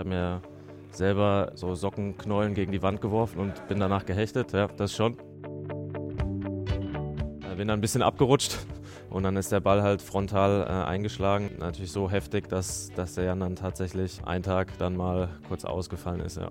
habe 0.00 0.08
mir 0.08 0.42
selber 0.90 1.52
so 1.54 1.74
Sockenknollen 1.74 2.54
gegen 2.54 2.72
die 2.72 2.82
Wand 2.82 3.00
geworfen 3.00 3.38
und 3.38 3.68
bin 3.68 3.78
danach 3.78 4.04
gehechtet, 4.04 4.52
ja, 4.52 4.66
das 4.66 4.92
schon. 4.94 5.16
Äh, 7.48 7.54
bin 7.56 7.68
dann 7.68 7.78
ein 7.78 7.80
bisschen 7.80 8.02
abgerutscht 8.02 8.58
und 9.10 9.22
dann 9.22 9.36
ist 9.36 9.52
der 9.52 9.60
Ball 9.60 9.82
halt 9.82 10.02
frontal 10.02 10.62
äh, 10.62 10.88
eingeschlagen. 10.88 11.50
Natürlich 11.58 11.92
so 11.92 12.10
heftig, 12.10 12.48
dass, 12.48 12.90
dass 12.96 13.14
der 13.14 13.24
Jan 13.24 13.40
dann 13.40 13.56
tatsächlich 13.56 14.24
einen 14.24 14.42
Tag 14.42 14.76
dann 14.78 14.96
mal 14.96 15.28
kurz 15.46 15.64
ausgefallen 15.64 16.20
ist, 16.20 16.38
ja. 16.38 16.50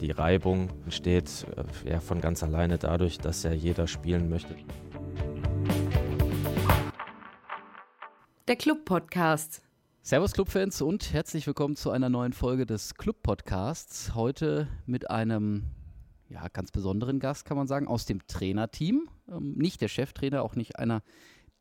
Die 0.00 0.12
Reibung 0.12 0.68
entsteht 0.84 1.46
äh, 1.56 1.90
ja 1.90 2.00
von 2.00 2.20
ganz 2.20 2.42
alleine 2.42 2.78
dadurch, 2.78 3.18
dass 3.18 3.42
ja 3.42 3.52
jeder 3.52 3.86
spielen 3.86 4.30
möchte. 4.30 4.54
Der 8.48 8.56
Club 8.56 8.84
Podcast. 8.84 9.62
Servus 10.02 10.32
Clubfans 10.32 10.80
und 10.80 11.12
herzlich 11.12 11.46
willkommen 11.46 11.76
zu 11.76 11.90
einer 11.90 12.08
neuen 12.08 12.32
Folge 12.32 12.64
des 12.64 12.94
Club 12.94 13.22
Podcasts. 13.22 14.14
Heute 14.14 14.66
mit 14.86 15.10
einem 15.10 15.64
ja, 16.30 16.48
ganz 16.48 16.72
besonderen 16.72 17.20
Gast, 17.20 17.44
kann 17.44 17.58
man 17.58 17.66
sagen, 17.66 17.86
aus 17.86 18.06
dem 18.06 18.26
Trainerteam. 18.26 19.10
Ähm, 19.28 19.52
nicht 19.58 19.82
der 19.82 19.88
Cheftrainer, 19.88 20.42
auch 20.42 20.56
nicht 20.56 20.78
einer 20.78 21.02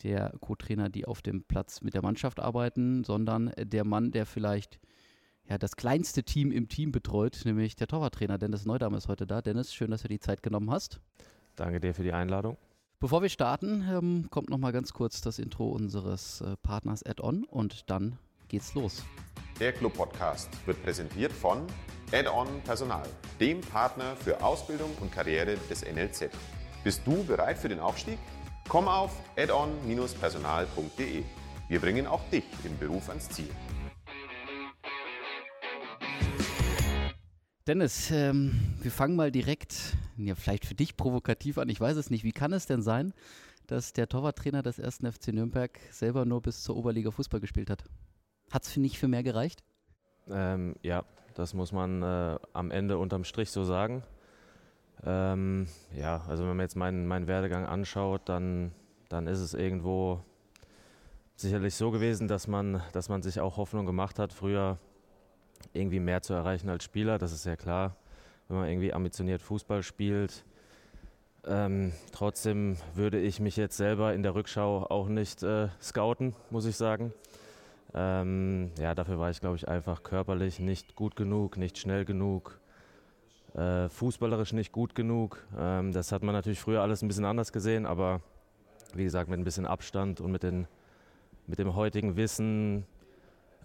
der 0.04 0.34
Co-Trainer, 0.40 0.88
die 0.90 1.06
auf 1.06 1.22
dem 1.22 1.44
Platz 1.44 1.82
mit 1.82 1.94
der 1.94 2.02
Mannschaft 2.02 2.40
arbeiten, 2.40 3.04
sondern 3.04 3.52
der 3.58 3.84
Mann, 3.84 4.12
der 4.12 4.26
vielleicht 4.26 4.80
ja, 5.50 5.58
das 5.58 5.76
kleinste 5.76 6.24
Team 6.24 6.52
im 6.54 6.70
Team 6.70 6.94
betreut, 6.94 7.42
nämlich 7.44 7.76
der 7.76 7.88
Torwarttrainer 7.88 8.38
Dennis 8.38 8.66
Neudam 8.66 8.94
ist 8.94 9.10
heute 9.10 9.28
da. 9.28 9.42
Dennis, 9.42 9.74
schön, 9.74 9.92
dass 9.92 10.04
du 10.04 10.08
die 10.08 10.20
Zeit 10.20 10.42
genommen 10.44 10.72
hast. 10.72 11.02
Danke 11.58 11.82
dir 11.82 11.94
für 11.94 12.04
die 12.04 12.14
Einladung. 12.14 12.58
Bevor 13.02 13.22
wir 13.22 13.30
starten, 13.30 13.86
ähm, 13.90 14.28
kommt 14.30 14.50
noch 14.50 14.58
mal 14.58 14.72
ganz 14.72 14.94
kurz 14.94 15.20
das 15.20 15.40
Intro 15.40 15.70
unseres 15.70 16.40
äh, 16.40 16.56
Partners 16.64 17.04
Add-on 17.04 17.44
und 17.44 17.90
dann 17.90 18.18
geht's 18.50 18.74
los. 18.74 19.04
Der 19.60 19.72
Club 19.72 19.94
Podcast 19.94 20.50
wird 20.66 20.82
präsentiert 20.84 21.32
von 21.32 21.66
Add-on 22.12 22.62
Personal, 22.64 23.08
dem 23.40 23.62
Partner 23.62 24.16
für 24.16 24.42
Ausbildung 24.44 24.92
und 25.00 25.12
Karriere 25.12 25.58
des 25.70 25.86
NLZ. 25.86 26.30
Bist 26.84 27.02
du 27.06 27.24
bereit 27.24 27.58
für 27.58 27.70
den 27.70 27.80
Aufstieg? 27.80 28.18
Komm 28.68 28.88
auf 28.88 29.12
addon-personal.de. 29.38 31.24
Wir 31.68 31.80
bringen 31.80 32.08
auch 32.08 32.22
dich 32.30 32.44
im 32.64 32.78
Beruf 32.78 33.10
ans 33.10 33.30
Ziel. 33.30 33.50
Dennis, 37.68 38.10
ähm, 38.12 38.76
wir 38.82 38.92
fangen 38.92 39.16
mal 39.16 39.32
direkt, 39.32 39.96
ja, 40.18 40.36
vielleicht 40.36 40.66
für 40.66 40.74
dich 40.74 40.98
provokativ 40.98 41.58
an. 41.58 41.70
Ich 41.70 41.80
weiß 41.80 41.98
es 41.98 42.10
nicht. 42.10 42.24
Wie 42.24 42.32
kann 42.32 42.54
es 42.54 42.66
denn 42.66 42.82
sein, 42.82 43.14
dass 43.68 43.94
der 43.94 44.08
Torwarttrainer 44.08 44.64
des 44.64 44.80
ersten 44.80 45.12
FC 45.12 45.28
Nürnberg 45.28 45.80
selber 45.92 46.26
nur 46.26 46.42
bis 46.42 46.64
zur 46.64 46.78
Oberliga 46.78 47.12
Fußball 47.12 47.40
gespielt 47.40 47.70
hat? 47.70 47.84
Hat 48.52 48.64
es 48.64 48.76
nicht 48.78 48.98
für 48.98 49.08
mehr 49.08 49.24
gereicht? 49.24 49.64
Ähm, 50.30 50.76
ja, 50.82 51.04
das 51.36 51.54
muss 51.54 51.72
man 51.72 52.02
äh, 52.02 52.40
am 52.54 52.72
Ende 52.72 52.98
unterm 52.98 53.24
Strich 53.24 53.52
so 53.52 53.64
sagen. 53.64 54.04
Ähm, 55.06 55.68
ja, 55.96 56.24
also 56.28 56.44
wenn 56.44 56.58
man 56.58 56.62
jetzt 56.62 56.76
meinen, 56.76 57.08
meinen 57.08 57.28
Werdegang 57.28 57.66
anschaut, 57.66 58.24
dann, 58.26 58.72
dann 59.08 59.28
ist 59.28 59.40
es 59.40 59.54
irgendwo 59.54 60.22
sicherlich 61.36 61.76
so 61.76 61.92
gewesen, 61.92 62.28
dass 62.28 62.48
man, 62.48 62.82
dass 62.92 63.08
man 63.08 63.22
sich 63.22 63.40
auch 63.40 63.58
Hoffnung 63.58 63.86
gemacht 63.86 64.20
hat, 64.20 64.34
früher 64.34 64.78
irgendwie 65.74 66.00
mehr 66.00 66.22
zu 66.22 66.34
erreichen 66.34 66.70
als 66.70 66.84
Spieler. 66.84 67.18
Das 67.18 67.32
ist 67.32 67.46
ja 67.46 67.56
klar, 67.56 67.96
wenn 68.48 68.58
man 68.58 68.68
irgendwie 68.68 68.94
ambitioniert 68.94 69.42
Fußball 69.42 69.84
spielt. 69.84 70.44
Ähm, 71.46 71.94
trotzdem 72.12 72.76
würde 72.96 73.20
ich 73.20 73.40
mich 73.40 73.56
jetzt 73.56 73.78
selber 73.78 74.14
in 74.14 74.24
der 74.24 74.36
Rückschau 74.36 74.86
auch 74.90 75.08
nicht 75.08 75.42
äh, 75.44 75.70
scouten, 75.82 76.36
muss 76.50 76.66
ich 76.66 76.76
sagen. 76.76 77.14
Ähm, 77.94 78.72
ja, 78.80 78.94
dafür 78.94 79.20
war 79.20 79.30
ich, 79.30 79.40
glaube 79.40 79.56
ich, 79.56 79.68
einfach 79.68 80.04
körperlich 80.04 80.60
nicht 80.60 80.96
gut 80.96 81.16
genug, 81.16 81.58
nicht 81.58 81.78
schnell 81.78 82.06
genug, 82.06 82.60
äh, 83.56 83.90
fußballerisch 83.90 84.54
nicht 84.54 84.72
gut 84.72 84.94
genug. 84.94 85.46
Ähm, 85.58 85.92
das 85.92 86.12
hat 86.12 86.24
man 86.24 86.34
natürlich 86.34 86.60
früher 86.60 86.82
alles 86.82 87.02
ein 87.02 87.08
bisschen 87.08 87.26
anders 87.26 87.52
gesehen, 87.52 87.86
aber 87.86 88.22
wie 88.94 89.04
gesagt, 89.04 89.30
mit 89.30 89.40
ein 89.40 89.44
bisschen 89.44 89.66
Abstand 89.66 90.22
und 90.22 90.32
mit, 90.32 90.44
den, 90.44 90.68
mit 91.48 91.60
dem 91.60 91.76
heutigen 91.76 92.16
Wissen 92.16 92.86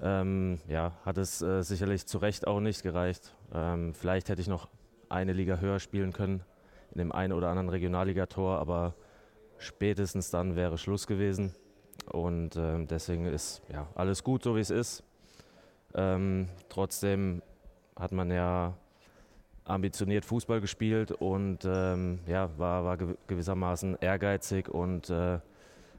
ähm, 0.03 0.59
ja, 0.69 0.93
hat 1.05 1.19
es 1.19 1.43
äh, 1.43 1.63
sicherlich 1.63 2.07
zu 2.07 2.19
Recht 2.19 2.47
auch 2.47 2.61
nicht 2.61 2.83
gereicht. 2.83 3.35
Ähm, 3.53 3.95
vielleicht 3.95 4.29
hätte 4.29 4.41
ich 4.41 4.49
noch 4.49 4.69
eine 5.09 5.33
Liga 5.33 5.59
höher 5.59 5.79
spielen 5.81 6.13
können 6.13 6.43
in 6.93 6.99
dem 6.99 7.13
einen 7.13 7.33
oder 7.33 7.49
anderen 7.49 7.69
Regionalligator, 7.69 8.59
aber 8.59 8.95
spätestens 9.59 10.31
dann 10.31 10.57
wäre 10.57 10.79
Schluss 10.79 11.07
gewesen. 11.07 11.55
Und 12.07 12.57
ähm, 12.57 12.87
deswegen 12.87 13.27
ist 13.27 13.63
ja 13.73 13.89
alles 13.95 14.23
gut, 14.23 14.43
so 14.43 14.57
wie 14.57 14.61
es 14.61 14.71
ist. 14.71 15.03
Ähm, 15.95 16.49
trotzdem 16.69 17.43
hat 17.97 18.13
man 18.13 18.31
ja 18.31 18.75
ambitioniert 19.65 20.25
Fußball 20.25 20.61
gespielt 20.61 21.11
und 21.13 21.65
ähm, 21.65 22.21
ja, 22.27 22.51
war, 22.59 22.85
war 22.85 22.97
gewissermaßen 22.97 23.97
ehrgeizig 24.01 24.69
und 24.69 25.09
äh, 25.11 25.39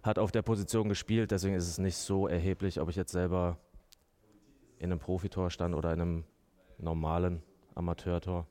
hat 0.04 0.20
auf 0.20 0.32
der 0.32 0.44
Position 0.44 0.88
gespielt. 0.88 1.32
Deswegen 1.32 1.56
ist 1.56 1.68
es 1.68 1.80
nicht 1.80 1.98
so 1.98 2.28
erheblich, 2.28 2.80
ob 2.80 2.90
ich 2.90 2.96
jetzt 2.96 3.12
selber 3.12 3.58
in 4.78 4.92
einem 4.92 5.00
Profitor 5.00 5.50
stand 5.50 5.74
oder 5.74 5.94
in 5.94 6.02
einem 6.02 6.24
normalen 6.78 7.42
Amateurtor. 7.74 8.46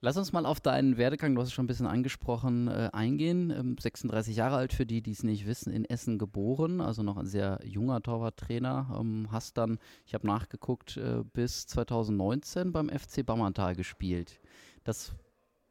Lass 0.00 0.16
uns 0.16 0.32
mal 0.32 0.46
auf 0.46 0.60
deinen 0.60 0.96
Werdegang, 0.96 1.34
du 1.34 1.40
hast 1.40 1.48
es 1.48 1.54
schon 1.54 1.64
ein 1.64 1.68
bisschen 1.68 1.88
angesprochen, 1.88 2.68
äh, 2.68 2.88
eingehen. 2.92 3.50
Ähm, 3.50 3.76
36 3.78 4.36
Jahre 4.36 4.56
alt, 4.56 4.72
für 4.72 4.86
die, 4.86 5.02
die 5.02 5.10
es 5.10 5.24
nicht 5.24 5.44
wissen, 5.46 5.72
in 5.72 5.84
Essen 5.84 6.18
geboren, 6.18 6.80
also 6.80 7.02
noch 7.02 7.16
ein 7.16 7.26
sehr 7.26 7.58
junger 7.64 8.00
Torwarttrainer. 8.00 8.96
Ähm, 9.00 9.26
hast 9.32 9.58
dann, 9.58 9.78
ich 10.06 10.14
habe 10.14 10.26
nachgeguckt, 10.28 10.98
äh, 10.98 11.24
bis 11.32 11.66
2019 11.66 12.70
beim 12.70 12.88
FC 12.90 13.26
Bammertal 13.26 13.74
gespielt. 13.74 14.40
Das 14.84 15.16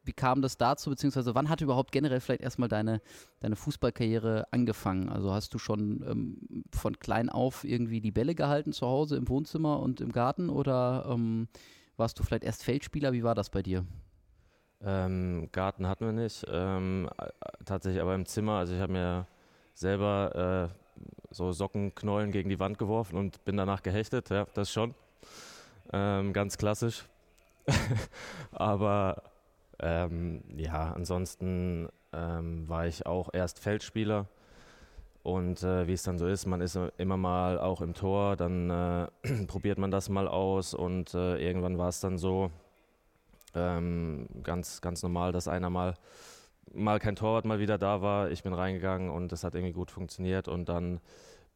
wie 0.04 0.12
kam 0.14 0.40
das 0.40 0.56
dazu, 0.56 0.88
beziehungsweise 0.88 1.34
wann 1.34 1.50
hat 1.50 1.60
überhaupt 1.60 1.92
generell 1.92 2.20
vielleicht 2.20 2.40
erstmal 2.40 2.70
deine, 2.70 3.02
deine 3.40 3.56
Fußballkarriere 3.56 4.46
angefangen? 4.52 5.10
Also 5.10 5.32
hast 5.32 5.52
du 5.52 5.58
schon 5.58 6.02
ähm, 6.08 6.64
von 6.72 6.98
klein 6.98 7.28
auf 7.28 7.64
irgendwie 7.64 8.00
die 8.00 8.10
Bälle 8.10 8.34
gehalten 8.34 8.72
zu 8.72 8.86
Hause 8.86 9.16
im 9.16 9.28
Wohnzimmer 9.28 9.80
und 9.80 10.00
im 10.00 10.12
Garten 10.12 10.48
oder 10.48 11.06
ähm, 11.10 11.48
warst 11.98 12.18
du 12.18 12.22
vielleicht 12.22 12.44
erst 12.44 12.64
Feldspieler? 12.64 13.12
Wie 13.12 13.22
war 13.22 13.34
das 13.34 13.50
bei 13.50 13.62
dir? 13.62 13.84
Ähm, 14.84 15.48
Garten 15.50 15.88
hatten 15.88 16.06
wir 16.06 16.12
nicht, 16.12 16.46
ähm, 16.48 17.10
tatsächlich 17.64 18.00
aber 18.00 18.14
im 18.14 18.26
Zimmer. 18.26 18.58
Also 18.58 18.74
ich 18.74 18.80
habe 18.80 18.92
mir 18.92 19.26
selber 19.74 20.70
äh, 20.70 21.34
so 21.34 21.52
Sockenknollen 21.52 22.30
gegen 22.30 22.48
die 22.48 22.60
Wand 22.60 22.78
geworfen 22.78 23.16
und 23.16 23.44
bin 23.44 23.56
danach 23.56 23.82
gehechtet, 23.82 24.30
ja, 24.30 24.46
das 24.54 24.70
schon. 24.72 24.94
Ähm, 25.92 26.32
ganz 26.32 26.58
klassisch. 26.58 27.04
aber 28.52 29.22
ähm, 29.80 30.42
ja, 30.56 30.92
ansonsten 30.92 31.88
ähm, 32.12 32.68
war 32.68 32.86
ich 32.86 33.06
auch 33.06 33.30
erst 33.32 33.58
Feldspieler. 33.58 34.26
Und 35.22 35.62
äh, 35.62 35.86
wie 35.86 35.92
es 35.92 36.04
dann 36.04 36.18
so 36.18 36.26
ist, 36.26 36.46
man 36.46 36.60
ist 36.60 36.78
immer 36.96 37.16
mal 37.16 37.58
auch 37.58 37.82
im 37.82 37.94
Tor, 37.94 38.36
dann 38.36 38.70
äh, 38.70 39.06
probiert 39.46 39.78
man 39.78 39.90
das 39.90 40.08
mal 40.08 40.28
aus 40.28 40.72
und 40.72 41.14
äh, 41.14 41.36
irgendwann 41.36 41.76
war 41.76 41.88
es 41.88 42.00
dann 42.00 42.16
so 42.16 42.50
ähm, 43.54 44.28
ganz, 44.42 44.80
ganz 44.80 45.02
normal, 45.02 45.32
dass 45.32 45.48
einer 45.48 45.70
mal, 45.70 45.94
mal 46.72 46.98
kein 46.98 47.16
Torwart 47.16 47.44
mal 47.44 47.58
wieder 47.58 47.78
da 47.78 48.02
war. 48.02 48.30
Ich 48.30 48.42
bin 48.42 48.52
reingegangen 48.52 49.10
und 49.10 49.32
das 49.32 49.44
hat 49.44 49.54
irgendwie 49.54 49.72
gut 49.72 49.90
funktioniert 49.90 50.48
und 50.48 50.68
dann 50.68 51.00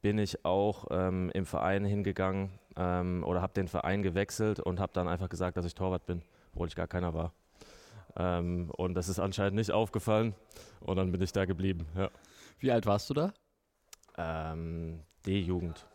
bin 0.00 0.18
ich 0.18 0.44
auch 0.44 0.86
ähm, 0.90 1.30
im 1.32 1.46
Verein 1.46 1.84
hingegangen 1.84 2.50
ähm, 2.76 3.22
oder 3.24 3.40
habe 3.40 3.52
den 3.54 3.68
Verein 3.68 4.02
gewechselt 4.02 4.58
und 4.58 4.80
habe 4.80 4.92
dann 4.92 5.08
einfach 5.08 5.28
gesagt, 5.28 5.56
dass 5.56 5.64
ich 5.64 5.74
Torwart 5.74 6.06
bin, 6.06 6.22
obwohl 6.52 6.68
ich 6.68 6.74
gar 6.74 6.88
keiner 6.88 7.14
war. 7.14 7.32
Ähm, 8.16 8.70
und 8.76 8.94
das 8.94 9.08
ist 9.08 9.18
anscheinend 9.18 9.54
nicht 9.54 9.70
aufgefallen. 9.70 10.34
Und 10.80 10.96
dann 10.96 11.12
bin 11.12 11.22
ich 11.22 11.32
da 11.32 11.44
geblieben. 11.44 11.86
Ja. 11.96 12.10
Wie 12.58 12.70
alt 12.70 12.84
warst 12.86 13.08
du 13.10 13.14
da? 13.14 13.32
Ähm, 14.18 15.00
D-Jugend. 15.24 15.86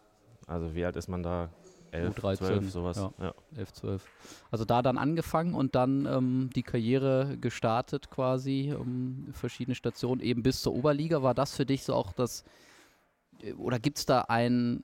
Also 0.47 0.73
wie 0.73 0.85
alt 0.85 0.95
ist 0.95 1.09
man 1.09 1.21
da? 1.21 1.49
11, 1.91 2.15
13, 2.15 2.47
12, 2.47 2.71
sowas. 2.71 2.97
Ja, 2.97 3.13
ja. 3.19 3.33
11, 3.55 3.73
12. 3.73 4.05
Also 4.51 4.65
da 4.65 4.81
dann 4.81 4.97
angefangen 4.97 5.53
und 5.53 5.75
dann 5.75 6.05
ähm, 6.05 6.49
die 6.55 6.63
Karriere 6.63 7.37
gestartet 7.39 8.09
quasi, 8.09 8.73
um 8.77 9.27
verschiedene 9.31 9.75
Stationen 9.75 10.21
eben 10.21 10.43
bis 10.43 10.61
zur 10.61 10.73
Oberliga. 10.73 11.23
War 11.23 11.33
das 11.33 11.55
für 11.55 11.65
dich 11.65 11.83
so 11.83 11.93
auch 11.93 12.13
das, 12.13 12.43
äh, 13.41 13.53
oder 13.53 13.79
gibt 13.79 13.97
es 13.99 14.05
da 14.05 14.21
ein, 14.21 14.83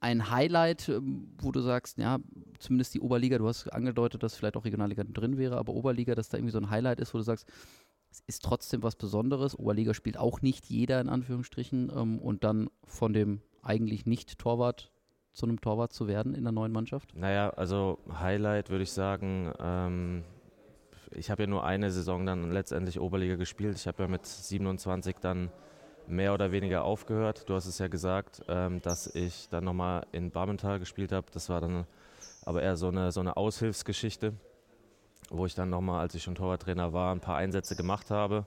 ein 0.00 0.30
Highlight, 0.30 0.88
ähm, 0.88 1.28
wo 1.40 1.52
du 1.52 1.60
sagst, 1.60 1.98
ja, 1.98 2.18
zumindest 2.58 2.94
die 2.94 3.00
Oberliga, 3.00 3.38
du 3.38 3.48
hast 3.48 3.68
angedeutet, 3.68 4.22
dass 4.22 4.36
vielleicht 4.36 4.56
auch 4.56 4.64
Regionalliga 4.64 5.04
drin 5.04 5.38
wäre, 5.38 5.56
aber 5.56 5.72
Oberliga, 5.72 6.14
dass 6.14 6.28
da 6.28 6.38
irgendwie 6.38 6.52
so 6.52 6.58
ein 6.58 6.70
Highlight 6.70 7.00
ist, 7.00 7.14
wo 7.14 7.18
du 7.18 7.24
sagst, 7.24 7.48
es 8.12 8.22
ist 8.26 8.44
trotzdem 8.44 8.82
was 8.82 8.96
Besonderes. 8.96 9.58
Oberliga 9.58 9.94
spielt 9.94 10.18
auch 10.18 10.42
nicht 10.42 10.66
jeder 10.66 11.00
in 11.00 11.08
Anführungsstrichen 11.08 11.90
ähm, 11.96 12.18
und 12.18 12.44
dann 12.44 12.68
von 12.84 13.12
dem 13.12 13.40
eigentlich 13.62 14.06
nicht 14.06 14.38
Torwart 14.38 14.91
zu 15.32 15.46
einem 15.46 15.60
Torwart 15.60 15.92
zu 15.92 16.08
werden 16.08 16.34
in 16.34 16.44
der 16.44 16.52
neuen 16.52 16.72
Mannschaft? 16.72 17.14
Naja, 17.16 17.50
also 17.50 17.98
Highlight 18.20 18.70
würde 18.70 18.84
ich 18.84 18.92
sagen, 18.92 19.52
ähm, 19.60 20.24
ich 21.10 21.30
habe 21.30 21.42
ja 21.42 21.46
nur 21.46 21.64
eine 21.64 21.90
Saison 21.90 22.24
dann 22.26 22.52
letztendlich 22.52 23.00
Oberliga 23.00 23.36
gespielt. 23.36 23.76
Ich 23.76 23.86
habe 23.86 24.02
ja 24.02 24.08
mit 24.08 24.26
27 24.26 25.16
dann 25.20 25.50
mehr 26.06 26.34
oder 26.34 26.52
weniger 26.52 26.84
aufgehört. 26.84 27.48
Du 27.48 27.54
hast 27.54 27.66
es 27.66 27.78
ja 27.78 27.88
gesagt, 27.88 28.42
ähm, 28.48 28.80
dass 28.82 29.06
ich 29.14 29.48
dann 29.48 29.64
nochmal 29.64 30.06
in 30.12 30.30
Barmenthal 30.30 30.78
gespielt 30.78 31.12
habe. 31.12 31.26
Das 31.32 31.48
war 31.48 31.60
dann 31.60 31.86
aber 32.44 32.62
eher 32.62 32.76
so 32.76 32.88
eine, 32.88 33.12
so 33.12 33.20
eine 33.20 33.36
Aushilfsgeschichte, 33.36 34.34
wo 35.30 35.46
ich 35.46 35.54
dann 35.54 35.70
nochmal, 35.70 36.00
als 36.00 36.14
ich 36.14 36.22
schon 36.22 36.34
Torwarttrainer 36.34 36.92
war, 36.92 37.14
ein 37.14 37.20
paar 37.20 37.36
Einsätze 37.36 37.76
gemacht 37.76 38.10
habe. 38.10 38.46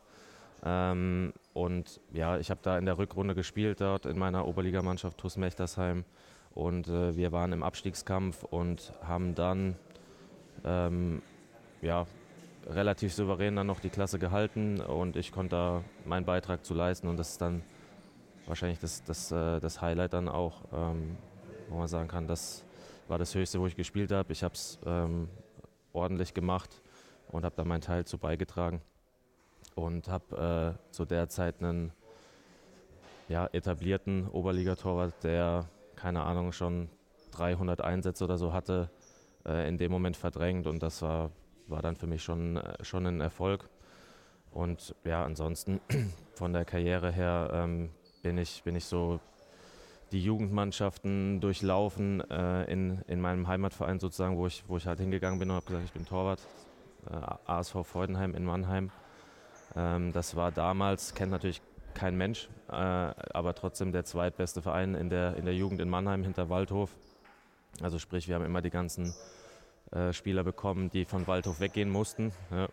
Ähm, 0.63 1.33
und 1.53 2.01
ja, 2.11 2.37
ich 2.37 2.49
habe 2.49 2.59
da 2.63 2.77
in 2.77 2.85
der 2.85 2.97
Rückrunde 2.97 3.35
gespielt 3.35 3.81
dort 3.81 4.05
in 4.05 4.17
meiner 4.17 4.47
Oberligamannschaft 4.47 5.17
TuS 5.17 5.37
Mechtersheim. 5.37 6.03
Und 6.55 6.87
äh, 6.87 7.15
wir 7.17 7.33
waren 7.33 7.51
im 7.51 7.63
Abstiegskampf 7.63 8.43
und 8.43 8.93
haben 9.03 9.35
dann 9.35 9.75
ähm, 10.63 11.21
ja, 11.81 12.07
relativ 12.67 13.13
souverän 13.13 13.57
dann 13.57 13.67
noch 13.67 13.81
die 13.81 13.89
Klasse 13.89 14.19
gehalten. 14.19 14.79
Und 14.79 15.17
ich 15.17 15.33
konnte 15.33 15.55
da 15.55 15.83
meinen 16.05 16.25
Beitrag 16.25 16.65
zu 16.65 16.73
leisten. 16.73 17.07
Und 17.07 17.17
das 17.17 17.31
ist 17.31 17.41
dann 17.41 17.61
wahrscheinlich 18.47 18.79
das, 18.79 19.03
das, 19.03 19.31
äh, 19.33 19.59
das 19.59 19.81
Highlight 19.81 20.13
dann 20.13 20.29
auch, 20.29 20.61
ähm, 20.73 21.17
wo 21.69 21.77
man 21.77 21.89
sagen 21.89 22.07
kann, 22.07 22.25
das 22.25 22.63
war 23.09 23.17
das 23.17 23.35
Höchste, 23.35 23.59
wo 23.59 23.67
ich 23.67 23.75
gespielt 23.75 24.13
habe. 24.13 24.31
Ich 24.31 24.41
habe 24.41 24.53
es 24.53 24.79
ähm, 24.85 25.27
ordentlich 25.91 26.33
gemacht 26.33 26.81
und 27.31 27.43
habe 27.43 27.55
da 27.57 27.65
meinen 27.65 27.81
Teil 27.81 28.05
zu 28.05 28.17
beigetragen. 28.17 28.81
Und 29.75 30.07
habe 30.07 30.77
äh, 30.79 30.91
zu 30.93 31.03
der 31.03 31.27
Zeit 31.27 31.61
einen 31.61 31.91
ja, 33.27 33.47
etablierten 33.51 34.29
Oberligatorwart, 34.29 35.21
der, 35.21 35.67
keine 36.05 36.21
Ahnung, 36.21 36.51
schon 36.51 36.87
300 37.31 37.81
Einsätze 37.81 38.25
oder 38.25 38.37
so 38.37 38.53
hatte, 38.53 38.91
äh, 39.43 39.67
in 39.67 39.79
dem 39.79 39.91
Moment 39.91 40.15
verdrängt 40.15 40.67
und 40.67 40.83
das 40.83 41.01
war 41.01 41.31
war 41.67 41.81
dann 41.81 41.95
für 41.95 42.05
mich 42.05 42.21
schon, 42.21 42.57
äh, 42.57 42.83
schon 42.83 43.07
ein 43.07 43.21
Erfolg. 43.21 43.67
Und 44.51 44.93
ja, 45.03 45.25
ansonsten 45.25 45.81
von 46.35 46.53
der 46.53 46.63
Karriere 46.63 47.11
her 47.11 47.49
ähm, 47.51 47.89
bin, 48.21 48.37
ich, 48.37 48.61
bin 48.61 48.75
ich 48.75 48.85
so 48.85 49.19
die 50.11 50.23
Jugendmannschaften 50.23 51.41
durchlaufen 51.41 52.21
äh, 52.29 52.71
in, 52.71 53.01
in 53.07 53.19
meinem 53.19 53.47
Heimatverein 53.47 53.99
sozusagen, 53.99 54.37
wo 54.37 54.45
ich, 54.45 54.63
wo 54.67 54.77
ich 54.77 54.85
halt 54.85 54.99
hingegangen 54.99 55.39
bin 55.39 55.49
und 55.49 55.55
habe 55.55 55.65
gesagt, 55.65 55.85
ich 55.85 55.93
bin 55.93 56.05
Torwart. 56.05 56.39
Äh, 57.09 57.51
ASV 57.51 57.83
Freudenheim 57.83 58.35
in 58.35 58.45
Mannheim. 58.45 58.91
Ähm, 59.75 60.13
das 60.13 60.35
war 60.35 60.51
damals, 60.51 61.15
kennt 61.15 61.31
natürlich 61.31 61.63
kein 61.95 62.15
Mensch, 62.15 62.49
äh, 62.69 62.73
aber 62.73 63.55
trotzdem 63.55 63.91
der 63.91 64.05
zweitbeste 64.05 64.61
Verein 64.61 64.93
in 64.95 65.09
der, 65.09 65.35
in 65.37 65.45
der 65.45 65.55
Jugend 65.55 65.81
in 65.81 65.89
Mannheim 65.89 66.23
hinter 66.23 66.49
Waldhof. 66.49 66.91
Also 67.81 67.99
sprich, 67.99 68.27
wir 68.27 68.35
haben 68.35 68.45
immer 68.45 68.61
die 68.61 68.69
ganzen 68.69 69.13
äh, 69.91 70.13
Spieler 70.13 70.43
bekommen, 70.43 70.89
die 70.89 71.05
von 71.05 71.27
Waldhof 71.27 71.59
weggehen 71.59 71.89
mussten. 71.89 72.31
Ja. 72.51 72.67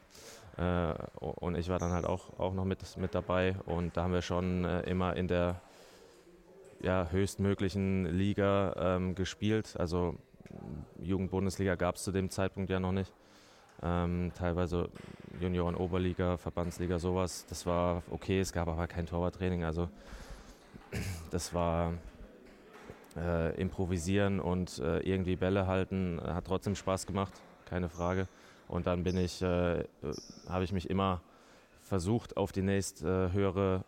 Äh, 0.59 0.95
und 1.21 1.57
ich 1.57 1.69
war 1.69 1.79
dann 1.79 1.93
halt 1.93 2.05
auch, 2.05 2.39
auch 2.39 2.55
noch 2.55 2.65
mit, 2.65 2.97
mit 2.99 3.15
dabei. 3.15 3.57
Und 3.67 3.97
da 3.97 4.05
haben 4.05 4.13
wir 4.13 4.23
schon 4.23 4.65
äh, 4.65 4.83
immer 4.83 5.17
in 5.17 5.29
der 5.29 5.61
ja, 6.81 7.09
höchstmöglichen 7.11 8.07
Liga 8.07 8.75
ähm, 8.77 9.15
gespielt. 9.15 9.75
Also 9.79 10.17
Jugendbundesliga 11.01 11.77
gab 11.77 11.97
es 11.97 12.03
zu 12.03 12.13
dem 12.13 12.31
Zeitpunkt 12.31 12.71
ja 12.71 12.81
noch 12.81 12.93
nicht. 12.93 13.13
Ähm, 13.83 14.31
teilweise 14.37 14.89
Junioren, 15.41 15.75
Oberliga, 15.75 16.37
Verbandsliga, 16.37 16.99
sowas. 16.99 17.47
Das 17.49 17.67
war 17.67 18.03
okay, 18.11 18.41
es 18.41 18.53
gab 18.53 18.69
aber 18.69 18.87
kein 18.87 19.07
Torwarttraining. 19.07 19.65
Also 19.65 19.89
das 21.31 21.53
war 21.53 21.95
äh, 23.17 23.61
improvisieren 23.61 24.41
und 24.41 24.79
äh, 24.79 25.01
irgendwie 25.01 25.37
Bälle 25.37 25.67
halten, 25.67 26.21
hat 26.23 26.47
trotzdem 26.47 26.77
Spaß 26.77 27.07
gemacht, 27.07 27.33
keine 27.65 27.89
Frage. 27.89 28.29
Und 28.69 28.87
dann 28.87 29.03
bin 29.03 29.17
ich, 29.17 29.43
äh, 29.43 29.85
habe 30.49 30.65
ich 30.65 30.73
mich 30.73 30.89
immer 30.89 31.21
versucht, 31.83 32.37
auf 32.37 32.53
die 32.53 32.63
nächst 32.63 33.03
äh, 33.03 33.33
höhere 33.33 33.85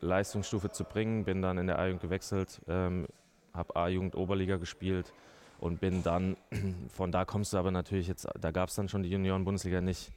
Leistungsstufe 0.00 0.70
zu 0.70 0.84
bringen. 0.84 1.24
Bin 1.24 1.42
dann 1.42 1.58
in 1.58 1.66
der 1.66 1.78
A-Jugend 1.78 2.00
gewechselt, 2.00 2.60
ähm, 2.66 3.06
habe 3.52 3.76
A-Jugend 3.76 4.16
Oberliga 4.16 4.56
gespielt 4.56 5.12
und 5.60 5.80
bin 5.80 6.02
dann, 6.02 6.36
von 6.88 7.12
da 7.12 7.24
kommst 7.24 7.52
du 7.52 7.58
aber 7.58 7.70
natürlich 7.70 8.08
jetzt, 8.08 8.28
da 8.40 8.50
gab 8.50 8.68
es 8.68 8.74
dann 8.74 8.88
schon 8.88 9.02
die 9.02 9.10
Junioren-Bundesliga 9.10 9.80
nicht 9.80 10.10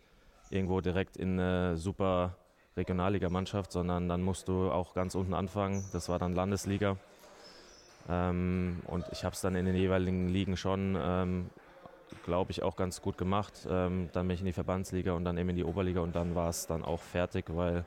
irgendwo 0.49 0.81
direkt 0.81 1.17
in 1.17 1.39
eine 1.39 1.77
super 1.77 2.35
Regionalligamannschaft, 2.77 3.71
sondern 3.71 4.07
dann 4.07 4.21
musst 4.21 4.47
du 4.47 4.71
auch 4.71 4.93
ganz 4.93 5.15
unten 5.15 5.33
anfangen. 5.33 5.83
Das 5.93 6.09
war 6.09 6.19
dann 6.19 6.33
Landesliga. 6.33 6.97
Ähm, 8.09 8.81
und 8.87 9.05
ich 9.11 9.23
habe 9.23 9.33
es 9.33 9.41
dann 9.41 9.55
in 9.55 9.65
den 9.65 9.75
jeweiligen 9.75 10.29
Ligen 10.29 10.57
schon, 10.57 10.97
ähm, 10.99 11.49
glaube 12.25 12.51
ich, 12.51 12.63
auch 12.63 12.75
ganz 12.75 13.01
gut 13.01 13.17
gemacht. 13.17 13.67
Ähm, 13.69 14.09
dann 14.13 14.27
bin 14.27 14.35
ich 14.35 14.41
in 14.41 14.47
die 14.47 14.53
Verbandsliga 14.53 15.13
und 15.13 15.25
dann 15.25 15.37
eben 15.37 15.49
in 15.49 15.55
die 15.55 15.63
Oberliga 15.63 16.01
und 16.01 16.15
dann 16.15 16.35
war 16.35 16.49
es 16.49 16.67
dann 16.67 16.83
auch 16.83 16.99
fertig, 16.99 17.45
weil 17.49 17.85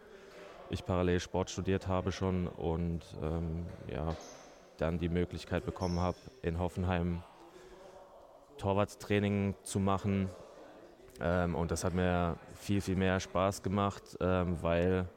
ich 0.70 0.84
parallel 0.84 1.20
Sport 1.20 1.50
studiert 1.50 1.88
habe 1.88 2.12
schon 2.12 2.46
und 2.46 3.02
ähm, 3.22 3.66
ja, 3.92 4.16
dann 4.78 4.98
die 4.98 5.08
Möglichkeit 5.08 5.64
bekommen 5.64 6.00
habe, 6.00 6.16
in 6.42 6.58
Hoffenheim 6.58 7.22
Torwarttraining 8.58 9.54
zu 9.62 9.78
machen. 9.78 10.28
Ähm, 11.20 11.54
und 11.54 11.70
das 11.70 11.84
hat 11.84 11.94
mir 11.94 12.36
viel, 12.54 12.80
viel 12.80 12.96
mehr 12.96 13.20
Spaß 13.20 13.62
gemacht, 13.62 14.16
ähm, 14.20 14.62
weil 14.62 15.08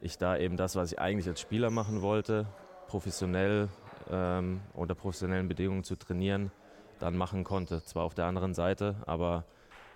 ich 0.00 0.18
da 0.18 0.36
eben 0.36 0.56
das, 0.56 0.76
was 0.76 0.92
ich 0.92 0.98
eigentlich 0.98 1.28
als 1.28 1.40
Spieler 1.40 1.70
machen 1.70 2.02
wollte, 2.02 2.46
professionell 2.86 3.68
ähm, 4.10 4.60
unter 4.74 4.94
professionellen 4.94 5.48
Bedingungen 5.48 5.84
zu 5.84 5.96
trainieren, 5.96 6.50
dann 6.98 7.16
machen 7.16 7.44
konnte. 7.44 7.82
Zwar 7.84 8.04
auf 8.04 8.14
der 8.14 8.26
anderen 8.26 8.54
Seite, 8.54 8.96
aber 9.06 9.44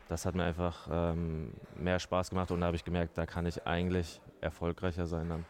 das 0.09 0.27
hat 0.27 0.35
mir 0.35 0.45
einfach 0.45 0.89
ähm, 0.91 1.53
mehr 1.77 1.99
Spaß 1.99 2.31
gemacht 2.31 2.51
und 2.51 2.61
da 2.61 2.67
habe 2.67 2.77
ich 2.77 2.85
gemerkt, 2.85 3.17
da 3.17 3.27
kann 3.27 3.47
ich 3.47 3.67
eigentlich 3.67 4.21
erfolgreicher 4.41 5.07
sein 5.07 5.29
dann. 5.29 5.45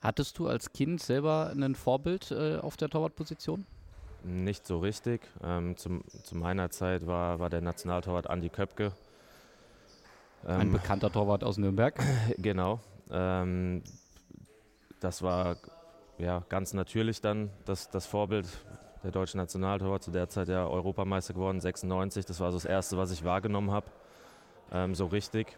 Hattest 0.00 0.38
du 0.38 0.46
als 0.46 0.72
Kind 0.72 1.02
selber 1.02 1.52
ein 1.56 1.74
Vorbild 1.74 2.30
äh, 2.30 2.58
auf 2.58 2.76
der 2.76 2.88
Torwartposition? 2.88 3.66
Nicht 4.24 4.66
so 4.66 4.78
richtig. 4.78 5.22
Ähm, 5.42 5.76
zum, 5.76 6.02
zu 6.24 6.36
meiner 6.36 6.70
Zeit 6.70 7.06
war, 7.06 7.38
war 7.38 7.50
der 7.50 7.60
Nationaltorwart 7.60 8.28
Andi 8.28 8.48
Köpke. 8.48 8.92
Ähm, 10.46 10.60
Ein 10.60 10.72
bekannter 10.72 11.10
Torwart 11.10 11.44
aus 11.44 11.56
Nürnberg. 11.56 11.98
genau. 12.38 12.80
Ähm, 13.10 13.82
das 15.00 15.22
war 15.22 15.56
ja, 16.18 16.42
ganz 16.48 16.74
natürlich 16.74 17.20
dann 17.20 17.50
das, 17.64 17.90
das 17.90 18.06
Vorbild 18.06 18.46
der 19.04 19.12
deutsche 19.12 19.36
Nationaltorwart, 19.36 20.02
zu 20.02 20.10
der 20.10 20.28
Zeit 20.28 20.48
ja 20.48 20.66
Europameister 20.66 21.32
geworden, 21.34 21.60
96. 21.60 22.26
Das 22.26 22.40
war 22.40 22.50
so 22.50 22.56
das 22.56 22.64
Erste, 22.64 22.96
was 22.96 23.12
ich 23.12 23.24
wahrgenommen 23.24 23.70
habe, 23.70 23.86
ähm, 24.72 24.94
so 24.94 25.06
richtig, 25.06 25.56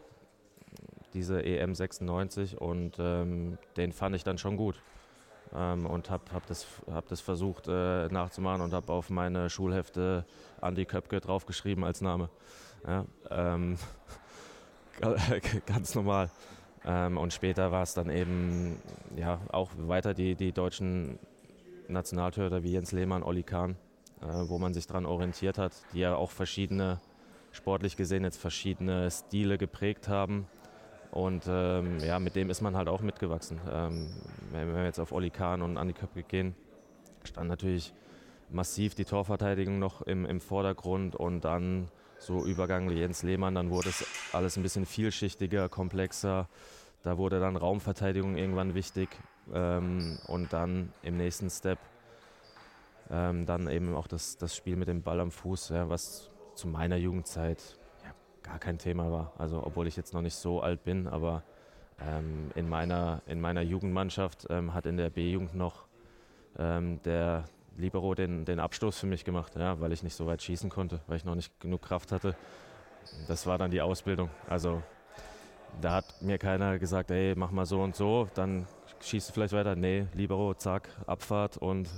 diese 1.14 1.42
EM 1.42 1.74
96. 1.74 2.60
Und 2.60 2.96
ähm, 2.98 3.58
den 3.78 3.92
fand 3.92 4.14
ich 4.14 4.24
dann 4.24 4.36
schon 4.36 4.56
gut. 4.56 4.82
Ähm, 5.54 5.86
und 5.86 6.10
habe 6.10 6.24
hab 6.32 6.46
das, 6.46 6.66
hab 6.90 7.08
das 7.08 7.20
versucht 7.20 7.66
äh, 7.68 8.08
nachzumachen 8.08 8.62
und 8.62 8.72
habe 8.72 8.92
auf 8.92 9.10
meine 9.10 9.50
Schulhefte 9.50 10.24
Andi 10.60 10.84
Köpke 10.84 11.20
draufgeschrieben 11.20 11.84
als 11.84 12.00
Name. 12.00 12.28
Ja, 12.86 13.04
ähm, 13.30 13.76
ganz 15.66 15.94
normal. 15.94 16.30
Ähm, 16.84 17.18
und 17.18 17.32
später 17.32 17.72
war 17.72 17.82
es 17.82 17.94
dann 17.94 18.10
eben 18.10 18.80
ja, 19.16 19.40
auch 19.52 19.70
weiter 19.76 20.14
die, 20.14 20.34
die 20.34 20.52
deutschen 20.52 21.18
Nationaltorhüter 21.88 22.62
wie 22.62 22.72
Jens 22.72 22.92
Lehmann, 22.92 23.22
Olli 23.22 23.42
Kahn, 23.42 23.76
äh, 24.22 24.26
wo 24.48 24.58
man 24.58 24.72
sich 24.72 24.86
daran 24.86 25.06
orientiert 25.06 25.58
hat, 25.58 25.72
die 25.92 26.00
ja 26.00 26.14
auch 26.14 26.30
verschiedene, 26.30 27.00
sportlich 27.52 27.96
gesehen 27.96 28.24
jetzt 28.24 28.38
verschiedene 28.38 29.10
Stile 29.10 29.58
geprägt 29.58 30.08
haben. 30.08 30.46
Und 31.10 31.44
ähm, 31.48 31.98
ja, 32.00 32.18
mit 32.18 32.36
dem 32.36 32.50
ist 32.50 32.60
man 32.60 32.76
halt 32.76 32.88
auch 32.88 33.00
mitgewachsen. 33.00 33.60
Ähm, 33.68 34.08
wenn 34.52 34.74
wir 34.74 34.84
jetzt 34.84 35.00
auf 35.00 35.12
Olli 35.12 35.30
Kahn 35.30 35.62
und 35.62 35.76
Andi 35.76 35.92
Köpke 35.92 36.22
gehen, 36.22 36.54
stand 37.24 37.48
natürlich 37.48 37.92
massiv 38.48 38.94
die 38.94 39.04
Torverteidigung 39.04 39.78
noch 39.78 40.02
im, 40.02 40.24
im 40.24 40.40
Vordergrund 40.40 41.16
und 41.16 41.44
dann 41.44 41.88
so 42.18 42.44
Übergang 42.44 42.90
Jens 42.90 43.22
Lehmann, 43.22 43.54
dann 43.54 43.70
wurde 43.70 43.88
es 43.88 44.04
alles 44.32 44.56
ein 44.56 44.62
bisschen 44.62 44.86
vielschichtiger, 44.86 45.68
komplexer. 45.68 46.48
Da 47.02 47.16
wurde 47.16 47.40
dann 47.40 47.56
Raumverteidigung 47.56 48.36
irgendwann 48.36 48.74
wichtig 48.74 49.08
ähm, 49.52 50.18
und 50.26 50.52
dann 50.52 50.92
im 51.02 51.16
nächsten 51.16 51.48
Step 51.48 51.78
ähm, 53.10 53.46
dann 53.46 53.68
eben 53.68 53.94
auch 53.94 54.06
das, 54.06 54.36
das 54.36 54.54
Spiel 54.54 54.76
mit 54.76 54.88
dem 54.88 55.02
Ball 55.02 55.18
am 55.18 55.30
Fuß, 55.30 55.70
ja, 55.70 55.88
was 55.88 56.30
zu 56.54 56.68
meiner 56.68 56.96
Jugendzeit 56.96 57.79
gar 58.50 58.58
kein 58.58 58.78
Thema 58.78 59.12
war. 59.12 59.32
Also 59.38 59.62
obwohl 59.64 59.86
ich 59.86 59.96
jetzt 59.96 60.12
noch 60.12 60.22
nicht 60.22 60.34
so 60.34 60.60
alt 60.60 60.82
bin, 60.82 61.06
aber 61.06 61.44
ähm, 62.00 62.50
in, 62.56 62.68
meiner, 62.68 63.22
in 63.26 63.40
meiner 63.40 63.62
Jugendmannschaft 63.62 64.46
ähm, 64.50 64.74
hat 64.74 64.86
in 64.86 64.96
der 64.96 65.08
B-Jugend 65.10 65.54
noch 65.54 65.86
ähm, 66.58 67.00
der 67.04 67.44
Libero 67.76 68.14
den, 68.16 68.44
den 68.44 68.58
Abstoß 68.58 68.98
für 68.98 69.06
mich 69.06 69.24
gemacht, 69.24 69.54
ja, 69.54 69.80
weil 69.80 69.92
ich 69.92 70.02
nicht 70.02 70.14
so 70.14 70.26
weit 70.26 70.42
schießen 70.42 70.68
konnte, 70.68 71.00
weil 71.06 71.16
ich 71.16 71.24
noch 71.24 71.36
nicht 71.36 71.60
genug 71.60 71.82
Kraft 71.82 72.10
hatte. 72.10 72.34
Das 73.28 73.46
war 73.46 73.56
dann 73.56 73.70
die 73.70 73.80
Ausbildung. 73.80 74.30
Also 74.48 74.82
da 75.80 75.92
hat 75.92 76.20
mir 76.20 76.38
keiner 76.38 76.80
gesagt, 76.80 77.12
ey, 77.12 77.34
mach 77.36 77.52
mal 77.52 77.66
so 77.66 77.80
und 77.80 77.94
so, 77.94 78.28
dann 78.34 78.66
schießt 79.00 79.28
du 79.28 79.32
vielleicht 79.32 79.52
weiter. 79.52 79.76
Nee, 79.76 80.06
Libero, 80.14 80.54
zack, 80.54 80.88
Abfahrt 81.06 81.56
und 81.56 81.88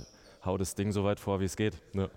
hau 0.45 0.55
das 0.57 0.75
Ding 0.75 0.91
so 0.91 1.03
weit 1.03 1.19
vor, 1.19 1.39
wie 1.39 1.45
es 1.45 1.55
geht. 1.55 1.81
Ja. 1.93 2.09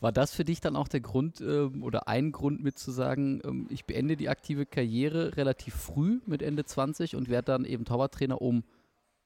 War 0.00 0.12
das 0.12 0.32
für 0.32 0.44
dich 0.44 0.60
dann 0.60 0.76
auch 0.76 0.88
der 0.88 1.00
Grund 1.00 1.40
äh, 1.40 1.64
oder 1.80 2.08
ein 2.08 2.32
Grund 2.32 2.62
mit 2.62 2.78
zu 2.78 2.90
sagen, 2.90 3.40
ähm, 3.44 3.66
ich 3.68 3.84
beende 3.84 4.16
die 4.16 4.28
aktive 4.28 4.64
Karriere 4.64 5.36
relativ 5.36 5.74
früh 5.74 6.20
mit 6.26 6.42
Ende 6.42 6.64
20 6.64 7.16
und 7.16 7.28
werde 7.28 7.52
dann 7.52 7.64
eben 7.64 7.84
Torwarttrainer, 7.84 8.40
um 8.40 8.64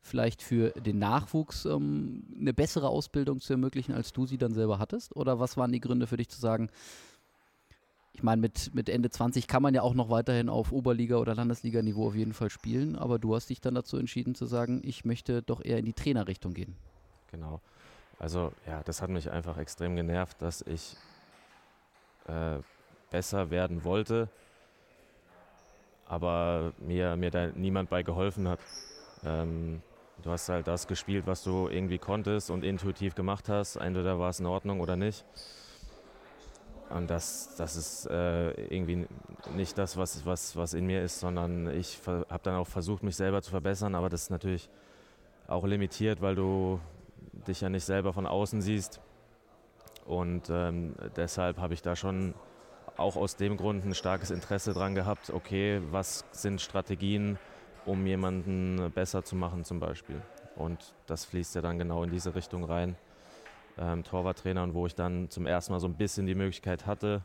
vielleicht 0.02 0.43
für 0.43 0.71
den 0.71 0.99
Nachwuchs 0.99 1.64
ähm, 1.64 2.25
eine 2.38 2.52
bessere 2.52 2.88
Ausbildung 2.88 3.40
zu 3.40 3.52
ermöglichen, 3.52 3.95
als 3.95 4.12
du 4.12 4.26
sie 4.26 4.37
dann 4.37 4.52
selber 4.52 4.78
hattest? 4.78 5.14
Oder 5.16 5.38
was 5.38 5.57
waren 5.57 5.73
die 5.73 5.81
Gründe 5.81 6.07
für 6.07 6.16
dich 6.16 6.28
zu 6.28 6.40
sagen, 6.40 6.69
ich 8.12 8.23
meine, 8.23 8.40
mit, 8.40 8.73
mit 8.75 8.88
Ende 8.88 9.11
20 9.11 9.49
kann 9.49 9.62
man 9.62 9.75
ja 9.75 9.83
auch 9.83 9.95
noch 9.95 10.09
weiterhin 10.09 10.49
auf 10.49 10.71
Oberliga- 10.71 11.16
oder 11.16 11.35
Landesliga-Niveau 11.35 12.07
auf 12.07 12.14
jeden 12.14 12.33
Fall 12.33 12.49
spielen, 12.49 12.95
aber 12.95 13.19
du 13.19 13.35
hast 13.35 13.50
dich 13.50 13.61
dann 13.61 13.75
dazu 13.75 13.97
entschieden 13.97 14.37
zu 14.37 14.47
sagen, 14.47 14.83
ich 14.85 15.04
möchte 15.04 15.43
doch 15.43 15.64
eher 15.64 15.78
in 15.78 15.85
die 15.85 15.95
Trainerrichtung 15.95 16.54
gehen. 16.54 16.76
Genau. 17.33 17.61
Also 18.18 18.52
ja, 18.66 18.83
das 18.85 19.02
hat 19.02 19.11
mich 19.11 19.30
einfach 19.30 19.59
extrem 19.59 19.97
genervt, 19.97 20.40
dass 20.40 20.62
ich 20.62 20.97
äh, 22.26 22.59
besser 23.11 23.50
werden 23.50 23.85
wollte, 23.85 24.28
aber 26.06 26.73
mir, 26.78 27.16
mir 27.16 27.30
da 27.30 27.49
niemand 27.49 27.90
bei 27.90 28.02
geholfen 28.02 28.49
hat. 28.49 28.61
Ähm, 29.25 29.83
du 30.23 30.30
hast 30.30 30.49
halt 30.49 30.66
das 30.66 30.87
gespielt, 30.87 31.26
was 31.26 31.42
du 31.42 31.68
irgendwie 31.68 31.99
konntest 31.99 32.50
und 32.50 32.64
intuitiv 32.64 33.14
gemacht 33.14 33.49
hast. 33.49 33.76
Entweder 33.76 34.18
war 34.18 34.30
es 34.30 34.40
in 34.40 34.47
Ordnung 34.47 34.80
oder 34.80 34.97
nicht. 34.97 35.25
Und 36.90 37.09
das, 37.11 37.56
das 37.56 37.76
ist 37.76 38.06
äh, 38.06 38.50
irgendwie 38.66 39.06
nicht 39.54 39.76
das, 39.78 39.97
was, 39.97 40.25
was, 40.26 40.56
was 40.56 40.75
in 40.75 40.87
mir 40.87 41.02
ist, 41.02 41.18
sondern 41.18 41.75
ich 41.75 41.99
habe 42.06 42.40
dann 42.42 42.56
auch 42.56 42.68
versucht, 42.68 43.02
mich 43.02 43.16
selber 43.16 43.42
zu 43.42 43.50
verbessern, 43.50 43.94
aber 43.94 44.09
das 44.09 44.23
ist 44.23 44.30
natürlich 44.30 44.68
auch 45.47 45.64
limitiert, 45.64 46.21
weil 46.21 46.35
du 46.35 46.80
dich 47.47 47.61
ja 47.61 47.69
nicht 47.69 47.85
selber 47.85 48.12
von 48.12 48.26
außen 48.26 48.62
siehst. 48.62 49.00
Und 50.07 50.50
ähm, 50.50 50.95
deshalb 51.17 51.59
habe 51.59 51.75
ich 51.75 51.83
da 51.83 51.97
schon 51.97 52.35
auch 52.97 53.17
aus 53.17 53.37
dem 53.37 53.57
Grund 53.57 53.85
ein 53.85 53.95
starkes 53.95 54.31
Interesse 54.31 54.73
dran 54.73 54.95
gehabt, 54.95 55.31
okay, 55.31 55.81
was 55.91 56.25
sind 56.33 56.61
Strategien, 56.61 57.38
um 57.87 58.07
jemanden 58.07 58.93
besser 58.95 59.25
zu 59.25 59.35
machen 59.37 59.64
zum 59.64 59.81
Beispiel. 59.81 60.21
Und 60.57 60.95
das 61.07 61.25
fließt 61.25 61.55
ja 61.57 61.62
dann 61.62 61.79
genau 61.79 62.05
in 62.05 62.11
diese 62.11 62.35
Richtung 62.35 62.64
rein. 62.64 62.97
Ähm, 63.76 64.05
Torwarttrainer 64.05 64.62
und 64.62 64.75
wo 64.75 64.87
ich 64.87 64.95
dann 64.95 65.31
zum 65.31 65.47
ersten 65.47 65.73
Mal 65.73 65.81
so 65.81 65.88
ein 65.88 65.95
bisschen 65.95 66.26
die 66.26 66.37
Möglichkeit 66.37 66.87
hatte, 66.87 67.23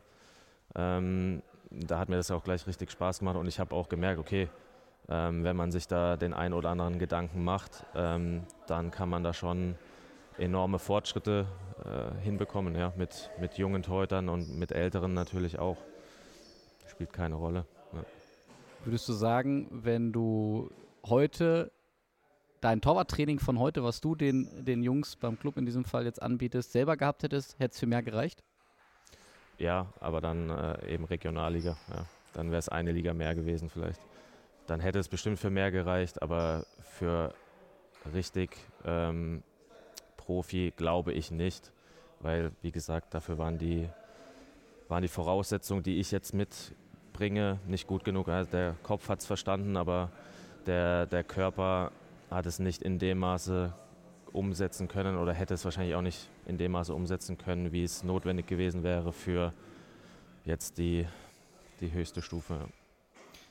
ähm, 0.74 1.42
da 1.70 2.00
hat 2.00 2.08
mir 2.08 2.16
das 2.16 2.32
auch 2.32 2.42
gleich 2.42 2.66
richtig 2.66 2.90
Spaß 2.90 3.20
gemacht 3.20 3.36
und 3.36 3.46
ich 3.46 3.60
habe 3.60 3.74
auch 3.76 3.88
gemerkt, 3.88 4.18
okay, 4.18 4.48
ähm, 5.08 5.44
wenn 5.44 5.54
man 5.54 5.70
sich 5.70 5.86
da 5.86 6.16
den 6.16 6.34
einen 6.34 6.54
oder 6.54 6.70
anderen 6.70 6.98
Gedanken 6.98 7.44
macht, 7.44 7.84
ähm, 7.94 8.42
dann 8.66 8.90
kann 8.90 9.08
man 9.08 9.22
da 9.22 9.32
schon 9.32 9.76
enorme 10.40 10.78
Fortschritte 10.78 11.46
äh, 11.84 12.20
hinbekommen, 12.22 12.74
ja, 12.74 12.92
mit, 12.96 13.30
mit 13.40 13.58
jungen 13.58 13.82
Torhütern 13.82 14.28
und 14.28 14.58
mit 14.58 14.72
älteren 14.72 15.14
natürlich 15.14 15.58
auch. 15.58 15.76
Spielt 16.88 17.12
keine 17.12 17.36
Rolle. 17.36 17.66
Ja. 17.92 18.04
Würdest 18.84 19.08
du 19.08 19.12
sagen, 19.12 19.68
wenn 19.70 20.12
du 20.12 20.70
heute 21.06 21.70
dein 22.60 22.80
Torwarttraining 22.80 23.38
von 23.38 23.58
heute, 23.58 23.84
was 23.84 24.00
du 24.00 24.14
den, 24.14 24.64
den 24.64 24.82
Jungs 24.82 25.16
beim 25.16 25.38
Club 25.38 25.56
in 25.56 25.66
diesem 25.66 25.84
Fall 25.84 26.04
jetzt 26.04 26.20
anbietest, 26.20 26.72
selber 26.72 26.96
gehabt 26.96 27.22
hättest, 27.22 27.58
hätte 27.58 27.72
es 27.72 27.78
für 27.78 27.86
mehr 27.86 28.02
gereicht? 28.02 28.42
Ja, 29.58 29.92
aber 30.00 30.20
dann 30.20 30.50
äh, 30.50 30.94
eben 30.94 31.04
Regionalliga. 31.04 31.76
Ja. 31.90 32.06
Dann 32.32 32.50
wäre 32.50 32.58
es 32.58 32.68
eine 32.68 32.92
Liga 32.92 33.12
mehr 33.12 33.34
gewesen 33.34 33.68
vielleicht. 33.68 34.00
Dann 34.66 34.80
hätte 34.80 34.98
es 34.98 35.08
bestimmt 35.08 35.38
für 35.38 35.50
mehr 35.50 35.70
gereicht, 35.70 36.22
aber 36.22 36.64
für 36.82 37.34
richtig 38.14 38.56
ähm, 38.84 39.42
Profi 40.30 40.72
glaube 40.76 41.12
ich 41.12 41.32
nicht, 41.32 41.72
weil 42.20 42.52
wie 42.62 42.70
gesagt, 42.70 43.14
dafür 43.14 43.36
waren 43.36 43.58
die, 43.58 43.88
waren 44.86 45.02
die 45.02 45.08
Voraussetzungen, 45.08 45.82
die 45.82 45.98
ich 45.98 46.12
jetzt 46.12 46.34
mit 46.34 46.72
bringe, 47.12 47.58
nicht 47.66 47.88
gut 47.88 48.04
genug. 48.04 48.28
Also 48.28 48.48
der 48.52 48.76
Kopf 48.84 49.08
hat 49.08 49.18
es 49.18 49.26
verstanden, 49.26 49.76
aber 49.76 50.12
der, 50.66 51.06
der 51.06 51.24
Körper 51.24 51.90
hat 52.30 52.46
es 52.46 52.60
nicht 52.60 52.80
in 52.80 53.00
dem 53.00 53.18
Maße 53.18 53.72
umsetzen 54.30 54.86
können 54.86 55.16
oder 55.16 55.32
hätte 55.32 55.54
es 55.54 55.64
wahrscheinlich 55.64 55.96
auch 55.96 56.02
nicht 56.02 56.28
in 56.46 56.58
dem 56.58 56.70
Maße 56.70 56.94
umsetzen 56.94 57.36
können, 57.36 57.72
wie 57.72 57.82
es 57.82 58.04
notwendig 58.04 58.46
gewesen 58.46 58.84
wäre 58.84 59.12
für 59.12 59.52
jetzt 60.44 60.78
die, 60.78 61.08
die 61.80 61.90
höchste 61.90 62.22
Stufe. 62.22 62.68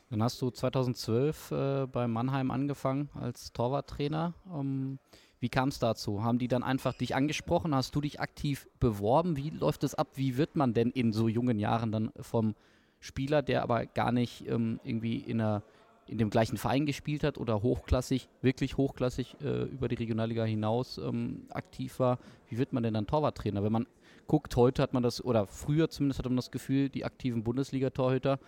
Dann 0.09 0.23
hast 0.23 0.41
du 0.41 0.49
2012 0.49 1.51
äh, 1.51 1.87
bei 1.87 2.07
Mannheim 2.07 2.51
angefangen 2.51 3.09
als 3.15 3.51
Torwarttrainer. 3.51 4.33
Ähm, 4.49 4.97
wie 5.39 5.49
kam 5.49 5.69
es 5.69 5.79
dazu? 5.79 6.23
Haben 6.23 6.37
die 6.37 6.47
dann 6.47 6.63
einfach 6.63 6.93
dich 6.93 7.15
angesprochen? 7.15 7.73
Hast 7.73 7.95
du 7.95 8.01
dich 8.01 8.19
aktiv 8.19 8.67
beworben? 8.79 9.37
Wie 9.37 9.49
läuft 9.49 9.83
es 9.83 9.95
ab? 9.95 10.09
Wie 10.15 10.37
wird 10.37 10.55
man 10.55 10.73
denn 10.73 10.89
in 10.91 11.13
so 11.13 11.27
jungen 11.27 11.59
Jahren 11.59 11.91
dann 11.91 12.11
vom 12.19 12.55
Spieler, 12.99 13.41
der 13.41 13.63
aber 13.63 13.85
gar 13.85 14.11
nicht 14.11 14.47
ähm, 14.47 14.79
irgendwie 14.83 15.17
in, 15.17 15.39
einer, 15.39 15.63
in 16.07 16.17
dem 16.17 16.29
gleichen 16.29 16.57
Verein 16.57 16.85
gespielt 16.85 17.23
hat 17.23 17.37
oder 17.37 17.63
hochklassig, 17.63 18.27
wirklich 18.41 18.75
hochklassig 18.75 19.37
äh, 19.41 19.63
über 19.63 19.87
die 19.87 19.95
Regionalliga 19.95 20.43
hinaus 20.43 20.97
ähm, 20.97 21.47
aktiv 21.51 21.99
war. 21.99 22.19
Wie 22.49 22.57
wird 22.57 22.73
man 22.73 22.83
denn 22.83 22.93
dann 22.93 23.07
Torwarttrainer? 23.07 23.63
Wenn 23.63 23.71
man 23.71 23.87
guckt, 24.27 24.55
heute 24.57 24.81
hat 24.81 24.93
man 24.93 25.03
das, 25.03 25.23
oder 25.23 25.47
früher 25.47 25.89
zumindest 25.89 26.19
hatte 26.19 26.29
man 26.29 26.35
das 26.35 26.51
Gefühl, 26.51 26.89
die 26.89 27.05
aktiven 27.05 27.43
Bundesliga-Torhüter, 27.43 28.39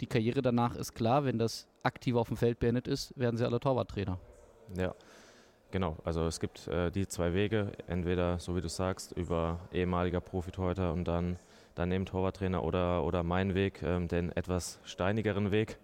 die 0.00 0.06
Karriere 0.06 0.40
danach 0.40 0.74
ist 0.76 0.94
klar, 0.94 1.26
wenn 1.26 1.38
das 1.38 1.68
aktiv 1.82 2.14
auf 2.16 2.28
dem 2.28 2.38
Feld 2.38 2.58
beendet 2.58 2.88
ist, 2.88 3.12
werden 3.18 3.36
sie 3.36 3.44
alle 3.44 3.60
Torwarttrainer. 3.60 4.18
Ja, 4.76 4.94
genau. 5.70 5.96
Also 6.04 6.26
es 6.26 6.40
gibt 6.40 6.68
äh, 6.68 6.90
die 6.90 7.08
zwei 7.08 7.34
Wege, 7.34 7.72
entweder, 7.86 8.38
so 8.38 8.56
wie 8.56 8.60
du 8.60 8.68
sagst, 8.68 9.12
über 9.12 9.60
ehemaliger 9.72 10.20
Profitorhüter 10.20 10.92
und 10.92 11.06
dann 11.06 11.36
daneben 11.74 12.06
Torwarttrainer 12.06 12.62
oder, 12.62 13.04
oder 13.04 13.22
mein 13.22 13.54
Weg, 13.54 13.82
ähm, 13.82 14.08
den 14.08 14.32
etwas 14.32 14.78
steinigeren 14.84 15.50
Weg, 15.50 15.78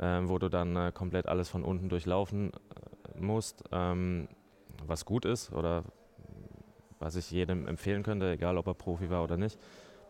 ähm, 0.00 0.28
wo 0.28 0.38
du 0.38 0.48
dann 0.48 0.76
äh, 0.76 0.92
komplett 0.92 1.26
alles 1.26 1.48
von 1.48 1.64
unten 1.64 1.88
durchlaufen 1.88 2.52
äh, 2.52 3.20
musst, 3.20 3.64
ähm, 3.72 4.28
was 4.86 5.04
gut 5.04 5.24
ist 5.24 5.52
oder 5.52 5.84
was 6.98 7.16
ich 7.16 7.30
jedem 7.30 7.66
empfehlen 7.66 8.02
könnte, 8.02 8.32
egal 8.32 8.58
ob 8.58 8.66
er 8.66 8.74
Profi 8.74 9.10
war 9.10 9.22
oder 9.22 9.36
nicht. 9.36 9.58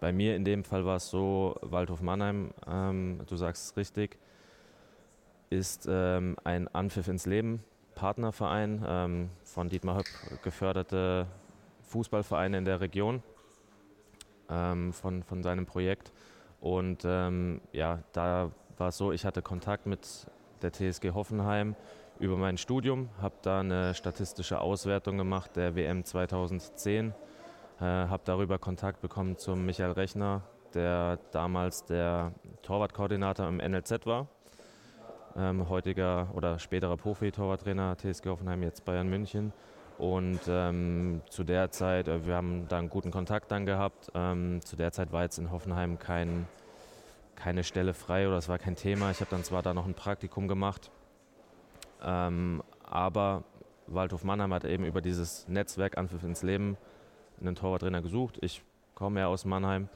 Bei 0.01 0.13
mir 0.13 0.37
in 0.37 0.45
dem 0.45 0.65
Fall 0.65 0.85
war 0.87 0.97
es 0.97 1.11
so, 1.11 1.57
Waldhof 1.61 2.01
Mannheim, 2.01 2.53
ähm, 2.67 3.21
du 3.27 3.37
sagst 3.37 3.67
es 3.67 3.77
richtig, 3.77 4.17
ist 5.51 5.89
ähm, 5.91 6.37
ein 6.45 6.69
Anpfiff 6.69 7.09
ins 7.09 7.27
Leben, 7.27 7.65
Partnerverein, 7.99 8.85
ähm, 8.87 9.31
von 9.43 9.69
Dietmar 9.69 9.97
Höpp 9.97 10.43
geförderte 10.45 11.27
Fußballvereine 11.89 12.59
in 12.59 12.65
der 12.65 12.81
Region 12.81 13.25
ähm, 14.49 14.93
von, 14.93 15.25
von 15.25 15.43
seinem 15.43 15.67
Projekt. 15.67 16.13
Und 16.61 17.03
ähm, 17.05 17.61
ja, 17.73 18.05
da 18.13 18.53
war 18.77 18.89
es 18.89 18.99
so, 18.99 19.11
ich 19.11 19.25
hatte 19.25 19.43
Kontakt 19.43 19.87
mit 19.87 20.29
der 20.63 20.73
TSG 20.73 21.11
Hoffenheim 21.13 21.75
über 22.21 22.37
mein 22.37 22.57
Studium, 22.57 23.09
habe 23.21 23.35
da 23.43 23.61
eine 23.61 23.95
statistische 23.95 24.61
Auswertung 24.61 25.19
gemacht 25.19 25.57
der 25.57 25.75
WM 25.75 26.05
2010, 26.05 27.13
äh, 27.81 27.85
habe 27.85 28.23
darüber 28.25 28.61
Kontakt 28.61 29.01
bekommen 29.01 29.39
zum 29.39 29.67
Michael 29.67 29.93
Rechner, 29.93 30.43
der 30.73 31.19
damals 31.33 31.85
der 31.85 32.33
Torwartkoordinator 32.63 33.49
im 33.49 33.57
NLZ 33.57 34.07
war, 34.07 34.29
ähm, 35.37 35.69
heutiger 35.69 36.29
oder 36.35 36.59
späterer 36.59 36.97
Profi-Torwarttrainer 36.97 37.97
TSG 37.97 38.27
Hoffenheim, 38.27 38.63
jetzt 38.63 38.85
Bayern 38.85 39.09
München. 39.09 39.53
Und 39.99 40.41
ähm, 40.49 41.23
zu 41.29 41.43
der 41.43 41.73
Zeit, 41.73 42.07
äh, 42.07 42.25
wir 42.25 42.37
haben 42.37 42.69
da 42.69 42.79
einen 42.79 42.89
guten 42.89 43.11
Kontakt 43.11 43.51
dann 43.51 43.67
gehabt. 43.67 44.11
Ähm, 44.15 44.61
zu 44.65 44.77
der 44.77 44.93
Zeit 44.93 45.11
war 45.13 45.25
jetzt 45.25 45.39
in 45.39 45.51
Hoffenheim 45.51 45.99
kein, 45.99 46.47
keine 47.35 47.65
Stelle 47.65 47.95
frei 47.95 48.29
oder 48.29 48.37
es 48.37 48.49
war 48.49 48.59
kein 48.59 48.77
Thema. 48.77 49.11
Ich 49.11 49.21
habe 49.21 49.31
dann 49.31 49.43
zwar 49.43 49.63
da 49.63 49.75
noch 49.75 49.87
ein 49.87 49.95
Praktikum 49.95 50.47
gemacht, 50.47 50.93
ähm, 52.01 52.63
aber 52.85 53.43
Waldhof 53.89 54.23
Mannheim 54.23 54.55
hat 54.55 54.65
eben 54.65 54.85
über 54.85 55.01
dieses 55.01 55.49
Netzwerk 55.49 55.99
Anpfiff 55.99 56.23
ins 56.23 56.45
Leben 56.45 56.77
einen 57.41 57.57
Torwarttrainer 57.57 58.01
gesucht. 58.01 58.39
Ich 58.41 58.63
komme 58.95 59.21
ja 59.21 59.27
aus 59.27 59.45
Mannheim 59.45 59.89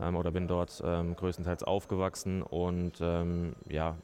ähm, 0.00 0.16
oder 0.16 0.32
bin 0.32 0.48
dort 0.48 0.82
ähm, 0.84 1.14
größtenteils 1.14 1.62
aufgewachsen 1.62 2.42
und 2.42 2.98
ja, 3.68 3.96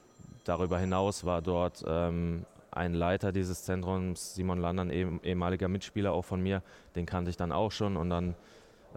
darüber 0.44 0.78
hinaus 0.78 1.24
war 1.24 1.42
dort 1.42 1.84
ein 1.84 2.44
Leiter 2.94 3.32
dieses 3.32 3.64
Zentrums, 3.64 4.34
Simon 4.34 4.58
Landern, 4.58 4.90
ehemaliger 4.90 5.68
Mitspieler 5.68 6.12
auch 6.12 6.24
von 6.24 6.42
mir, 6.42 6.62
den 6.96 7.06
kannte 7.06 7.30
ich 7.30 7.36
dann 7.36 7.52
auch 7.52 7.70
schon 7.70 7.96
und 7.96 8.10
dann 8.10 8.34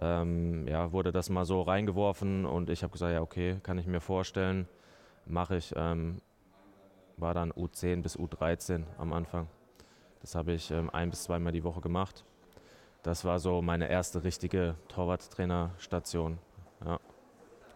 ähm, 0.00 0.66
ja, 0.66 0.92
wurde 0.92 1.12
das 1.12 1.30
mal 1.30 1.44
so 1.44 1.62
reingeworfen 1.62 2.46
und 2.46 2.70
ich 2.70 2.82
habe 2.82 2.92
gesagt, 2.92 3.12
ja 3.12 3.20
okay, 3.20 3.58
kann 3.62 3.78
ich 3.78 3.86
mir 3.86 4.00
vorstellen, 4.00 4.66
mache 5.26 5.56
ich. 5.56 5.72
Ähm, 5.76 6.20
war 7.16 7.34
dann 7.34 7.52
U10 7.52 8.02
bis 8.02 8.18
U13 8.18 8.84
am 8.98 9.12
Anfang. 9.12 9.48
Das 10.20 10.34
habe 10.34 10.52
ich 10.52 10.70
ähm, 10.70 10.90
ein 10.90 11.10
bis 11.10 11.24
zweimal 11.24 11.52
die 11.52 11.64
Woche 11.64 11.80
gemacht. 11.80 12.24
Das 13.02 13.24
war 13.24 13.38
so 13.38 13.62
meine 13.62 13.88
erste 13.88 14.24
richtige 14.24 14.74
Torwarttrainerstation. 14.88 16.38
Ja. 16.84 16.98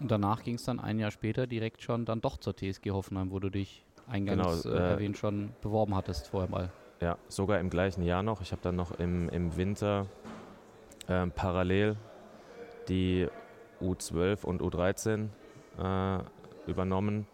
Und 0.01 0.11
danach 0.11 0.43
ging 0.43 0.55
es 0.55 0.65
dann 0.65 0.81
ein 0.81 0.99
Jahr 0.99 1.11
später 1.11 1.47
direkt 1.47 1.83
schon 1.83 2.05
dann 2.05 2.21
doch 2.21 2.39
zur 2.39 2.57
TSG 2.57 2.91
Hoffenheim, 2.91 3.31
wo 3.31 3.39
du 3.39 3.51
dich 3.51 3.85
eingangs 4.09 4.63
genau, 4.63 4.75
äh, 4.75 4.79
äh, 4.79 4.91
erwähnt 4.93 5.19
schon 5.19 5.51
beworben 5.61 5.95
hattest 5.95 6.29
vorher 6.29 6.51
mal. 6.51 6.71
Ja, 7.01 7.17
sogar 7.29 7.61
im 7.61 7.71
gleichen 7.71 8.03
Jahr 8.03 8.23
noch. 8.23 8.41
Ich 8.41 8.53
habe 8.53 8.63
dann 8.63 8.77
noch 8.77 8.93
im, 8.99 9.29
im 9.29 9.57
Winter 9.57 10.07
äh, 11.07 11.27
parallel 11.29 11.97
die 12.89 13.29
U12 13.81 14.45
und 14.45 14.63
U13 14.63 15.29
äh, 15.79 16.23
übernommen. 16.67 17.27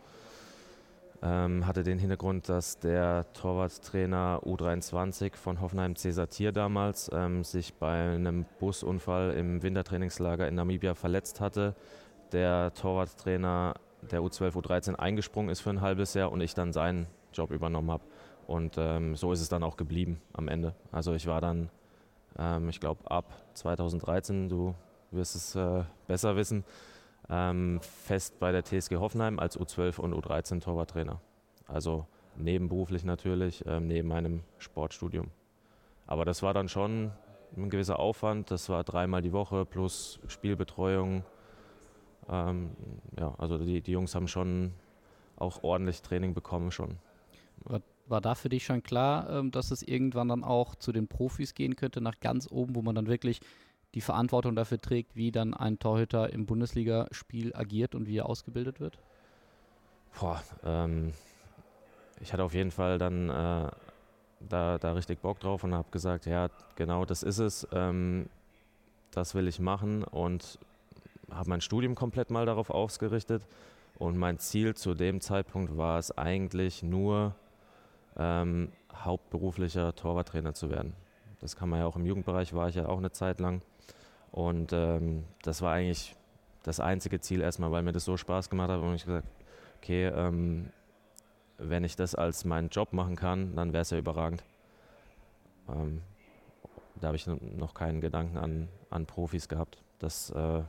Ähm, 1.22 1.66
hatte 1.66 1.82
den 1.82 1.98
Hintergrund, 1.98 2.48
dass 2.48 2.78
der 2.78 3.24
Torwarttrainer 3.32 4.42
U23 4.44 5.34
von 5.34 5.60
Hoffenheim 5.60 5.96
Cesar 5.96 6.28
Tier 6.28 6.52
damals 6.52 7.10
ähm, 7.12 7.42
sich 7.42 7.74
bei 7.74 8.12
einem 8.12 8.44
Busunfall 8.60 9.32
im 9.32 9.62
Wintertrainingslager 9.62 10.46
in 10.46 10.56
Namibia 10.56 10.94
verletzt 10.94 11.40
hatte. 11.40 11.74
Der 12.32 12.72
Torwarttrainer 12.74 13.74
der 14.02 14.20
U12, 14.20 14.52
U13 14.52 14.94
eingesprungen 14.94 15.50
ist 15.50 15.60
für 15.60 15.70
ein 15.70 15.80
halbes 15.80 16.14
Jahr 16.14 16.30
und 16.32 16.40
ich 16.40 16.54
dann 16.54 16.72
seinen 16.72 17.06
Job 17.32 17.50
übernommen 17.50 17.90
habe. 17.90 18.04
Und 18.46 18.76
ähm, 18.78 19.16
so 19.16 19.32
ist 19.32 19.40
es 19.40 19.48
dann 19.48 19.62
auch 19.62 19.76
geblieben 19.76 20.20
am 20.32 20.48
Ende. 20.48 20.74
Also 20.92 21.14
ich 21.14 21.26
war 21.26 21.40
dann, 21.40 21.68
ähm, 22.38 22.68
ich 22.68 22.80
glaube, 22.80 23.10
ab 23.10 23.32
2013, 23.54 24.48
du 24.48 24.74
wirst 25.10 25.34
es 25.34 25.54
äh, 25.54 25.84
besser 26.06 26.36
wissen, 26.36 26.64
ähm, 27.28 27.80
fest 27.80 28.38
bei 28.38 28.52
der 28.52 28.64
TSG 28.64 28.96
Hoffenheim 28.96 29.38
als 29.38 29.58
U12 29.58 29.98
und 29.98 30.14
U13 30.14 30.60
Torwarttrainer. 30.60 31.20
Also 31.66 32.06
nebenberuflich 32.36 33.04
natürlich, 33.04 33.64
ähm, 33.66 33.88
neben 33.88 34.08
meinem 34.08 34.42
Sportstudium. 34.58 35.30
Aber 36.06 36.24
das 36.24 36.42
war 36.42 36.54
dann 36.54 36.68
schon 36.68 37.10
ein 37.56 37.70
gewisser 37.70 37.98
Aufwand. 37.98 38.50
Das 38.50 38.68
war 38.68 38.84
dreimal 38.84 39.22
die 39.22 39.32
Woche 39.32 39.64
plus 39.64 40.20
Spielbetreuung. 40.28 41.24
Ähm, 42.28 42.70
ja, 43.18 43.34
also 43.38 43.58
die, 43.58 43.80
die 43.80 43.92
Jungs 43.92 44.14
haben 44.14 44.28
schon 44.28 44.72
auch 45.36 45.62
ordentlich 45.62 46.02
Training 46.02 46.34
bekommen 46.34 46.70
schon. 46.70 46.96
War, 47.64 47.80
war 48.06 48.20
da 48.20 48.34
für 48.34 48.48
dich 48.48 48.64
schon 48.64 48.82
klar, 48.82 49.28
ähm, 49.30 49.50
dass 49.50 49.70
es 49.70 49.82
irgendwann 49.82 50.28
dann 50.28 50.44
auch 50.44 50.74
zu 50.74 50.92
den 50.92 51.08
Profis 51.08 51.54
gehen 51.54 51.76
könnte, 51.76 52.00
nach 52.00 52.18
ganz 52.20 52.50
oben, 52.50 52.74
wo 52.74 52.82
man 52.82 52.94
dann 52.94 53.06
wirklich 53.06 53.40
die 53.94 54.00
Verantwortung 54.00 54.54
dafür 54.54 54.80
trägt, 54.80 55.16
wie 55.16 55.30
dann 55.30 55.54
ein 55.54 55.78
Torhüter 55.78 56.32
im 56.32 56.46
Bundesligaspiel 56.46 57.54
agiert 57.54 57.94
und 57.94 58.06
wie 58.06 58.18
er 58.18 58.26
ausgebildet 58.26 58.80
wird? 58.80 58.98
Boah, 60.18 60.42
ähm, 60.64 61.12
ich 62.20 62.32
hatte 62.32 62.44
auf 62.44 62.54
jeden 62.54 62.70
Fall 62.70 62.98
dann 62.98 63.28
äh, 63.28 63.70
da, 64.40 64.78
da 64.78 64.92
richtig 64.92 65.20
Bock 65.20 65.40
drauf 65.40 65.64
und 65.64 65.74
habe 65.74 65.90
gesagt, 65.90 66.26
ja, 66.26 66.48
genau 66.74 67.04
das 67.04 67.22
ist 67.22 67.38
es, 67.38 67.66
ähm, 67.72 68.28
das 69.10 69.34
will 69.34 69.48
ich 69.48 69.60
machen 69.60 70.04
und 70.04 70.58
habe 71.30 71.50
mein 71.50 71.60
Studium 71.60 71.94
komplett 71.94 72.30
mal 72.30 72.46
darauf 72.46 72.70
ausgerichtet. 72.70 73.42
Und 73.98 74.18
mein 74.18 74.38
Ziel 74.38 74.74
zu 74.74 74.94
dem 74.94 75.20
Zeitpunkt 75.20 75.76
war 75.76 75.98
es 75.98 76.16
eigentlich 76.16 76.82
nur, 76.82 77.34
ähm, 78.16 78.70
hauptberuflicher 78.94 79.94
Torwarttrainer 79.94 80.54
zu 80.54 80.70
werden. 80.70 80.94
Das 81.40 81.56
kann 81.56 81.68
man 81.68 81.80
ja 81.80 81.86
auch 81.86 81.96
im 81.96 82.06
Jugendbereich, 82.06 82.54
war 82.54 82.68
ich 82.68 82.74
ja 82.74 82.88
auch 82.88 82.98
eine 82.98 83.12
Zeit 83.12 83.40
lang. 83.40 83.62
Und 84.32 84.72
ähm, 84.72 85.24
das 85.42 85.62
war 85.62 85.72
eigentlich 85.72 86.14
das 86.62 86.80
einzige 86.80 87.20
Ziel 87.20 87.40
erstmal, 87.40 87.70
weil 87.72 87.82
mir 87.82 87.92
das 87.92 88.04
so 88.04 88.16
Spaß 88.16 88.50
gemacht 88.50 88.70
hat 88.70 88.80
und 88.80 88.94
ich 88.94 89.04
gesagt, 89.04 89.28
okay, 89.78 90.06
ähm, 90.06 90.70
wenn 91.58 91.84
ich 91.84 91.96
das 91.96 92.14
als 92.14 92.44
meinen 92.44 92.68
Job 92.68 92.92
machen 92.92 93.16
kann, 93.16 93.54
dann 93.54 93.72
wäre 93.72 93.82
es 93.82 93.90
ja 93.90 93.98
überragend. 93.98 94.44
Ähm, 95.68 96.02
da 97.00 97.08
habe 97.08 97.16
ich 97.16 97.26
noch 97.26 97.74
keinen 97.74 98.00
Gedanken 98.00 98.38
an, 98.38 98.68
an 98.90 99.06
Profis 99.06 99.48
gehabt. 99.48 99.78
Das 99.98 100.30
äh, 100.30 100.62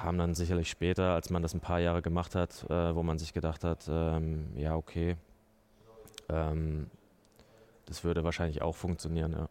kam 0.00 0.16
dann 0.16 0.34
sicherlich 0.34 0.70
später, 0.70 1.12
als 1.12 1.28
man 1.28 1.42
das 1.42 1.52
ein 1.52 1.60
paar 1.60 1.78
Jahre 1.78 2.00
gemacht 2.00 2.34
hat, 2.34 2.64
äh, 2.70 2.94
wo 2.94 3.02
man 3.02 3.18
sich 3.18 3.34
gedacht 3.34 3.64
hat, 3.64 3.86
ähm, 3.88 4.46
ja, 4.56 4.74
okay, 4.74 5.16
ähm, 6.30 6.90
das 7.84 8.02
würde 8.02 8.24
wahrscheinlich 8.24 8.62
auch 8.62 8.74
funktionieren, 8.74 9.32
ja. 9.32 9.48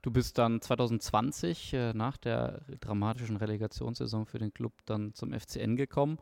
Du 0.00 0.10
bist 0.10 0.38
dann 0.38 0.62
2020 0.62 1.74
äh, 1.74 1.92
nach 1.92 2.16
der 2.16 2.62
dramatischen 2.80 3.36
Relegationssaison 3.36 4.24
für 4.24 4.38
den 4.38 4.54
Club 4.54 4.72
dann 4.86 5.12
zum 5.12 5.32
FCN 5.32 5.76
gekommen 5.76 6.18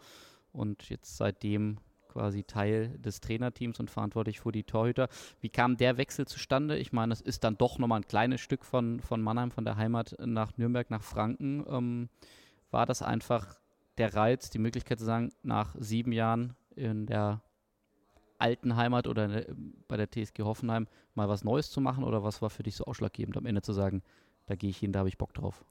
und 0.52 0.88
jetzt 0.88 1.16
seitdem 1.16 1.78
quasi 2.08 2.42
Teil 2.42 2.98
des 2.98 3.20
Trainerteams 3.20 3.78
und 3.78 3.90
verantwortlich 3.90 4.40
für 4.40 4.52
die 4.52 4.64
Torhüter. 4.64 5.08
Wie 5.40 5.50
kam 5.50 5.76
der 5.76 5.98
Wechsel 5.98 6.26
zustande? 6.26 6.78
Ich 6.78 6.92
meine, 6.92 7.12
es 7.12 7.20
ist 7.20 7.44
dann 7.44 7.58
doch 7.58 7.78
nochmal 7.78 8.00
ein 8.00 8.08
kleines 8.08 8.40
Stück 8.40 8.64
von, 8.64 9.00
von 9.00 9.20
Mannheim, 9.20 9.50
von 9.50 9.64
der 9.64 9.76
Heimat 9.76 10.16
nach 10.24 10.56
Nürnberg, 10.56 10.90
nach 10.90 11.02
Franken. 11.02 11.64
Ähm, 11.68 12.08
war 12.74 12.86
das 12.86 13.00
einfach 13.02 13.56
der 13.98 14.14
Reiz, 14.14 14.50
die 14.50 14.58
Möglichkeit 14.58 14.98
zu 14.98 15.04
sagen, 15.04 15.32
nach 15.42 15.74
sieben 15.78 16.12
Jahren 16.12 16.56
in 16.74 17.06
der 17.06 17.40
alten 18.38 18.74
Heimat 18.74 19.06
oder 19.06 19.28
der, 19.28 19.46
bei 19.86 19.96
der 19.96 20.10
TSG 20.10 20.42
Hoffenheim 20.42 20.88
mal 21.14 21.28
was 21.28 21.44
Neues 21.44 21.70
zu 21.70 21.80
machen 21.80 22.02
oder 22.02 22.24
was 22.24 22.42
war 22.42 22.50
für 22.50 22.64
dich 22.64 22.74
so 22.74 22.84
ausschlaggebend, 22.84 23.36
am 23.36 23.46
Ende 23.46 23.62
zu 23.62 23.72
sagen, 23.72 24.02
da 24.46 24.56
gehe 24.56 24.70
ich 24.70 24.78
hin, 24.78 24.90
da 24.92 24.98
habe 24.98 25.08
ich 25.08 25.16
Bock 25.16 25.32
drauf? 25.32 25.64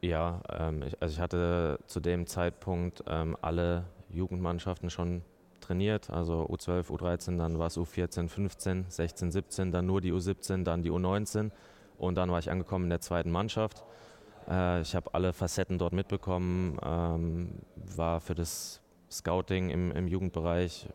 Ja, 0.00 0.40
ähm, 0.50 0.82
ich, 0.82 1.02
also 1.02 1.12
ich 1.14 1.20
hatte 1.20 1.80
zu 1.88 1.98
dem 1.98 2.28
Zeitpunkt 2.28 3.02
ähm, 3.08 3.36
alle 3.42 3.86
Jugendmannschaften 4.08 4.88
schon 4.88 5.22
trainiert, 5.60 6.10
also 6.10 6.46
U12, 6.48 6.86
U13, 6.90 7.38
dann 7.38 7.58
war 7.58 7.66
es 7.66 7.76
U14, 7.76 8.28
15, 8.28 8.86
16, 8.88 9.32
17, 9.32 9.72
dann 9.72 9.86
nur 9.86 10.00
die 10.00 10.12
U17, 10.12 10.62
dann 10.62 10.84
die 10.84 10.92
U19 10.92 11.50
und 11.98 12.14
dann 12.14 12.30
war 12.30 12.38
ich 12.38 12.52
angekommen 12.52 12.84
in 12.84 12.90
der 12.90 13.00
zweiten 13.00 13.32
Mannschaft. 13.32 13.82
Äh, 14.48 14.80
ich 14.80 14.94
habe 14.94 15.14
alle 15.14 15.32
Facetten 15.32 15.78
dort 15.78 15.92
mitbekommen, 15.92 16.78
ähm, 16.82 17.50
war 17.96 18.20
für 18.20 18.34
das 18.34 18.80
Scouting 19.10 19.70
im, 19.70 19.92
im 19.92 20.08
Jugendbereich 20.08 20.88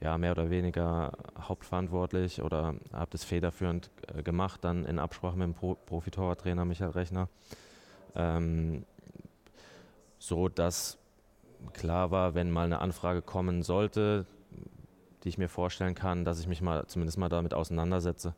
ja, 0.00 0.18
mehr 0.18 0.32
oder 0.32 0.50
weniger 0.50 1.12
hauptverantwortlich 1.40 2.42
oder 2.42 2.74
habe 2.92 3.10
das 3.10 3.24
federführend 3.24 3.90
äh, 4.14 4.22
gemacht, 4.22 4.62
dann 4.62 4.84
in 4.84 4.98
Absprache 4.98 5.36
mit 5.36 5.46
dem 5.46 5.54
Pro 5.54 5.74
Profitorwartrainer 5.74 6.64
Michael 6.64 6.90
Rechner. 6.90 7.28
Ähm, 8.14 8.84
so 10.18 10.48
dass 10.48 10.98
klar 11.72 12.10
war, 12.10 12.34
wenn 12.34 12.50
mal 12.50 12.66
eine 12.66 12.80
Anfrage 12.80 13.22
kommen 13.22 13.62
sollte, 13.62 14.26
die 15.22 15.28
ich 15.28 15.38
mir 15.38 15.48
vorstellen 15.48 15.94
kann, 15.94 16.24
dass 16.24 16.40
ich 16.40 16.46
mich 16.46 16.60
mal 16.60 16.86
zumindest 16.86 17.18
mal 17.18 17.28
damit 17.28 17.54
auseinandersetze. 17.54 18.34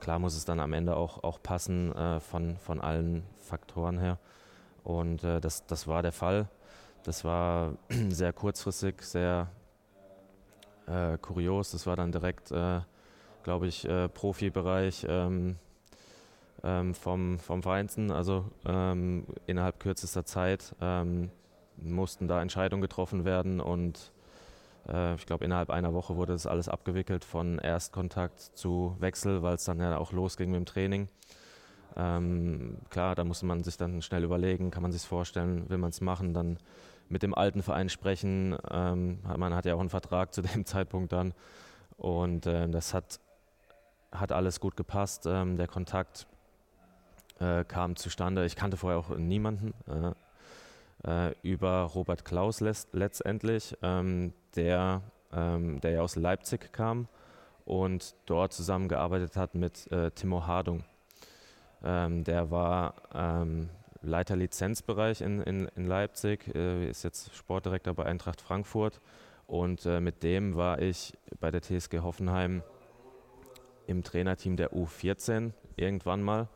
Klar 0.00 0.18
muss 0.18 0.34
es 0.34 0.44
dann 0.44 0.60
am 0.60 0.72
Ende 0.72 0.96
auch, 0.96 1.22
auch 1.22 1.42
passen 1.42 1.94
äh, 1.94 2.20
von, 2.20 2.56
von 2.56 2.80
allen 2.80 3.22
Faktoren 3.38 3.98
her. 3.98 4.18
Und 4.82 5.22
äh, 5.24 5.40
das, 5.40 5.66
das 5.66 5.86
war 5.86 6.02
der 6.02 6.12
Fall. 6.12 6.48
Das 7.04 7.24
war 7.24 7.74
sehr 8.08 8.32
kurzfristig, 8.32 9.02
sehr 9.02 9.48
äh, 10.86 11.18
kurios. 11.18 11.70
Das 11.70 11.86
war 11.86 11.96
dann 11.96 12.12
direkt, 12.12 12.50
äh, 12.50 12.80
glaube 13.42 13.66
ich, 13.66 13.86
äh, 13.86 14.08
Profibereich 14.08 15.06
ähm, 15.08 15.56
ähm, 16.64 16.94
vom, 16.94 17.38
vom 17.38 17.62
Vereinsten. 17.62 18.10
Also 18.10 18.46
ähm, 18.66 19.26
innerhalb 19.46 19.80
kürzester 19.80 20.24
Zeit 20.24 20.74
ähm, 20.80 21.30
mussten 21.76 22.28
da 22.28 22.42
Entscheidungen 22.42 22.82
getroffen 22.82 23.24
werden 23.24 23.60
und 23.60 24.12
ich 24.86 25.26
glaube, 25.26 25.44
innerhalb 25.44 25.70
einer 25.70 25.94
Woche 25.94 26.16
wurde 26.16 26.32
das 26.32 26.46
alles 26.46 26.68
abgewickelt 26.68 27.24
von 27.24 27.58
Erstkontakt 27.58 28.40
zu 28.40 28.96
Wechsel, 28.98 29.42
weil 29.42 29.54
es 29.54 29.64
dann 29.64 29.78
ja 29.78 29.98
auch 29.98 30.10
losging 30.10 30.50
mit 30.50 30.58
dem 30.58 30.66
Training. 30.66 31.08
Ähm, 31.96 32.78
klar, 32.88 33.14
da 33.14 33.24
musste 33.24 33.46
man 33.46 33.62
sich 33.62 33.76
dann 33.76 34.02
schnell 34.02 34.24
überlegen, 34.24 34.70
kann 34.70 34.82
man 34.82 34.92
sich 34.92 35.02
vorstellen, 35.02 35.68
will 35.68 35.78
man 35.78 35.90
es 35.90 36.00
machen, 36.00 36.34
dann 36.34 36.58
mit 37.08 37.22
dem 37.22 37.34
alten 37.34 37.62
Verein 37.62 37.88
sprechen. 37.88 38.56
Ähm, 38.70 39.18
man 39.36 39.54
hat 39.54 39.64
ja 39.66 39.74
auch 39.74 39.80
einen 39.80 39.90
Vertrag 39.90 40.32
zu 40.34 40.42
dem 40.42 40.64
Zeitpunkt 40.64 41.12
dann. 41.12 41.34
Und 41.96 42.46
äh, 42.46 42.68
das 42.68 42.94
hat, 42.94 43.20
hat 44.12 44.32
alles 44.32 44.60
gut 44.60 44.76
gepasst. 44.76 45.26
Ähm, 45.26 45.56
der 45.56 45.68
Kontakt 45.68 46.26
äh, 47.40 47.64
kam 47.64 47.96
zustande. 47.96 48.46
Ich 48.46 48.56
kannte 48.56 48.76
vorher 48.76 48.98
auch 48.98 49.10
niemanden. 49.16 49.74
Äh, 49.86 50.12
äh 51.06 51.34
über 51.42 51.82
Robert 51.82 52.24
Klaus 52.24 52.60
letztendlich, 52.60 53.76
ähm, 53.82 54.32
der, 54.56 55.02
ähm, 55.32 55.80
der 55.80 55.90
ja 55.92 56.00
aus 56.02 56.16
Leipzig 56.16 56.72
kam 56.72 57.08
und 57.64 58.14
dort 58.26 58.52
zusammengearbeitet 58.52 59.36
hat 59.36 59.54
mit 59.54 59.90
äh, 59.92 60.10
Timo 60.10 60.46
Hardung. 60.46 60.84
Ähm, 61.82 62.24
der 62.24 62.50
war 62.50 62.94
ähm, 63.14 63.70
Leiter 64.02 64.36
Lizenzbereich 64.36 65.20
in, 65.20 65.40
in, 65.42 65.68
in 65.76 65.86
Leipzig, 65.86 66.54
äh, 66.54 66.88
ist 66.88 67.02
jetzt 67.04 67.34
Sportdirektor 67.34 67.94
bei 67.94 68.04
Eintracht 68.04 68.40
Frankfurt 68.40 69.00
und 69.46 69.84
äh, 69.86 70.00
mit 70.00 70.22
dem 70.22 70.56
war 70.56 70.80
ich 70.80 71.12
bei 71.38 71.50
der 71.50 71.60
TSG 71.62 72.00
Hoffenheim 72.00 72.62
im 73.86 74.02
Trainerteam 74.02 74.56
der 74.56 74.72
U14 74.72 75.52
irgendwann 75.76 76.22
mal. 76.22 76.48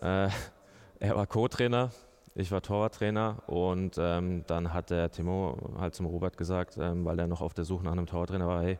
Äh, 0.00 0.28
er 1.00 1.16
war 1.16 1.26
Co-Trainer, 1.26 1.90
ich 2.36 2.52
war 2.52 2.62
Torwarttrainer 2.62 3.42
und 3.48 3.96
ähm, 3.98 4.44
dann 4.46 4.72
hat 4.72 4.90
der 4.90 5.10
Timo 5.10 5.74
halt 5.78 5.94
zum 5.94 6.06
Robert 6.06 6.36
gesagt, 6.36 6.76
ähm, 6.78 7.04
weil 7.04 7.18
er 7.18 7.26
noch 7.26 7.40
auf 7.40 7.54
der 7.54 7.64
Suche 7.64 7.84
nach 7.84 7.92
einem 7.92 8.06
Torwarttrainer 8.06 8.46
war, 8.46 8.62
hey, 8.62 8.78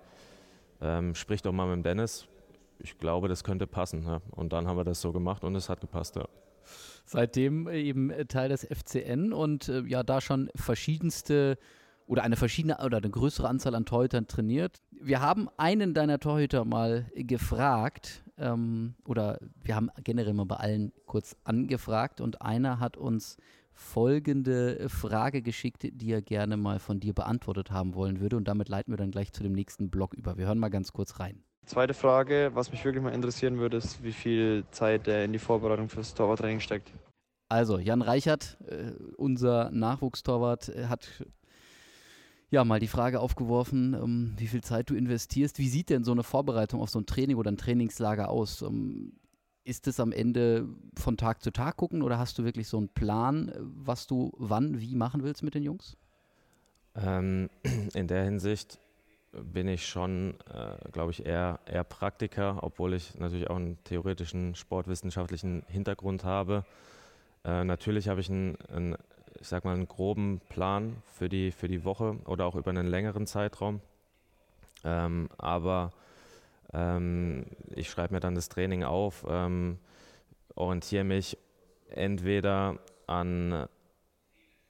ähm, 0.80 1.14
sprich 1.14 1.42
doch 1.42 1.52
mal 1.52 1.66
mit 1.66 1.76
dem 1.76 1.82
Dennis. 1.82 2.28
Ich 2.78 2.98
glaube, 2.98 3.28
das 3.28 3.42
könnte 3.42 3.66
passen. 3.66 4.04
Ja. 4.06 4.20
Und 4.32 4.52
dann 4.52 4.68
haben 4.68 4.76
wir 4.76 4.84
das 4.84 5.00
so 5.00 5.12
gemacht 5.12 5.42
und 5.42 5.54
es 5.56 5.68
hat 5.68 5.80
gepasst. 5.80 6.16
Ja 6.16 6.28
seitdem 7.06 7.68
eben 7.68 8.10
äh, 8.10 8.26
Teil 8.26 8.48
des 8.48 8.66
FCN 8.66 9.32
und 9.32 9.68
äh, 9.68 9.82
ja 9.82 10.02
da 10.02 10.20
schon 10.20 10.50
verschiedenste 10.54 11.58
oder 12.06 12.22
eine 12.22 12.36
verschiedene 12.36 12.78
oder 12.84 12.98
eine 12.98 13.10
größere 13.10 13.48
Anzahl 13.48 13.74
an 13.74 13.84
Torhütern 13.86 14.26
trainiert. 14.26 14.80
Wir 14.90 15.20
haben 15.20 15.48
einen 15.56 15.94
deiner 15.94 16.18
Torhüter 16.18 16.64
mal 16.64 17.06
gefragt 17.14 18.22
ähm, 18.38 18.94
oder 19.04 19.38
wir 19.62 19.76
haben 19.76 19.90
generell 20.04 20.34
mal 20.34 20.46
bei 20.46 20.56
allen 20.56 20.92
kurz 21.06 21.36
angefragt 21.44 22.20
und 22.20 22.42
einer 22.42 22.80
hat 22.80 22.96
uns 22.96 23.36
folgende 23.72 24.88
Frage 24.88 25.42
geschickt, 25.42 25.86
die 25.90 26.10
er 26.10 26.22
gerne 26.22 26.56
mal 26.56 26.78
von 26.78 26.98
dir 26.98 27.12
beantwortet 27.12 27.70
haben 27.70 27.94
wollen 27.94 28.20
würde. 28.20 28.36
Und 28.36 28.48
damit 28.48 28.68
leiten 28.68 28.92
wir 28.92 28.96
dann 28.96 29.10
gleich 29.10 29.32
zu 29.32 29.42
dem 29.42 29.52
nächsten 29.52 29.90
Block 29.90 30.14
über. 30.14 30.38
Wir 30.38 30.46
hören 30.46 30.58
mal 30.58 30.70
ganz 30.70 30.92
kurz 30.92 31.20
rein. 31.20 31.42
Zweite 31.66 31.94
Frage, 31.94 32.52
was 32.54 32.70
mich 32.70 32.84
wirklich 32.84 33.02
mal 33.02 33.12
interessieren 33.12 33.58
würde, 33.58 33.76
ist, 33.76 34.02
wie 34.02 34.12
viel 34.12 34.64
Zeit 34.70 35.08
er 35.08 35.24
in 35.24 35.32
die 35.32 35.38
Vorbereitung 35.38 35.88
fürs 35.88 36.14
Torwarttraining 36.14 36.60
steckt. 36.60 36.90
Also, 37.48 37.78
Jan 37.78 38.02
Reichert, 38.02 38.56
äh, 38.66 38.92
unser 39.16 39.70
Nachwuchstorwart, 39.70 40.68
äh, 40.68 40.86
hat 40.86 41.24
ja 42.50 42.64
mal 42.64 42.80
die 42.80 42.88
Frage 42.88 43.20
aufgeworfen, 43.20 43.94
ähm, 43.94 44.34
wie 44.36 44.46
viel 44.46 44.62
Zeit 44.62 44.90
du 44.90 44.94
investierst. 44.94 45.58
Wie 45.58 45.68
sieht 45.68 45.90
denn 45.90 46.04
so 46.04 46.12
eine 46.12 46.22
Vorbereitung 46.22 46.80
auf 46.80 46.90
so 46.90 47.00
ein 47.00 47.06
Training 47.06 47.36
oder 47.36 47.50
ein 47.50 47.56
Trainingslager 47.56 48.28
aus? 48.28 48.62
Ähm, 48.62 49.12
ist 49.64 49.88
es 49.88 49.98
am 49.98 50.12
Ende 50.12 50.68
von 50.96 51.16
Tag 51.16 51.42
zu 51.42 51.50
Tag 51.50 51.76
gucken 51.76 52.02
oder 52.02 52.18
hast 52.18 52.38
du 52.38 52.44
wirklich 52.44 52.68
so 52.68 52.78
einen 52.78 52.88
Plan, 52.88 53.52
was 53.58 54.06
du 54.06 54.32
wann, 54.36 54.80
wie 54.80 54.94
machen 54.94 55.24
willst 55.24 55.42
mit 55.42 55.54
den 55.54 55.64
Jungs? 55.64 55.96
Ähm, 56.94 57.50
in 57.94 58.06
der 58.06 58.24
Hinsicht 58.24 58.78
bin 59.32 59.68
ich 59.68 59.86
schon, 59.86 60.34
äh, 60.52 60.90
glaube 60.92 61.10
ich, 61.10 61.26
eher, 61.26 61.60
eher 61.66 61.84
Praktiker, 61.84 62.58
obwohl 62.62 62.94
ich 62.94 63.18
natürlich 63.18 63.50
auch 63.50 63.56
einen 63.56 63.82
theoretischen 63.84 64.54
sportwissenschaftlichen 64.54 65.62
Hintergrund 65.66 66.24
habe. 66.24 66.64
Äh, 67.44 67.64
natürlich 67.64 68.08
habe 68.08 68.20
ich 68.20 68.30
einen, 68.30 68.56
einen, 68.68 68.96
ich 69.40 69.48
sag 69.48 69.64
mal, 69.64 69.74
einen 69.74 69.88
groben 69.88 70.40
Plan 70.48 71.02
für 71.12 71.28
die, 71.28 71.50
für 71.50 71.68
die 71.68 71.84
Woche 71.84 72.16
oder 72.26 72.46
auch 72.46 72.54
über 72.54 72.70
einen 72.70 72.86
längeren 72.86 73.26
Zeitraum. 73.26 73.80
Ähm, 74.84 75.28
aber 75.38 75.92
ähm, 76.72 77.46
ich 77.74 77.90
schreibe 77.90 78.14
mir 78.14 78.20
dann 78.20 78.34
das 78.34 78.48
Training 78.48 78.84
auf, 78.84 79.24
ähm, 79.28 79.78
orientiere 80.54 81.04
mich 81.04 81.38
entweder 81.90 82.78
an 83.06 83.68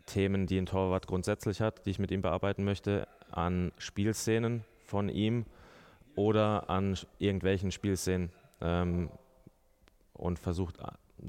Themen, 0.06 0.46
die 0.46 0.58
ein 0.58 0.66
Torwart 0.66 1.06
grundsätzlich 1.06 1.60
hat, 1.60 1.84
die 1.84 1.90
ich 1.90 1.98
mit 1.98 2.10
ihm 2.10 2.22
bearbeiten 2.22 2.64
möchte, 2.64 3.08
an 3.30 3.72
Spielszenen 3.78 4.64
von 4.84 5.08
ihm 5.08 5.46
oder 6.14 6.70
an 6.70 6.96
irgendwelchen 7.18 7.72
Spielszenen 7.72 8.30
ähm, 8.60 9.10
und 10.12 10.38
versucht 10.38 10.76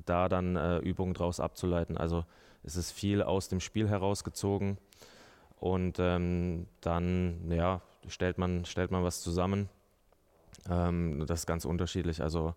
da 0.06 0.30
dann 0.30 0.56
äh, 0.56 0.78
Übungen 0.78 1.14
draus 1.14 1.40
abzuleiten. 1.40 1.98
Also 1.98 2.24
es 2.68 2.76
ist 2.76 2.92
viel 2.92 3.24
aus 3.24 3.48
dem 3.48 3.60
Spiel 3.60 3.90
herausgezogen 3.90 4.78
und 5.60 5.98
ähm, 6.00 6.68
dann 6.82 7.50
ja, 7.50 7.82
stellt, 8.08 8.38
man, 8.38 8.66
stellt 8.66 8.92
man 8.92 9.04
was 9.04 9.22
zusammen 9.22 9.70
ähm, 10.70 11.26
das 11.26 11.42
ist 11.42 11.46
ganz 11.46 11.66
unterschiedlich. 11.66 12.22
Also 12.22 12.56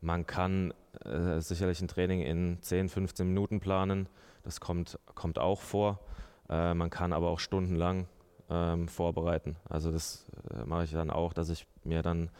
man 0.00 0.26
kann 0.26 0.72
äh, 1.04 1.40
sicherlich 1.40 1.80
ein 1.80 1.88
Training 1.88 2.22
in 2.22 2.58
10, 2.60 2.88
15 2.88 3.26
Minuten 3.26 3.60
planen. 3.60 4.08
Das 4.42 4.60
kommt, 4.60 4.98
kommt 5.14 5.38
auch 5.38 5.60
vor. 5.60 6.00
Äh, 6.48 6.74
man 6.74 6.90
kann 6.90 7.12
aber 7.12 7.28
auch 7.28 7.40
stundenlang 7.40 8.06
ähm, 8.50 8.88
vorbereiten. 8.88 9.56
Also 9.68 9.90
das 9.90 10.26
äh, 10.50 10.64
mache 10.64 10.84
ich 10.84 10.92
dann 10.92 11.10
auch, 11.10 11.32
dass 11.32 11.48
ich 11.50 11.66
mir 11.84 12.02
dann 12.02 12.30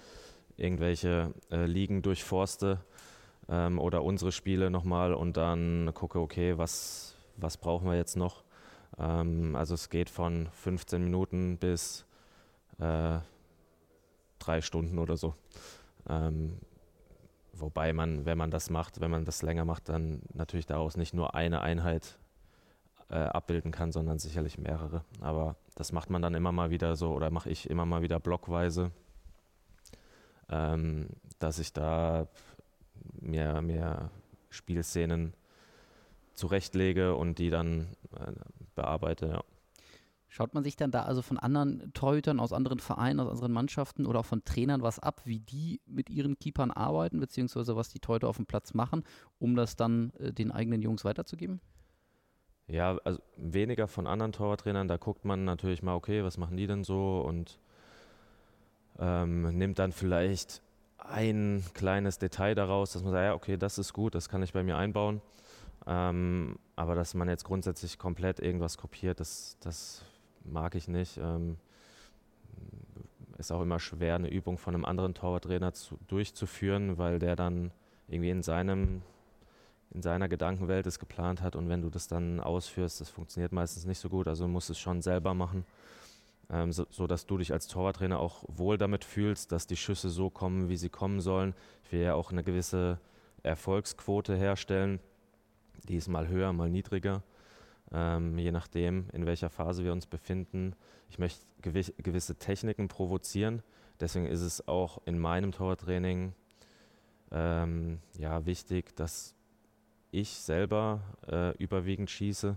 irgendwelche 0.57 1.33
äh, 1.51 1.67
Ligen 1.67 2.03
durchforste 2.03 2.81
ähm, 3.49 3.79
oder 3.79 4.03
unsere 4.03 4.33
Spiele 4.33 4.71
nochmal 4.71 5.15
und 5.15 5.37
dann 5.37 5.93
gucke, 5.95 6.21
okay, 6.21 6.59
was, 6.59 7.17
was 7.37 7.57
brauchen 7.57 7.89
wir 7.89 7.97
jetzt 7.97 8.17
noch? 8.17 8.45
Ähm, 8.99 9.57
also 9.57 9.75
es 9.75 9.89
geht 9.89 10.11
von 10.11 10.49
15 10.53 11.03
Minuten 11.03 11.59
bis 11.59 12.07
äh, 12.79 13.19
drei 14.39 14.61
Stunden 14.61 14.99
oder 14.99 15.17
so. 15.17 15.35
Ähm, 16.09 16.59
wobei 17.53 17.93
man, 17.93 18.25
wenn 18.25 18.39
man 18.39 18.51
das 18.51 18.71
macht, 18.71 19.01
wenn 19.01 19.11
man 19.11 19.25
das 19.25 19.43
länger 19.43 19.65
macht, 19.65 19.89
dann 19.89 20.23
natürlich 20.33 20.67
daraus 20.67 20.97
nicht 20.97 21.15
nur 21.15 21.35
eine 21.35 21.61
Einheit 21.61 22.19
äh, 23.11 23.17
abbilden 23.17 23.73
kann, 23.73 23.93
sondern 23.93 24.19
sicherlich 24.19 24.59
mehrere. 24.59 25.03
Aber 25.21 25.57
das 25.75 25.93
macht 25.93 26.11
man 26.11 26.23
dann 26.23 26.35
immer 26.35 26.53
mal 26.53 26.71
wieder 26.71 26.97
so 26.97 27.13
oder 27.13 27.31
mache 27.31 27.51
ich 27.51 27.69
immer 27.69 27.87
mal 27.87 28.03
wieder 28.03 28.21
blockweise, 28.21 28.91
ähm, 30.51 31.09
dass 31.39 31.59
ich 31.59 31.73
da 31.73 32.29
mir, 33.29 33.63
mir 33.63 34.11
Spielszenen 34.51 35.35
zurechtlege 36.35 37.15
und 37.15 37.39
die 37.39 37.51
dann 37.51 37.89
äh, 38.15 38.33
bearbeite. 38.75 39.27
Ja. 39.27 39.45
Schaut 40.31 40.53
man 40.53 40.63
sich 40.63 40.77
dann 40.77 40.91
da 40.91 41.03
also 41.03 41.23
von 41.23 41.39
anderen 41.39 41.91
Torhütern 41.95 42.39
aus 42.39 42.53
anderen 42.53 42.81
Vereinen, 42.81 43.19
aus 43.19 43.31
anderen 43.31 43.53
Mannschaften 43.53 44.07
oder 44.07 44.21
auch 44.21 44.27
von 44.27 44.45
Trainern 44.45 44.83
was 44.83 44.99
ab, 44.99 45.23
wie 45.25 45.41
die 45.41 45.81
mit 45.87 46.11
ihren 46.11 46.39
Keepern 46.39 46.71
arbeiten, 46.71 47.19
beziehungsweise 47.19 47.77
was 47.77 47.89
die 47.89 47.99
Torhüter 47.99 48.29
auf 48.29 48.37
dem 48.37 48.47
Platz 48.47 48.75
machen, 48.75 49.05
um 49.39 49.57
das 49.57 49.77
dann 49.77 50.13
äh, 50.19 50.33
den 50.33 50.53
eigenen 50.53 50.83
Jungs 50.83 51.05
weiterzugeben? 51.05 51.61
Ja, 52.67 52.99
also 53.05 53.21
weniger 53.37 53.89
von 53.89 54.07
anderen 54.07 54.33
Torwarttrainern. 54.33 54.89
Da 54.89 54.99
guckt 54.99 55.25
man 55.25 55.45
natürlich 55.45 55.83
mal, 55.83 55.95
okay, 55.95 56.23
was 56.23 56.37
machen 56.37 56.59
die 56.59 56.67
denn 56.67 56.85
so 56.85 57.21
und 57.21 57.59
ähm, 58.99 59.57
nimmt 59.57 59.79
dann 59.79 59.93
vielleicht 59.93 60.63
ein 60.99 61.65
kleines 61.75 62.19
Detail 62.19 62.55
daraus, 62.55 62.93
dass 62.93 63.03
man 63.03 63.13
sagt, 63.13 63.25
ja, 63.25 63.35
okay, 63.35 63.57
das 63.57 63.79
ist 63.79 63.93
gut, 63.93 64.15
das 64.15 64.29
kann 64.29 64.43
ich 64.43 64.53
bei 64.53 64.63
mir 64.63 64.77
einbauen. 64.77 65.21
Ähm, 65.87 66.59
aber 66.77 66.95
dass 66.95 67.15
man 67.15 67.29
jetzt 67.29 67.45
grundsätzlich 67.45 67.99
komplett 67.99 68.41
irgendwas 68.41 68.77
kopiert, 68.77 69.21
das, 69.21 69.57
das 69.61 70.05
mag 70.45 70.75
ich 70.75 70.89
nicht. 70.89 71.19
Ähm, 71.19 71.57
ist 73.39 73.53
auch 73.53 73.63
immer 73.63 73.79
schwer, 73.79 74.17
eine 74.17 74.29
Übung 74.29 74.59
von 74.59 74.75
einem 74.75 74.85
anderen 74.85 75.15
Torwarttrainer 75.15 75.73
zu, 75.73 75.97
durchzuführen, 76.09 76.99
weil 76.99 77.19
der 77.19 77.37
dann 77.37 77.71
irgendwie 78.09 78.31
in 78.31 78.43
seinem 78.43 79.03
in 79.91 80.03
seiner 80.03 80.29
Gedankenwelt 80.29 80.87
es 80.87 80.99
geplant 80.99 81.41
hat 81.41 81.57
und 81.57 81.71
wenn 81.71 81.81
du 81.81 81.89
das 81.89 82.09
dann 82.09 82.41
ausführst, 82.41 83.01
das 83.01 83.09
funktioniert 83.09 83.53
meistens 83.53 83.87
nicht 83.87 83.99
so 83.99 84.11
gut. 84.11 84.29
Also 84.29 84.45
du 84.45 84.49
musst 84.51 84.69
es 84.69 84.79
schon 84.79 85.01
selber 85.01 85.33
machen, 85.33 85.65
ähm, 86.51 86.73
so, 86.73 86.87
so, 86.91 87.07
dass 87.07 87.27
du 87.27 87.39
dich 87.39 87.53
als 87.53 87.69
Torwarttrainer 87.69 88.19
auch 88.19 88.45
wohl 88.49 88.79
damit 88.79 89.05
fühlst, 89.05 89.53
dass 89.53 89.67
die 89.67 89.77
Schüsse 89.77 90.09
so 90.09 90.31
kommen, 90.31 90.69
wie 90.69 90.77
sie 90.77 90.89
kommen 90.89 91.21
sollen. 91.21 91.55
Ich 91.85 91.93
will 91.93 92.01
ja 92.01 92.15
auch 92.15 92.33
eine 92.33 92.45
gewisse 92.45 92.99
Erfolgsquote 93.43 94.37
herstellen. 94.37 95.01
Die 95.89 95.97
ist 95.97 96.09
mal 96.09 96.29
höher, 96.29 96.53
mal 96.53 96.71
niedriger 96.71 97.23
ähm, 97.93 98.39
je 98.39 98.53
nachdem, 98.53 99.09
in 99.13 99.27
welcher 99.27 99.51
Phase 99.51 99.85
wir 99.85 99.93
uns 99.93 100.07
befinden. 100.07 100.75
Ich 101.09 101.19
möchte 101.19 101.45
gewi 101.63 101.85
gewisse 101.99 102.37
Techniken 102.37 102.89
provozieren. 102.89 103.63
Deswegen 104.01 104.27
ist 104.27 104.43
es 104.43 104.67
auch 104.69 105.01
in 105.07 105.19
meinem 105.19 105.53
Torwarttraining 105.53 106.33
ähm, 107.31 107.99
ja, 108.19 108.47
wichtig, 108.47 108.95
dass 108.97 109.35
ich 110.11 110.31
selber 110.31 111.01
äh, 111.27 111.57
überwiegend 111.57 112.11
schieße, 112.11 112.57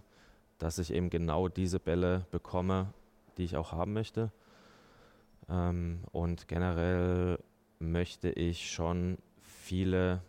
dass 0.58 0.77
ich 0.77 0.93
eben 0.93 1.10
genau 1.10 1.47
diese 1.47 1.80
Bälle 1.80 2.25
bekomme, 2.32 2.93
die 3.41 3.45
ich 3.45 3.58
auch 3.58 3.71
haben 3.71 3.93
möchte. 3.93 4.32
Ähm, 5.49 6.04
und 6.12 6.47
generell 6.47 7.39
möchte 7.80 8.30
ich 8.30 8.71
schon 8.71 9.17
viele 9.41 10.21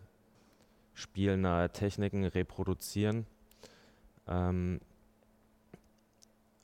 spielnahe 0.95 1.71
Techniken 1.71 2.25
reproduzieren, 2.25 3.27
ähm, 4.27 4.81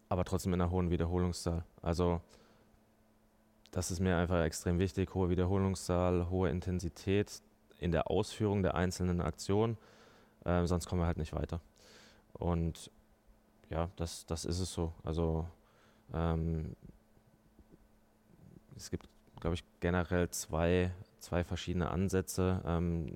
aber 0.10 0.26
trotzdem 0.26 0.54
in 0.54 0.62
einer 0.62 0.72
hohen 0.72 0.90
Wiederholungszahl. 0.90 1.64
Also 1.84 2.20
das 3.70 3.92
ist 3.92 4.00
mir 4.00 4.18
einfach 4.18 4.44
extrem 4.44 4.80
wichtig, 4.80 5.14
hohe 5.14 5.30
Wiederholungszahl, 5.30 6.32
hohe 6.32 6.50
Intensität 6.50 7.44
in 7.78 7.92
der 7.92 8.10
Ausführung 8.10 8.64
der 8.64 8.74
einzelnen 8.74 9.22
Aktionen, 9.22 9.78
äh, 10.46 10.66
sonst 10.66 10.88
kommen 10.88 11.04
wir 11.04 11.06
halt 11.06 11.18
nicht 11.18 11.34
weiter. 11.34 11.62
Und 12.34 12.90
ja, 13.70 13.92
das, 13.98 14.26
das 14.26 14.46
ist 14.46 14.60
es 14.60 14.74
so. 14.74 14.94
Also 15.04 15.46
ähm, 16.14 16.76
es 18.76 18.90
gibt, 18.90 19.08
glaube 19.40 19.56
ich, 19.56 19.64
generell 19.80 20.30
zwei, 20.30 20.92
zwei 21.20 21.44
verschiedene 21.44 21.90
Ansätze. 21.90 22.62
Ähm, 22.66 23.14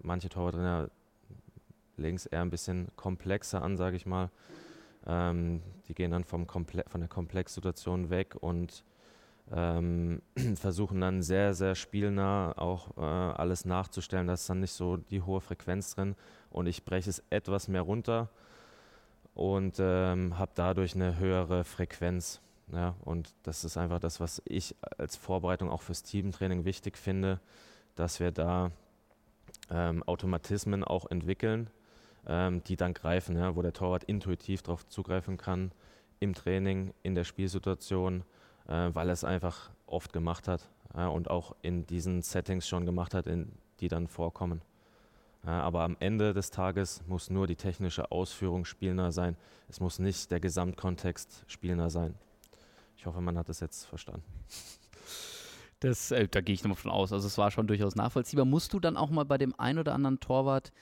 manche 0.00 0.28
Torwarttrainer 0.28 0.90
legen 1.96 2.16
es 2.16 2.26
eher 2.26 2.42
ein 2.42 2.50
bisschen 2.50 2.88
komplexer 2.96 3.62
an, 3.62 3.76
sage 3.76 3.96
ich 3.96 4.06
mal. 4.06 4.30
Ähm, 5.06 5.62
die 5.88 5.94
gehen 5.94 6.10
dann 6.10 6.24
vom 6.24 6.46
Komple 6.46 6.84
von 6.88 7.00
der 7.00 7.08
Komplexsituation 7.08 8.10
weg 8.10 8.36
und 8.40 8.84
ähm, 9.52 10.22
versuchen 10.56 11.00
dann 11.00 11.22
sehr, 11.22 11.54
sehr 11.54 11.74
spielnah 11.74 12.54
auch 12.56 12.96
äh, 12.96 13.00
alles 13.00 13.64
nachzustellen. 13.64 14.26
Da 14.26 14.34
ist 14.34 14.48
dann 14.48 14.60
nicht 14.60 14.72
so 14.72 14.96
die 14.96 15.22
hohe 15.22 15.40
Frequenz 15.40 15.94
drin 15.94 16.16
und 16.50 16.66
ich 16.66 16.84
breche 16.84 17.10
es 17.10 17.22
etwas 17.30 17.68
mehr 17.68 17.82
runter 17.82 18.28
und 19.36 19.76
ähm, 19.78 20.38
habe 20.38 20.50
dadurch 20.54 20.94
eine 20.94 21.18
höhere 21.18 21.62
Frequenz. 21.64 22.40
Ja, 22.72 22.96
und 23.04 23.32
das 23.44 23.64
ist 23.64 23.76
einfach 23.76 24.00
das, 24.00 24.18
was 24.18 24.42
ich 24.46 24.74
als 24.98 25.14
Vorbereitung 25.14 25.70
auch 25.70 25.82
fürs 25.82 26.02
Teamtraining 26.02 26.64
wichtig 26.64 26.96
finde, 26.96 27.38
dass 27.94 28.18
wir 28.18 28.32
da 28.32 28.72
ähm, 29.70 30.02
Automatismen 30.04 30.82
auch 30.82 31.08
entwickeln, 31.10 31.68
ähm, 32.26 32.64
die 32.64 32.76
dann 32.76 32.94
greifen, 32.94 33.36
ja, 33.36 33.54
wo 33.54 33.62
der 33.62 33.74
Torwart 33.74 34.04
intuitiv 34.04 34.62
darauf 34.62 34.88
zugreifen 34.88 35.36
kann 35.36 35.70
im 36.18 36.34
Training, 36.34 36.92
in 37.02 37.14
der 37.14 37.24
Spielsituation, 37.24 38.24
äh, 38.66 38.88
weil 38.94 39.08
er 39.08 39.12
es 39.12 39.22
einfach 39.22 39.70
oft 39.86 40.14
gemacht 40.14 40.48
hat 40.48 40.66
ja, 40.96 41.08
und 41.08 41.30
auch 41.30 41.54
in 41.60 41.86
diesen 41.86 42.22
Settings 42.22 42.66
schon 42.66 42.86
gemacht 42.86 43.12
hat, 43.12 43.26
in, 43.26 43.52
die 43.80 43.88
dann 43.88 44.08
vorkommen. 44.08 44.62
Aber 45.50 45.82
am 45.82 45.96
Ende 46.00 46.34
des 46.34 46.50
Tages 46.50 47.02
muss 47.06 47.30
nur 47.30 47.46
die 47.46 47.56
technische 47.56 48.10
Ausführung 48.10 48.64
spielender 48.64 49.12
sein. 49.12 49.36
Es 49.68 49.80
muss 49.80 49.98
nicht 49.98 50.30
der 50.30 50.40
Gesamtkontext 50.40 51.44
spielender 51.46 51.90
sein. 51.90 52.14
Ich 52.96 53.06
hoffe, 53.06 53.20
man 53.20 53.38
hat 53.38 53.48
es 53.48 53.60
jetzt 53.60 53.84
verstanden. 53.84 54.24
Das, 55.80 56.10
äh, 56.10 56.26
da 56.26 56.40
gehe 56.40 56.54
ich 56.54 56.62
nochmal 56.64 56.76
von 56.76 56.90
aus. 56.90 57.12
Also 57.12 57.26
es 57.26 57.38
war 57.38 57.50
schon 57.50 57.66
durchaus 57.66 57.94
nachvollziehbar. 57.96 58.44
Musst 58.44 58.72
du 58.72 58.80
dann 58.80 58.96
auch 58.96 59.10
mal 59.10 59.24
bei 59.24 59.38
dem 59.38 59.54
ein 59.58 59.78
oder 59.78 59.94
anderen 59.94 60.20
Torwart 60.20 60.72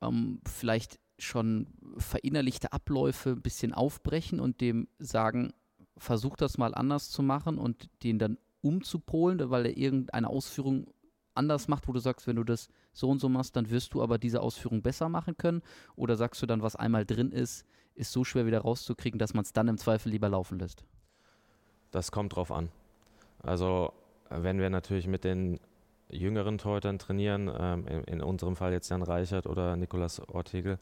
ähm, 0.00 0.40
vielleicht 0.46 1.00
schon 1.18 1.66
verinnerlichte 1.96 2.72
Abläufe 2.72 3.30
ein 3.30 3.42
bisschen 3.42 3.74
aufbrechen 3.74 4.38
und 4.38 4.60
dem 4.60 4.88
sagen, 4.98 5.52
versuch 5.96 6.36
das 6.36 6.56
mal 6.56 6.74
anders 6.74 7.10
zu 7.10 7.22
machen 7.22 7.58
und 7.58 7.90
den 8.04 8.18
dann 8.18 8.38
umzupolen, 8.60 9.50
weil 9.50 9.66
er 9.66 9.76
irgendeine 9.76 10.28
Ausführung 10.28 10.86
anders 11.38 11.68
macht, 11.68 11.88
wo 11.88 11.92
du 11.92 12.00
sagst, 12.00 12.26
wenn 12.26 12.36
du 12.36 12.44
das 12.44 12.68
so 12.92 13.08
und 13.08 13.20
so 13.20 13.28
machst, 13.28 13.56
dann 13.56 13.70
wirst 13.70 13.94
du 13.94 14.02
aber 14.02 14.18
diese 14.18 14.42
Ausführung 14.42 14.82
besser 14.82 15.08
machen 15.08 15.36
können? 15.36 15.62
Oder 15.96 16.16
sagst 16.16 16.42
du 16.42 16.46
dann, 16.46 16.62
was 16.62 16.76
einmal 16.76 17.06
drin 17.06 17.32
ist, 17.32 17.64
ist 17.94 18.12
so 18.12 18.24
schwer 18.24 18.46
wieder 18.46 18.60
rauszukriegen, 18.60 19.18
dass 19.18 19.34
man 19.34 19.44
es 19.44 19.52
dann 19.52 19.68
im 19.68 19.78
Zweifel 19.78 20.10
lieber 20.10 20.28
laufen 20.28 20.58
lässt? 20.58 20.84
Das 21.90 22.12
kommt 22.12 22.36
drauf 22.36 22.52
an. 22.52 22.68
Also 23.42 23.92
wenn 24.28 24.58
wir 24.60 24.68
natürlich 24.68 25.06
mit 25.06 25.24
den 25.24 25.58
jüngeren 26.10 26.58
Torhütern 26.58 26.98
trainieren, 26.98 27.50
ähm, 27.58 27.86
in, 27.86 28.04
in, 28.04 28.20
unserem 28.20 28.56
Fall 28.56 28.72
jetzt 28.72 28.88
Jan 28.88 29.02
Reichert 29.02 29.46
oder 29.46 29.76
Nikolas 29.76 30.20
Ortegel, 30.28 30.78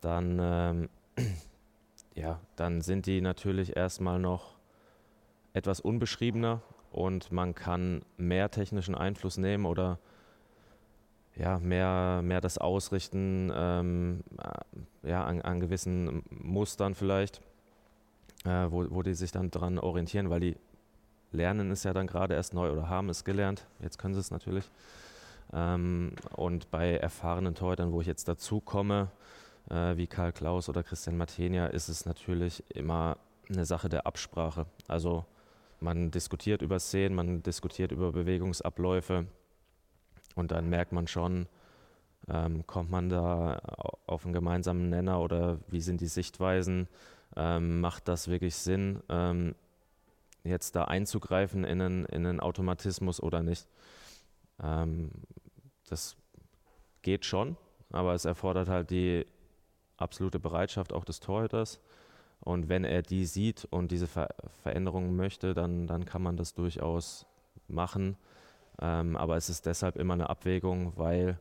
dann, 0.00 0.38
ähm, 0.40 0.88
ja, 2.14 2.40
dann 2.56 2.80
sind 2.80 3.06
die 3.06 3.20
natürlich 3.20 3.76
erstmal 3.76 4.18
noch 4.18 4.54
etwas 5.52 5.80
unbeschriebener 5.80 6.60
und 6.94 7.32
man 7.32 7.56
kann 7.56 8.02
mehr 8.16 8.50
technischen 8.50 8.94
Einfluss 8.94 9.36
nehmen 9.36 9.66
oder 9.66 9.98
ja, 11.36 11.58
mehr, 11.58 12.20
mehr 12.22 12.40
das 12.40 12.56
Ausrichten 12.58 13.52
ähm, 13.52 14.22
äh, 14.38 15.10
ja, 15.10 15.24
an, 15.24 15.42
an, 15.42 15.58
gewissen 15.58 16.22
Mustern 16.30 16.94
vielleicht, 16.94 17.40
äh, 18.44 18.66
wo, 18.70 18.86
wo 18.90 19.02
die 19.02 19.14
sich 19.14 19.32
dann 19.32 19.50
daran 19.50 19.80
orientieren, 19.80 20.30
weil 20.30 20.38
die 20.38 20.56
lernen 21.32 21.72
es 21.72 21.82
ja 21.82 21.92
dann 21.92 22.06
gerade 22.06 22.34
erst 22.34 22.54
neu 22.54 22.70
oder 22.70 22.88
haben 22.88 23.08
es 23.08 23.24
gelernt. 23.24 23.66
Jetzt 23.80 23.98
können 23.98 24.14
sie 24.14 24.20
es 24.20 24.30
natürlich. 24.30 24.70
Ähm, 25.52 26.12
und 26.36 26.70
bei 26.70 26.96
erfahrenen 26.96 27.56
Torhütern, 27.56 27.92
wo 27.92 28.00
ich 28.02 28.06
jetzt 28.06 28.28
dazu 28.28 28.60
komme, 28.60 29.08
äh, 29.68 29.96
wie 29.96 30.06
Karl 30.06 30.32
Klaus 30.32 30.68
oder 30.68 30.84
Christian 30.84 31.16
Matenia, 31.16 31.66
ist 31.66 31.88
es 31.88 32.06
natürlich 32.06 32.62
immer 32.72 33.16
eine 33.48 33.64
Sache 33.64 33.88
der 33.88 34.06
Absprache. 34.06 34.66
Also 34.86 35.24
man 35.84 36.10
diskutiert 36.10 36.62
über 36.62 36.80
Szenen, 36.80 37.14
man 37.14 37.42
diskutiert 37.42 37.92
über 37.92 38.10
Bewegungsabläufe 38.10 39.26
und 40.34 40.50
dann 40.50 40.68
merkt 40.68 40.92
man 40.92 41.06
schon, 41.06 41.46
ähm, 42.26 42.66
kommt 42.66 42.90
man 42.90 43.10
da 43.10 43.58
auf 44.06 44.24
einen 44.24 44.32
gemeinsamen 44.32 44.88
Nenner 44.88 45.20
oder 45.20 45.58
wie 45.68 45.82
sind 45.82 46.00
die 46.00 46.08
Sichtweisen? 46.08 46.88
Ähm, 47.36 47.80
macht 47.80 48.08
das 48.08 48.28
wirklich 48.28 48.56
Sinn? 48.56 49.02
Ähm, 49.08 49.54
jetzt 50.42 50.74
da 50.74 50.84
einzugreifen 50.84 51.64
in 51.64 51.80
einen, 51.80 52.04
in 52.06 52.26
einen 52.26 52.40
Automatismus 52.40 53.22
oder 53.22 53.42
nicht. 53.42 53.68
Ähm, 54.62 55.10
das 55.88 56.16
geht 57.02 57.26
schon, 57.26 57.56
aber 57.92 58.14
es 58.14 58.24
erfordert 58.24 58.68
halt 58.68 58.90
die 58.90 59.26
absolute 59.98 60.38
Bereitschaft 60.38 60.92
auch 60.92 61.04
des 61.04 61.20
Torhüters. 61.20 61.78
Und 62.44 62.68
wenn 62.68 62.84
er 62.84 63.02
die 63.02 63.24
sieht 63.24 63.66
und 63.70 63.90
diese 63.90 64.06
Ver 64.06 64.28
Veränderungen 64.62 65.16
möchte, 65.16 65.54
dann, 65.54 65.86
dann 65.86 66.04
kann 66.04 66.22
man 66.22 66.36
das 66.36 66.54
durchaus 66.54 67.26
machen. 67.68 68.16
Ähm, 68.80 69.16
aber 69.16 69.36
es 69.36 69.48
ist 69.48 69.66
deshalb 69.66 69.96
immer 69.96 70.14
eine 70.14 70.28
Abwägung, 70.28 70.92
weil 70.96 71.38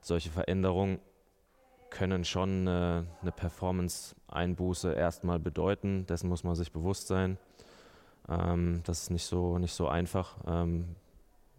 solche 0.00 0.30
Veränderungen 0.30 0.98
können 1.90 2.24
schon 2.24 2.68
eine, 2.68 3.06
eine 3.22 3.32
Performance-Einbuße 3.32 4.92
erstmal 4.92 5.38
bedeuten. 5.38 6.06
Dessen 6.06 6.28
muss 6.28 6.44
man 6.44 6.54
sich 6.54 6.72
bewusst 6.72 7.06
sein. 7.06 7.38
Ähm, 8.28 8.82
das 8.84 9.02
ist 9.02 9.10
nicht 9.10 9.26
so, 9.26 9.58
nicht 9.58 9.74
so 9.74 9.88
einfach. 9.88 10.36
Ähm, 10.46 10.96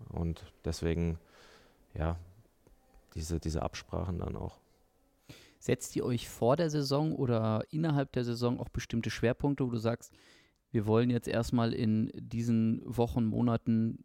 und 0.10 0.44
deswegen, 0.66 1.20
ja, 1.94 2.18
diese, 3.16 3.40
diese 3.40 3.62
Absprachen 3.62 4.20
dann 4.20 4.36
auch. 4.36 4.58
Setzt 5.60 5.96
ihr 5.96 6.06
euch 6.06 6.30
vor 6.30 6.56
der 6.56 6.70
Saison 6.70 7.14
oder 7.14 7.64
innerhalb 7.72 8.12
der 8.12 8.24
Saison 8.24 8.60
auch 8.60 8.70
bestimmte 8.70 9.10
Schwerpunkte, 9.10 9.66
wo 9.66 9.72
du 9.72 9.78
sagst, 9.78 10.14
wir 10.72 10.86
wollen 10.86 11.10
jetzt 11.10 11.28
erstmal 11.28 11.74
in 11.74 12.12
diesen 12.16 12.82
Wochen, 12.86 13.26
Monaten 13.26 14.04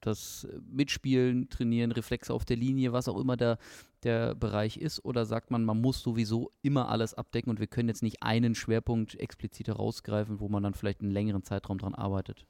das 0.00 0.48
Mitspielen, 0.66 1.50
Trainieren, 1.50 1.92
Reflexe 1.92 2.32
auf 2.32 2.44
der 2.44 2.56
Linie, 2.56 2.92
was 2.92 3.08
auch 3.08 3.18
immer 3.18 3.36
der, 3.36 3.58
der 4.02 4.34
Bereich 4.34 4.78
ist? 4.78 5.04
Oder 5.04 5.26
sagt 5.26 5.50
man, 5.50 5.64
man 5.64 5.80
muss 5.80 6.02
sowieso 6.02 6.50
immer 6.62 6.88
alles 6.88 7.14
abdecken 7.14 7.50
und 7.50 7.60
wir 7.60 7.66
können 7.66 7.88
jetzt 7.88 8.02
nicht 8.02 8.22
einen 8.22 8.54
Schwerpunkt 8.54 9.14
explizit 9.20 9.68
herausgreifen, 9.68 10.40
wo 10.40 10.48
man 10.48 10.62
dann 10.62 10.74
vielleicht 10.74 11.02
einen 11.02 11.10
längeren 11.10 11.42
Zeitraum 11.42 11.78
dran 11.78 11.94
arbeitet? 11.94 12.46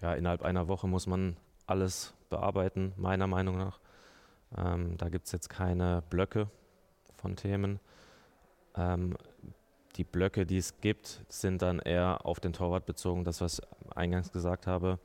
Ja, 0.00 0.14
innerhalb 0.14 0.42
einer 0.42 0.68
Woche 0.68 0.88
muss 0.88 1.06
man 1.06 1.36
alles 1.66 2.14
bearbeiten, 2.30 2.92
meiner 2.96 3.26
Meinung 3.26 3.58
nach. 3.58 3.80
Ähm, 4.56 4.96
da 4.96 5.08
gibt 5.08 5.26
es 5.26 5.32
jetzt 5.32 5.48
keine 5.48 6.02
Blöcke 6.08 6.48
von 7.26 7.34
Themen. 7.34 7.80
Ähm, 8.76 9.16
die 9.96 10.04
Blöcke, 10.04 10.46
die 10.46 10.58
es 10.58 10.80
gibt, 10.80 11.24
sind 11.28 11.60
dann 11.60 11.80
eher 11.80 12.24
auf 12.24 12.38
den 12.38 12.52
Torwart 12.52 12.86
bezogen, 12.86 13.24
das, 13.24 13.40
was 13.40 13.58
ich 13.58 13.96
eingangs 13.96 14.30
gesagt 14.30 14.68
habe. 14.68 15.00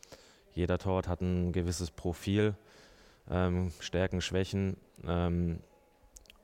Jeder 0.54 0.78
Torwart 0.78 1.08
hat 1.08 1.22
ein 1.22 1.52
gewisses 1.52 1.90
Profil, 1.90 2.54
ähm, 3.28 3.72
Stärken, 3.80 4.22
Schwächen. 4.22 4.78
Ähm, 5.04 5.62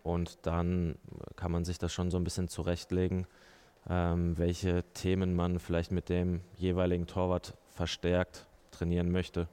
und 0.01 0.39
dann 0.47 0.95
kann 1.35 1.51
man 1.51 1.63
sich 1.63 1.77
das 1.77 1.93
schon 1.93 2.09
so 2.09 2.17
ein 2.17 2.23
bisschen 2.23 2.47
zurechtlegen, 2.47 3.27
ähm, 3.87 4.35
welche 4.35 4.83
Themen 4.95 5.35
man 5.35 5.59
vielleicht 5.59 5.91
mit 5.91 6.09
dem 6.09 6.41
jeweiligen 6.55 7.05
Torwart 7.05 7.53
verstärkt 7.69 8.47
trainieren 8.71 9.11
möchte. 9.11 9.47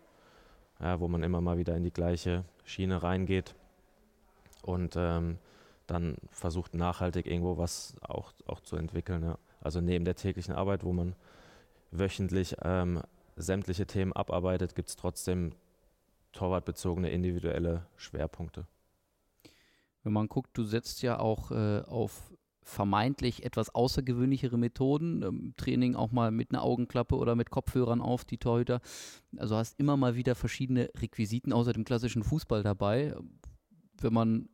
Ja, 0.81 1.01
wo 1.01 1.09
man 1.09 1.23
immer 1.23 1.43
mal 1.43 1.59
wieder 1.59 1.77
in 1.77 1.83
die 1.83 1.93
gleiche 1.93 2.45
Schiene 2.65 3.03
reingeht 3.03 3.55
und 4.63 4.95
ähm, 4.97 5.39
dann 5.87 6.17
versucht 6.31 6.75
nachhaltig 6.75 7.27
irgendwo 7.27 7.59
was 7.59 7.95
auch, 8.01 8.33
auch 8.47 8.61
zu 8.61 8.77
entwickeln. 8.77 9.23
Ja. 9.23 9.39
Also 9.61 9.81
neben 9.81 10.05
der 10.05 10.17
täglichen 10.17 10.55
Arbeit, 10.55 10.85
wo 10.85 10.93
man 10.93 11.15
wöchentlich 11.91 12.57
ähm, 12.63 13.03
sämtliche 13.37 13.87
Themen 13.87 14.13
abarbeitet, 14.13 14.75
gibt 14.75 14.89
es 14.89 14.97
trotzdem 14.97 15.53
torwartbezogene 16.33 17.11
individuelle 17.11 17.87
Schwerpunkte. 17.97 18.67
Wenn 20.03 20.13
man 20.13 20.29
guckt, 20.29 20.51
du 20.57 20.65
setzt 20.65 21.03
ja 21.03 21.19
auch 21.19 21.51
äh, 21.51 21.81
auf 21.81 22.35
vermeintlich 22.63 23.45
etwas 23.45 23.75
außergewöhnlichere 23.75 24.57
Methoden, 24.57 25.23
ähm, 25.23 25.55
Training 25.57 25.95
auch 25.95 26.11
mal 26.11 26.31
mit 26.31 26.51
einer 26.51 26.63
Augenklappe 26.63 27.17
oder 27.17 27.37
mit 27.37 27.51
Kopfhörern 27.51 28.01
auf, 28.01 28.25
die 28.25 28.39
Torhüter. 28.39 28.81
Also 29.37 29.57
hast 29.57 29.79
immer 29.79 29.97
mal 29.97 30.17
wieder 30.17 30.35
verschiedene 30.35 30.91
Requisiten 30.97 31.53
außer 31.53 31.73
dem 31.73 31.85
klassischen 31.85 32.25
Fußball 32.25 32.63
dabei. 32.63 33.15
Wenn 34.01 34.13
man 34.13 34.49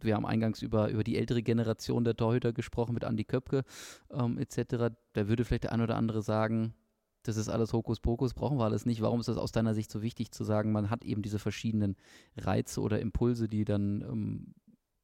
wir 0.00 0.14
haben 0.14 0.26
eingangs 0.26 0.62
über, 0.62 0.88
über 0.88 1.04
die 1.04 1.16
ältere 1.16 1.42
Generation 1.42 2.04
der 2.04 2.16
Torhüter 2.16 2.52
gesprochen 2.52 2.94
mit 2.94 3.04
Andy 3.04 3.24
Köpke 3.24 3.64
ähm, 4.10 4.38
etc. 4.38 4.94
Da 5.12 5.28
würde 5.28 5.44
vielleicht 5.44 5.64
der 5.64 5.72
ein 5.72 5.80
oder 5.80 5.96
andere 5.96 6.22
sagen, 6.22 6.74
das 7.22 7.36
ist 7.36 7.48
alles 7.48 7.72
Hokuspokus, 7.72 8.34
brauchen 8.34 8.58
wir 8.58 8.64
alles 8.64 8.86
nicht. 8.86 9.00
Warum 9.00 9.20
ist 9.20 9.28
das 9.28 9.36
aus 9.36 9.52
deiner 9.52 9.74
Sicht 9.74 9.90
so 9.90 10.02
wichtig 10.02 10.32
zu 10.32 10.44
sagen, 10.44 10.72
man 10.72 10.90
hat 10.90 11.04
eben 11.04 11.22
diese 11.22 11.38
verschiedenen 11.38 11.96
Reize 12.36 12.80
oder 12.80 13.00
Impulse, 13.00 13.48
die 13.48 13.64
dann 13.64 14.02
ähm, 14.02 14.54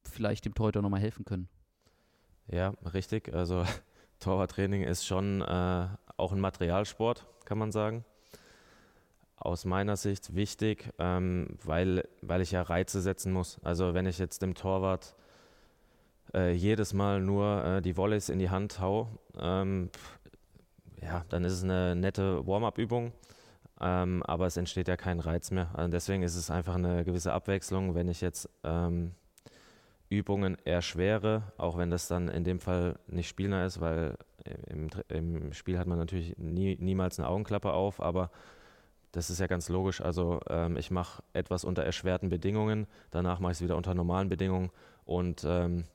vielleicht 0.03 0.45
dem 0.45 0.53
Torhüter 0.53 0.81
nochmal 0.81 0.99
helfen 0.99 1.25
können? 1.25 1.47
Ja, 2.47 2.73
richtig. 2.93 3.33
Also 3.33 3.63
Torwarttraining 4.19 4.83
ist 4.83 5.05
schon 5.05 5.41
äh, 5.41 5.87
auch 6.17 6.33
ein 6.33 6.39
Materialsport, 6.39 7.25
kann 7.45 7.57
man 7.57 7.71
sagen. 7.71 8.03
Aus 9.39 9.65
meiner 9.65 9.95
Sicht 9.95 10.35
wichtig, 10.35 10.89
ähm, 10.99 11.57
weil, 11.63 12.07
weil 12.21 12.41
ich 12.41 12.51
ja 12.51 12.61
Reize 12.61 13.01
setzen 13.01 13.31
muss. 13.31 13.57
Also 13.63 13.93
wenn 13.93 14.05
ich 14.05 14.19
jetzt 14.19 14.41
dem 14.41 14.53
Torwart 14.53 15.15
äh, 16.33 16.51
jedes 16.51 16.93
Mal 16.93 17.21
nur 17.21 17.63
äh, 17.63 17.81
die 17.81 17.95
Volleys 17.95 18.29
in 18.29 18.39
die 18.39 18.49
Hand 18.49 18.79
hau, 18.79 19.07
ähm, 19.39 19.89
ja, 21.01 21.23
dann 21.29 21.45
ist 21.45 21.53
es 21.53 21.63
eine 21.63 21.95
nette 21.95 22.45
Warm-up-Übung, 22.45 23.13
ähm, 23.79 24.23
aber 24.23 24.47
es 24.47 24.57
entsteht 24.57 24.89
ja 24.89 24.97
kein 24.97 25.21
Reiz 25.21 25.51
mehr. 25.51 25.69
Also 25.73 25.89
deswegen 25.89 26.23
ist 26.23 26.35
es 26.35 26.51
einfach 26.51 26.75
eine 26.75 27.05
gewisse 27.05 27.31
Abwechslung, 27.31 27.95
wenn 27.95 28.09
ich 28.09 28.19
jetzt 28.19 28.49
ähm, 28.65 29.13
Übungen 30.09 30.57
erschwere, 30.65 31.43
auch 31.57 31.77
wenn 31.77 31.91
das 31.91 32.07
dann 32.07 32.27
in 32.27 32.43
dem 32.43 32.59
Fall 32.59 32.99
nicht 33.07 33.29
spielender 33.29 33.65
ist, 33.65 33.79
weil 33.79 34.17
im, 34.67 34.89
im 35.07 35.53
Spiel 35.53 35.77
hat 35.77 35.87
man 35.87 35.97
natürlich 35.97 36.37
nie, 36.37 36.77
niemals 36.79 37.19
eine 37.19 37.27
Augenklappe 37.27 37.71
auf, 37.71 38.01
aber 38.01 38.31
das 39.11 39.29
ist 39.29 39.39
ja 39.39 39.47
ganz 39.47 39.69
logisch. 39.69 40.01
Also 40.01 40.39
ähm, 40.49 40.77
ich 40.77 40.91
mache 40.91 41.23
etwas 41.33 41.63
unter 41.63 41.83
erschwerten 41.83 42.29
Bedingungen, 42.29 42.87
danach 43.11 43.39
mache 43.39 43.51
ich 43.51 43.57
es 43.57 43.63
wieder 43.63 43.77
unter 43.77 43.93
normalen 43.93 44.29
Bedingungen 44.29 44.71
und 45.05 45.43
ähm, 45.47 45.85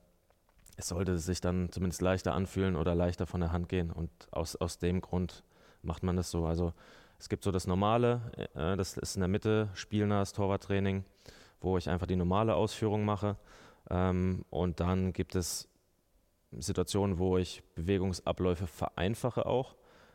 es 0.76 0.88
sollte 0.88 1.18
sich 1.18 1.40
dann 1.40 1.70
zumindest 1.70 2.02
leichter 2.02 2.34
anfühlen 2.34 2.76
oder 2.76 2.94
leichter 2.94 3.26
von 3.26 3.40
der 3.40 3.52
Hand 3.52 3.68
gehen. 3.68 3.90
Und 3.90 4.10
aus, 4.30 4.56
aus 4.56 4.78
dem 4.78 5.00
Grund 5.00 5.44
macht 5.82 6.02
man 6.02 6.16
das 6.16 6.30
so. 6.30 6.46
Also 6.46 6.72
es 7.18 7.28
gibt 7.28 7.44
so 7.44 7.52
das 7.52 7.66
Normale, 7.66 8.20
äh, 8.54 8.76
das 8.76 8.96
ist 8.96 9.14
in 9.14 9.20
der 9.20 9.28
Mitte 9.28 9.68
spielnahes 9.74 10.32
Torwarttraining, 10.32 11.04
wo 11.60 11.78
ich 11.78 11.88
einfach 11.88 12.06
die 12.06 12.16
normale 12.16 12.54
Ausführung 12.54 13.04
mache. 13.04 13.36
Ähm, 13.90 14.44
und 14.50 14.80
dann 14.80 15.12
gibt 15.12 15.36
es 15.36 15.68
Situationen, 16.52 17.18
wo 17.18 17.38
ich 17.38 17.62
Bewegungsabläufe 17.74 18.66
vereinfache 18.66 19.46
auch. 19.46 19.74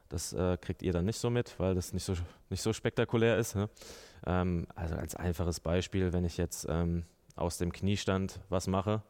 Das 0.09 0.33
äh, 0.33 0.57
kriegt 0.57 0.81
ihr 0.81 0.91
dann 0.91 1.05
nicht 1.05 1.19
so 1.19 1.29
mit, 1.29 1.59
weil 1.59 1.75
das 1.75 1.93
nicht 1.93 2.03
so, 2.03 2.13
nicht 2.49 2.61
so 2.61 2.73
spektakulär 2.73 3.37
ist. 3.37 3.55
Ne? 3.55 3.69
Ähm, 4.25 4.67
also 4.75 4.95
als 4.95 5.15
einfaches 5.15 5.59
Beispiel, 5.59 6.13
wenn 6.13 6.25
ich 6.25 6.37
jetzt 6.37 6.65
ähm, 6.67 7.03
aus 7.35 7.57
dem 7.57 7.71
Kniestand 7.71 8.39
was 8.49 8.67
mache, 8.67 9.03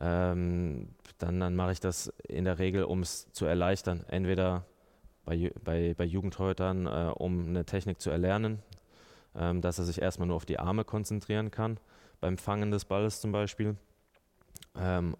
ähm, 0.00 0.88
dann, 1.18 1.40
dann 1.40 1.56
mache 1.56 1.72
ich 1.72 1.80
das 1.80 2.12
in 2.28 2.44
der 2.44 2.58
Regel, 2.58 2.84
um 2.84 3.00
es 3.00 3.30
zu 3.32 3.46
erleichtern. 3.46 4.04
Entweder 4.08 4.64
bei, 5.24 5.52
bei, 5.62 5.94
bei 5.94 6.04
Jugendhäutern, 6.04 6.86
äh, 6.86 7.12
um 7.14 7.48
eine 7.48 7.64
Technik 7.64 8.00
zu 8.00 8.10
erlernen, 8.10 8.60
ähm, 9.36 9.60
dass 9.60 9.78
er 9.78 9.84
sich 9.84 10.00
erstmal 10.00 10.26
nur 10.26 10.36
auf 10.36 10.46
die 10.46 10.58
Arme 10.58 10.84
konzentrieren 10.84 11.50
kann, 11.50 11.78
beim 12.20 12.36
Fangen 12.36 12.70
des 12.70 12.84
Balles 12.84 13.20
zum 13.20 13.30
Beispiel. 13.30 13.76
Ähm, 14.76 15.16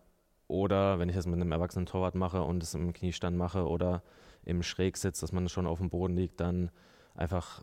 oder 0.49 0.99
wenn 0.99 1.09
ich 1.09 1.15
das 1.15 1.27
mit 1.27 1.35
einem 1.35 1.53
erwachsenen 1.53 1.87
Torwart 1.87 2.15
mache 2.15 2.43
und 2.43 2.63
es 2.63 2.75
im 2.75 2.93
Kniestand 2.93 3.37
mache 3.37 3.69
oder 3.69 4.03
im 4.49 4.63
Schrägsitz, 4.63 5.21
dass 5.21 5.33
man 5.33 5.49
schon 5.49 5.67
auf 5.67 5.79
dem 5.79 5.91
Boden 5.91 6.17
liegt, 6.17 6.41
dann 6.41 6.71
einfach 7.15 7.63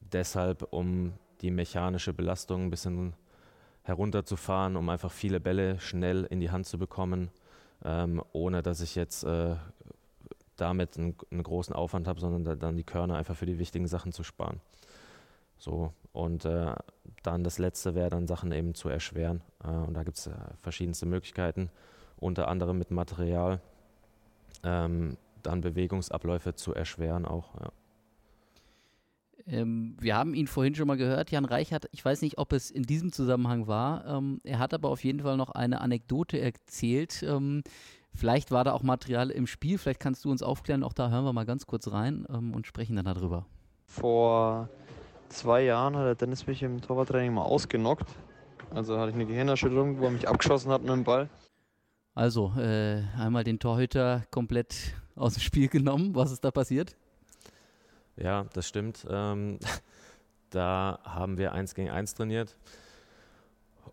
deshalb, 0.00 0.72
um 0.72 1.14
die 1.40 1.50
mechanische 1.50 2.12
Belastung 2.12 2.64
ein 2.64 2.70
bisschen 2.70 3.14
herunterzufahren, 3.82 4.76
um 4.76 4.88
einfach 4.88 5.10
viele 5.10 5.40
Bälle 5.40 5.80
schnell 5.80 6.24
in 6.24 6.40
die 6.40 6.50
Hand 6.50 6.66
zu 6.66 6.78
bekommen, 6.78 7.30
ähm, 7.84 8.22
ohne 8.32 8.62
dass 8.62 8.80
ich 8.80 8.94
jetzt 8.94 9.24
äh, 9.24 9.56
damit 10.56 10.98
einen, 10.98 11.16
einen, 11.30 11.42
großen 11.42 11.74
Aufwand 11.74 12.06
habe, 12.06 12.20
sondern 12.20 12.44
da, 12.44 12.54
dann 12.54 12.76
die 12.76 12.84
Körner 12.84 13.16
einfach 13.16 13.36
für 13.36 13.46
die 13.46 13.58
wichtigen 13.58 13.86
Sachen 13.86 14.12
zu 14.12 14.24
sparen. 14.24 14.60
So, 15.56 15.92
und 16.12 16.44
äh, 16.44 16.74
dann 17.22 17.44
das 17.44 17.58
letzte 17.58 17.94
wäre 17.94 18.10
dann 18.10 18.26
Sachen 18.26 18.52
eben 18.52 18.74
zu 18.74 18.88
erschweren. 18.88 19.40
Äh, 19.64 19.68
und 19.68 19.94
da 19.94 20.02
gibt 20.02 20.18
es 20.18 20.26
äh, 20.26 20.34
verschiedenste 20.60 21.06
Möglichkeiten, 21.06 21.70
unter 22.16 22.48
anderem 22.48 22.78
mit 22.78 22.90
Material, 22.90 23.60
ähm, 24.64 25.16
dann 25.48 25.62
Bewegungsabläufe 25.62 26.54
zu 26.54 26.74
erschweren 26.74 27.24
auch. 27.24 27.54
Ja. 27.60 27.72
Ähm, 29.46 29.96
wir 29.98 30.16
haben 30.16 30.34
ihn 30.34 30.46
vorhin 30.46 30.74
schon 30.74 30.86
mal 30.86 30.96
gehört, 30.96 31.30
Jan 31.30 31.46
Reichert, 31.46 31.88
ich 31.92 32.04
weiß 32.04 32.20
nicht, 32.22 32.38
ob 32.38 32.52
es 32.52 32.70
in 32.70 32.82
diesem 32.82 33.12
Zusammenhang 33.12 33.66
war, 33.66 34.06
ähm, 34.06 34.40
er 34.44 34.58
hat 34.58 34.74
aber 34.74 34.90
auf 34.90 35.02
jeden 35.02 35.20
Fall 35.20 35.36
noch 35.36 35.50
eine 35.50 35.80
Anekdote 35.80 36.38
erzählt. 36.38 37.22
Ähm, 37.22 37.62
vielleicht 38.14 38.50
war 38.50 38.64
da 38.64 38.72
auch 38.72 38.82
Material 38.82 39.30
im 39.30 39.46
Spiel, 39.46 39.78
vielleicht 39.78 40.00
kannst 40.00 40.24
du 40.24 40.30
uns 40.30 40.42
aufklären, 40.42 40.82
auch 40.82 40.92
da 40.92 41.08
hören 41.08 41.24
wir 41.24 41.32
mal 41.32 41.46
ganz 41.46 41.66
kurz 41.66 41.90
rein 41.90 42.26
ähm, 42.28 42.54
und 42.54 42.66
sprechen 42.66 42.96
dann 42.96 43.06
darüber. 43.06 43.46
Vor 43.86 44.68
zwei 45.30 45.62
Jahren 45.64 45.96
hat 45.96 46.04
der 46.04 46.14
Dennis 46.14 46.46
mich 46.46 46.62
im 46.62 46.82
Torwarttraining 46.82 47.32
mal 47.32 47.42
ausgenockt. 47.42 48.08
Also 48.70 48.98
hatte 48.98 49.10
ich 49.10 49.14
eine 49.14 49.24
Gehirnerschütterung, 49.24 49.98
wo 49.98 50.04
er 50.04 50.10
mich 50.10 50.28
abgeschossen 50.28 50.70
hat 50.70 50.82
mit 50.82 50.90
dem 50.90 51.04
Ball. 51.04 51.30
Also, 52.14 52.52
äh, 52.58 53.02
einmal 53.16 53.44
den 53.44 53.60
Torhüter 53.60 54.24
komplett 54.30 54.92
aus 55.18 55.34
dem 55.34 55.40
Spiel 55.40 55.68
genommen. 55.68 56.14
Was 56.14 56.32
ist 56.32 56.44
da 56.44 56.50
passiert? 56.50 56.96
Ja, 58.16 58.46
das 58.52 58.66
stimmt. 58.66 59.06
Ähm, 59.08 59.58
da 60.50 60.98
haben 61.04 61.38
wir 61.38 61.52
eins 61.52 61.74
gegen 61.74 61.90
eins 61.90 62.14
trainiert. 62.14 62.56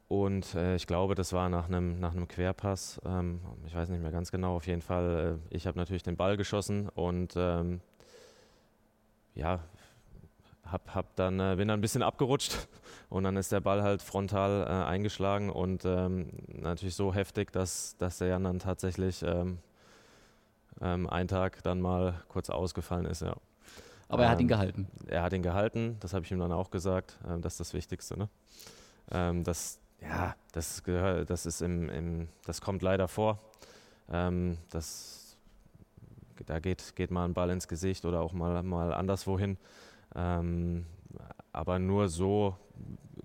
Und 0.07 0.53
äh, 0.53 0.75
ich 0.75 0.88
glaube, 0.88 1.15
das 1.15 1.33
war 1.33 1.49
nach 1.49 1.67
einem 1.67 1.99
nach 1.99 2.13
Querpass. 2.27 3.01
Ähm, 3.05 3.41
ich 3.65 3.75
weiß 3.75 3.89
nicht 3.89 4.01
mehr 4.01 4.11
ganz 4.11 4.31
genau. 4.31 4.55
Auf 4.55 4.67
jeden 4.67 4.81
Fall, 4.81 5.39
äh, 5.51 5.55
ich 5.55 5.67
habe 5.67 5.77
natürlich 5.77 6.03
den 6.03 6.15
Ball 6.15 6.38
geschossen 6.38 6.89
und 6.89 7.33
ähm, 7.35 7.81
ja, 9.33 9.59
hab, 10.63 10.93
hab 10.93 11.15
dann, 11.15 11.39
äh, 11.39 11.55
bin 11.57 11.67
dann 11.67 11.79
ein 11.79 11.81
bisschen 11.81 12.03
abgerutscht 12.03 12.67
und 13.09 13.23
dann 13.23 13.35
ist 13.35 13.51
der 13.51 13.61
Ball 13.61 13.81
halt 13.81 14.01
frontal 14.01 14.63
äh, 14.63 14.85
eingeschlagen 14.88 15.49
und 15.49 15.85
ähm, 15.85 16.29
natürlich 16.47 16.95
so 16.95 17.13
heftig, 17.13 17.51
dass, 17.51 17.97
dass 17.97 18.19
der 18.19 18.29
Jan 18.29 18.43
dann 18.43 18.59
tatsächlich 18.59 19.23
ähm, 20.81 21.09
einen 21.09 21.27
Tag 21.27 21.63
dann 21.63 21.81
mal 21.81 22.21
kurz 22.27 22.49
ausgefallen 22.49 23.05
ist. 23.05 23.21
Ja. 23.21 23.35
Aber 24.07 24.23
er 24.23 24.29
hat 24.29 24.39
ihn 24.39 24.43
ähm, 24.43 24.47
gehalten. 24.49 24.88
Er 25.07 25.23
hat 25.23 25.33
ihn 25.33 25.41
gehalten, 25.41 25.97
das 25.99 26.13
habe 26.13 26.25
ich 26.25 26.31
ihm 26.31 26.39
dann 26.39 26.51
auch 26.51 26.71
gesagt. 26.71 27.17
Ähm, 27.27 27.41
das 27.41 27.53
ist 27.53 27.59
das 27.59 27.73
Wichtigste. 27.73 28.17
Ne? 28.17 28.29
Ähm, 29.11 29.43
das, 29.43 29.79
ja, 30.01 30.35
das, 30.51 30.83
das, 30.83 31.45
ist 31.45 31.61
im, 31.61 31.89
im, 31.89 32.27
das 32.45 32.61
kommt 32.61 32.81
leider 32.81 33.07
vor. 33.07 33.39
Das, 34.07 35.35
da 36.45 36.59
geht, 36.59 36.95
geht 36.95 37.09
mal 37.09 37.25
ein 37.25 37.33
Ball 37.33 37.49
ins 37.49 37.67
Gesicht 37.67 38.05
oder 38.05 38.21
auch 38.21 38.33
mal, 38.33 38.61
mal 38.61 38.93
anderswohin. 38.93 39.57
Ähm, 40.13 40.85
aber 41.51 41.79
nur 41.79 42.07
so 42.07 42.55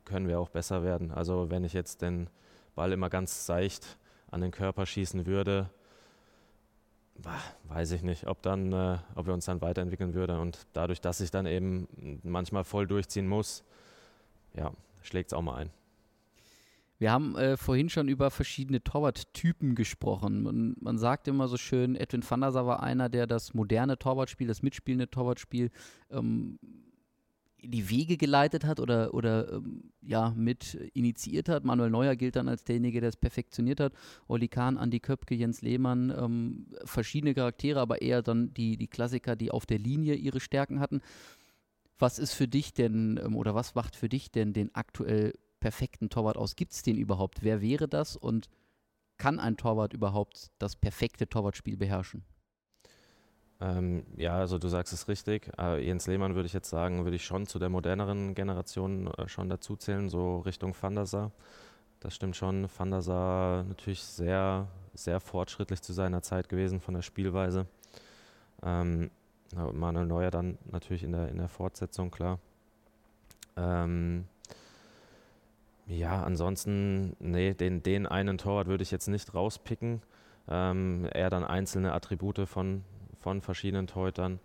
können 0.04 0.28
wir 0.28 0.40
auch 0.40 0.48
besser 0.48 0.82
werden. 0.82 1.10
Also 1.10 1.50
wenn 1.50 1.64
ich 1.64 1.72
jetzt 1.72 2.02
den 2.02 2.30
Ball 2.74 2.92
immer 2.92 3.10
ganz 3.10 3.46
seicht 3.46 3.98
an 4.30 4.40
den 4.40 4.50
Körper 4.52 4.86
schießen 4.86 5.26
würde, 5.26 5.68
weiß 7.64 7.92
ich 7.92 8.02
nicht, 8.02 8.26
ob, 8.26 8.42
dann, 8.42 8.72
äh, 8.72 8.98
ob 9.14 9.26
wir 9.26 9.35
uns 9.35 9.44
dann 9.44 9.61
weiterentwickeln 9.61 10.14
würden. 10.14 10.38
Und 10.38 10.66
dadurch, 10.72 11.00
dass 11.00 11.20
ich 11.20 11.30
dann 11.30 11.46
eben 11.46 12.20
manchmal 12.22 12.64
voll 12.64 12.87
durchziehen 12.87 13.28
muss, 13.28 13.64
ja, 14.54 14.72
schlägt 15.02 15.33
es 15.33 15.35
auch 15.35 15.42
mal 15.42 15.56
ein. 15.56 15.70
Wir 16.98 17.12
haben 17.12 17.35
äh, 17.37 17.56
vorhin 17.56 17.88
schon 17.88 18.09
über 18.09 18.30
verschiedene 18.30 18.85
Torwarttypen 18.85 19.74
gesprochen. 19.74 20.42
Man, 20.42 20.76
man, 20.80 20.98
sagt 20.98 21.28
immer 21.28 21.48
so 21.48 21.56
schön, 21.56 21.96
Edwin 21.96 22.22
van 22.28 22.42
der 22.42 22.52
Sar 22.52 22.66
war 22.66 22.83
einer, 22.83 23.09
der 23.09 23.26
das 23.26 23.54
moderne 23.54 23.98
Torwartspiel, 23.98 24.46
das 24.46 24.62
mitspielende 24.62 25.09
Torwartspiel 25.09 25.70
ähm, 26.11 26.59
die 27.62 27.90
Wege 27.90 28.16
geleitet 28.16 28.64
hat 28.64 28.80
oder, 28.80 29.14
oder 29.14 29.52
ähm, 29.52 29.92
ja, 30.02 30.32
mit 30.36 30.74
initiiert 30.94 31.48
hat. 31.48 31.64
Manuel 31.64 31.90
Neuer 31.90 32.16
gilt 32.16 32.36
dann 32.36 32.48
als 32.48 32.64
derjenige, 32.64 33.00
der 33.00 33.10
es 33.10 33.16
perfektioniert 33.16 33.80
hat. 33.80 33.92
Olli 34.28 34.48
Kahn, 34.48 34.78
Andi 34.78 35.00
Köpke, 35.00 35.34
Jens 35.34 35.62
Lehmann, 35.62 36.10
ähm, 36.16 36.66
verschiedene 36.84 37.34
Charaktere, 37.34 37.80
aber 37.80 38.02
eher 38.02 38.22
dann 38.22 38.54
die, 38.54 38.76
die 38.76 38.88
Klassiker, 38.88 39.36
die 39.36 39.50
auf 39.50 39.66
der 39.66 39.78
Linie 39.78 40.14
ihre 40.14 40.40
Stärken 40.40 40.80
hatten. 40.80 41.00
Was 41.98 42.18
ist 42.18 42.32
für 42.32 42.48
dich 42.48 42.72
denn 42.72 43.20
ähm, 43.22 43.36
oder 43.36 43.54
was 43.54 43.74
macht 43.74 43.96
für 43.96 44.08
dich 44.08 44.30
denn 44.30 44.52
den 44.52 44.74
aktuell 44.74 45.34
perfekten 45.60 46.08
Torwart 46.08 46.36
aus? 46.36 46.56
Gibt 46.56 46.72
es 46.72 46.82
den 46.82 46.96
überhaupt? 46.96 47.42
Wer 47.42 47.60
wäre 47.60 47.88
das 47.88 48.16
und 48.16 48.48
kann 49.18 49.38
ein 49.38 49.56
Torwart 49.56 49.92
überhaupt 49.92 50.50
das 50.58 50.76
perfekte 50.76 51.28
Torwartspiel 51.28 51.76
beherrschen? 51.76 52.24
Ähm, 53.60 54.04
ja, 54.16 54.36
also 54.36 54.58
du 54.58 54.68
sagst 54.68 54.92
es 54.92 55.08
richtig. 55.08 55.50
Äh, 55.58 55.84
Jens 55.84 56.06
Lehmann 56.06 56.34
würde 56.34 56.46
ich 56.46 56.52
jetzt 56.52 56.70
sagen, 56.70 57.04
würde 57.04 57.16
ich 57.16 57.24
schon 57.24 57.46
zu 57.46 57.58
der 57.58 57.68
moderneren 57.68 58.34
Generation 58.34 59.08
äh, 59.08 59.28
schon 59.28 59.48
dazu 59.48 59.76
zählen, 59.76 60.08
so 60.08 60.38
Richtung 60.40 60.74
Van 60.80 60.94
der 60.94 61.06
Sar. 61.06 61.30
Das 62.00 62.14
stimmt 62.14 62.36
schon. 62.36 62.68
Van 62.74 62.90
der 62.90 63.02
Sar 63.02 63.64
natürlich 63.64 64.02
sehr, 64.02 64.68
sehr 64.94 65.20
fortschrittlich 65.20 65.82
zu 65.82 65.92
seiner 65.92 66.22
Zeit 66.22 66.48
gewesen 66.48 66.80
von 66.80 66.94
der 66.94 67.02
Spielweise. 67.02 67.66
Ähm, 68.62 69.10
Manuel 69.54 70.06
Neuer 70.06 70.30
dann 70.30 70.58
natürlich 70.70 71.02
in 71.02 71.12
der, 71.12 71.28
in 71.28 71.36
der 71.36 71.48
Fortsetzung, 71.48 72.10
klar. 72.10 72.38
Ähm, 73.56 74.24
ja, 75.86 76.22
ansonsten, 76.22 77.16
nee, 77.18 77.52
den, 77.52 77.82
den 77.82 78.06
einen 78.06 78.38
Torwart 78.38 78.68
würde 78.68 78.82
ich 78.82 78.92
jetzt 78.92 79.08
nicht 79.08 79.34
rauspicken. 79.34 80.02
Ähm, 80.48 81.08
eher 81.12 81.30
dann 81.30 81.44
einzelne 81.44 81.92
Attribute 81.92 82.48
von, 82.48 82.84
von 83.20 83.40
verschiedenen 83.40 83.87
Torhütern. 83.87 84.40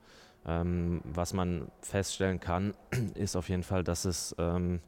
Ähm, 0.48 1.02
was 1.04 1.34
man 1.34 1.68
feststellen 1.82 2.40
kann, 2.40 2.76
ist 3.16 3.36
auf 3.36 3.50
jeden 3.50 3.64
Fall, 3.64 3.84
dass 3.84 4.06
es 4.06 4.36
ähm, 4.38 4.80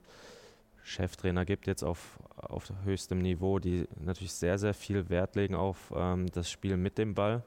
Cheftrainer 0.84 1.46
gibt 1.46 1.68
jetzt 1.68 1.84
auf, 1.84 2.20
auf 2.36 2.72
höchstem 2.86 3.20
Niveau, 3.20 3.60
die 3.60 3.88
natürlich 4.00 4.34
sehr, 4.34 4.58
sehr 4.58 4.74
viel 4.74 5.10
Wert 5.10 5.36
legen 5.36 5.56
auf 5.56 5.92
ähm, 5.96 6.28
das 6.32 6.50
Spiel 6.50 6.78
mit 6.78 6.98
dem 6.98 7.16
Ball. 7.16 7.44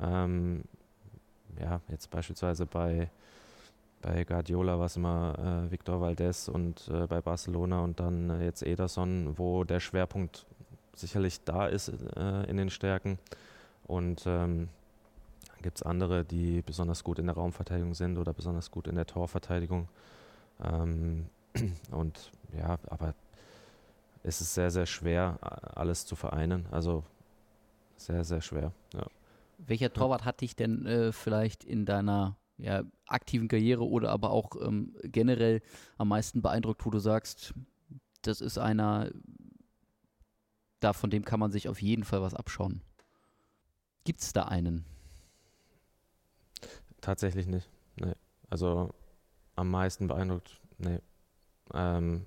Ähm, 0.00 0.64
ja, 1.60 1.80
jetzt 1.88 2.10
beispielsweise 2.10 2.64
bei, 2.64 3.10
bei 4.02 4.24
Guardiola 4.24 4.78
war 4.78 4.86
es 4.86 4.96
immer 4.96 5.66
äh, 5.66 5.70
Victor 5.70 6.00
Valdez 6.00 6.48
und 6.48 6.88
äh, 6.88 7.06
bei 7.06 7.20
Barcelona 7.20 7.80
und 7.80 7.98
dann 8.00 8.30
äh, 8.30 8.44
jetzt 8.44 8.62
Ederson, 8.62 9.36
wo 9.36 9.64
der 9.64 9.80
Schwerpunkt 9.80 10.46
sicherlich 10.94 11.44
da 11.44 11.66
ist 11.66 11.88
äh, 12.16 12.44
in 12.44 12.56
den 12.56 12.70
Stärken. 12.70 13.18
Und 13.86 14.24
ähm, 14.26 14.68
gibt 15.66 15.78
es 15.78 15.82
andere, 15.82 16.24
die 16.24 16.62
besonders 16.62 17.02
gut 17.02 17.18
in 17.18 17.26
der 17.26 17.34
Raumverteidigung 17.34 17.92
sind 17.92 18.18
oder 18.18 18.32
besonders 18.32 18.70
gut 18.70 18.86
in 18.86 18.94
der 18.94 19.04
Torverteidigung. 19.04 19.88
Ähm, 20.62 21.26
und 21.90 22.30
ja, 22.56 22.78
aber 22.86 23.14
es 24.22 24.40
ist 24.40 24.54
sehr, 24.54 24.70
sehr 24.70 24.86
schwer, 24.86 25.40
alles 25.76 26.06
zu 26.06 26.14
vereinen. 26.14 26.66
Also 26.70 27.02
sehr, 27.96 28.22
sehr 28.22 28.42
schwer. 28.42 28.70
Ja. 28.94 29.06
Welcher 29.58 29.92
Torwart 29.92 30.24
hat 30.24 30.40
dich 30.40 30.54
denn 30.54 30.86
äh, 30.86 31.10
vielleicht 31.10 31.64
in 31.64 31.84
deiner 31.84 32.36
ja, 32.58 32.84
aktiven 33.08 33.48
Karriere 33.48 33.88
oder 33.88 34.10
aber 34.10 34.30
auch 34.30 34.52
ähm, 34.64 34.94
generell 35.02 35.62
am 35.98 36.06
meisten 36.06 36.42
beeindruckt, 36.42 36.86
wo 36.86 36.90
du 36.90 37.00
sagst, 37.00 37.54
das 38.22 38.40
ist 38.40 38.56
einer, 38.56 39.10
da 40.78 40.92
von 40.92 41.10
dem 41.10 41.24
kann 41.24 41.40
man 41.40 41.50
sich 41.50 41.68
auf 41.68 41.82
jeden 41.82 42.04
Fall 42.04 42.22
was 42.22 42.34
abschauen? 42.34 42.82
Gibt 44.04 44.20
es 44.20 44.32
da 44.32 44.44
einen? 44.44 44.84
Tatsächlich 47.06 47.46
nicht. 47.46 47.70
Nee. 48.00 48.14
Also 48.50 48.92
am 49.54 49.70
meisten 49.70 50.08
beeindruckt, 50.08 50.60
nee. 50.78 50.98
Ähm, 51.72 52.24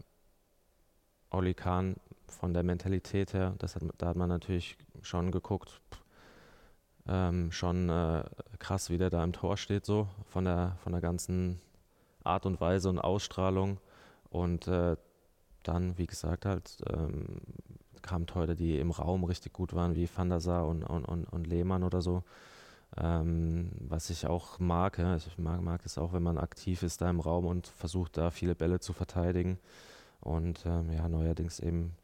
Oli 1.31 1.53
Kahn 1.53 1.97
von 2.29 2.53
der 2.53 2.63
Mentalität 2.63 3.33
her, 3.33 3.55
das 3.59 3.75
hat, 3.75 3.83
da 3.97 4.07
hat 4.07 4.15
man 4.15 4.29
natürlich 4.29 4.77
schon 5.01 5.31
geguckt, 5.31 5.81
ähm, 7.09 7.51
schon 7.51 7.89
äh, 7.89 8.23
krass, 8.59 8.89
wie 8.89 8.97
der 8.97 9.09
da 9.09 9.21
im 9.21 9.33
Tor 9.33 9.57
steht, 9.57 9.85
so 9.85 10.07
von 10.29 10.45
der, 10.45 10.77
von 10.81 10.93
der 10.93 11.01
ganzen 11.01 11.59
Art 12.23 12.45
und 12.45 12.61
Weise 12.61 12.87
und 12.87 12.99
Ausstrahlung. 12.99 13.81
Und 14.29 14.69
äh, 14.69 14.95
dann, 15.63 15.97
wie 15.97 16.07
gesagt, 16.07 16.45
halt 16.45 16.77
ähm, 16.87 17.41
kamen 18.01 18.27
Torhüter, 18.27 18.55
die 18.55 18.79
im 18.79 18.91
Raum 18.91 19.25
richtig 19.25 19.51
gut 19.51 19.73
waren, 19.73 19.97
wie 19.97 20.07
Van 20.15 20.29
der 20.29 20.39
Sar 20.39 20.65
und, 20.67 20.83
und, 20.83 21.03
und, 21.03 21.25
und 21.25 21.47
Lehmann 21.47 21.83
oder 21.83 22.01
so. 22.01 22.23
Ähm, 22.97 23.71
was 23.79 24.09
ich 24.09 24.25
auch 24.27 24.59
mag, 24.59 24.97
ja, 24.97 25.15
ich 25.15 25.37
mag, 25.37 25.61
mag 25.61 25.81
es 25.85 25.97
auch, 25.97 26.13
wenn 26.13 26.23
man 26.23 26.37
aktiv 26.37 26.83
ist 26.83 27.01
da 27.01 27.09
im 27.09 27.19
Raum 27.19 27.45
und 27.45 27.67
versucht 27.67 28.17
da 28.17 28.31
viele 28.31 28.55
Bälle 28.55 28.79
zu 28.79 28.93
verteidigen. 28.93 29.59
Und 30.21 30.65
ähm, 30.65 30.91
ja, 30.91 31.07
neuerdings 31.07 31.59
eben 31.59 31.95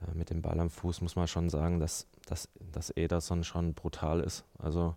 äh, 0.00 0.16
mit 0.16 0.30
dem 0.30 0.40
Ball 0.40 0.60
am 0.60 0.70
Fuß 0.70 1.00
muss 1.00 1.16
man 1.16 1.26
schon 1.26 1.50
sagen, 1.50 1.80
dass, 1.80 2.06
dass, 2.26 2.48
dass 2.72 2.90
Ederson 2.90 3.44
schon 3.44 3.74
brutal 3.74 4.20
ist. 4.20 4.44
Also 4.58 4.94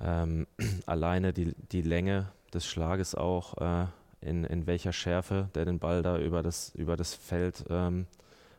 ähm, 0.00 0.46
alleine 0.86 1.32
die, 1.32 1.54
die 1.70 1.82
Länge 1.82 2.32
des 2.52 2.66
Schlages 2.66 3.14
auch, 3.14 3.58
äh, 3.58 3.86
in, 4.20 4.44
in 4.44 4.66
welcher 4.66 4.92
Schärfe 4.92 5.48
der 5.54 5.64
den 5.64 5.78
Ball 5.80 6.02
da 6.02 6.16
über 6.18 6.42
das, 6.42 6.74
über 6.74 6.96
das 6.96 7.14
Feld 7.14 7.64
ähm, 7.68 8.06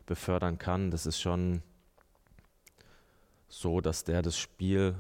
befördern 0.06 0.58
kann, 0.58 0.92
das 0.92 1.06
ist 1.06 1.20
schon 1.20 1.62
so, 3.48 3.82
dass 3.82 4.04
der 4.04 4.22
das 4.22 4.38
Spiel 4.38 4.96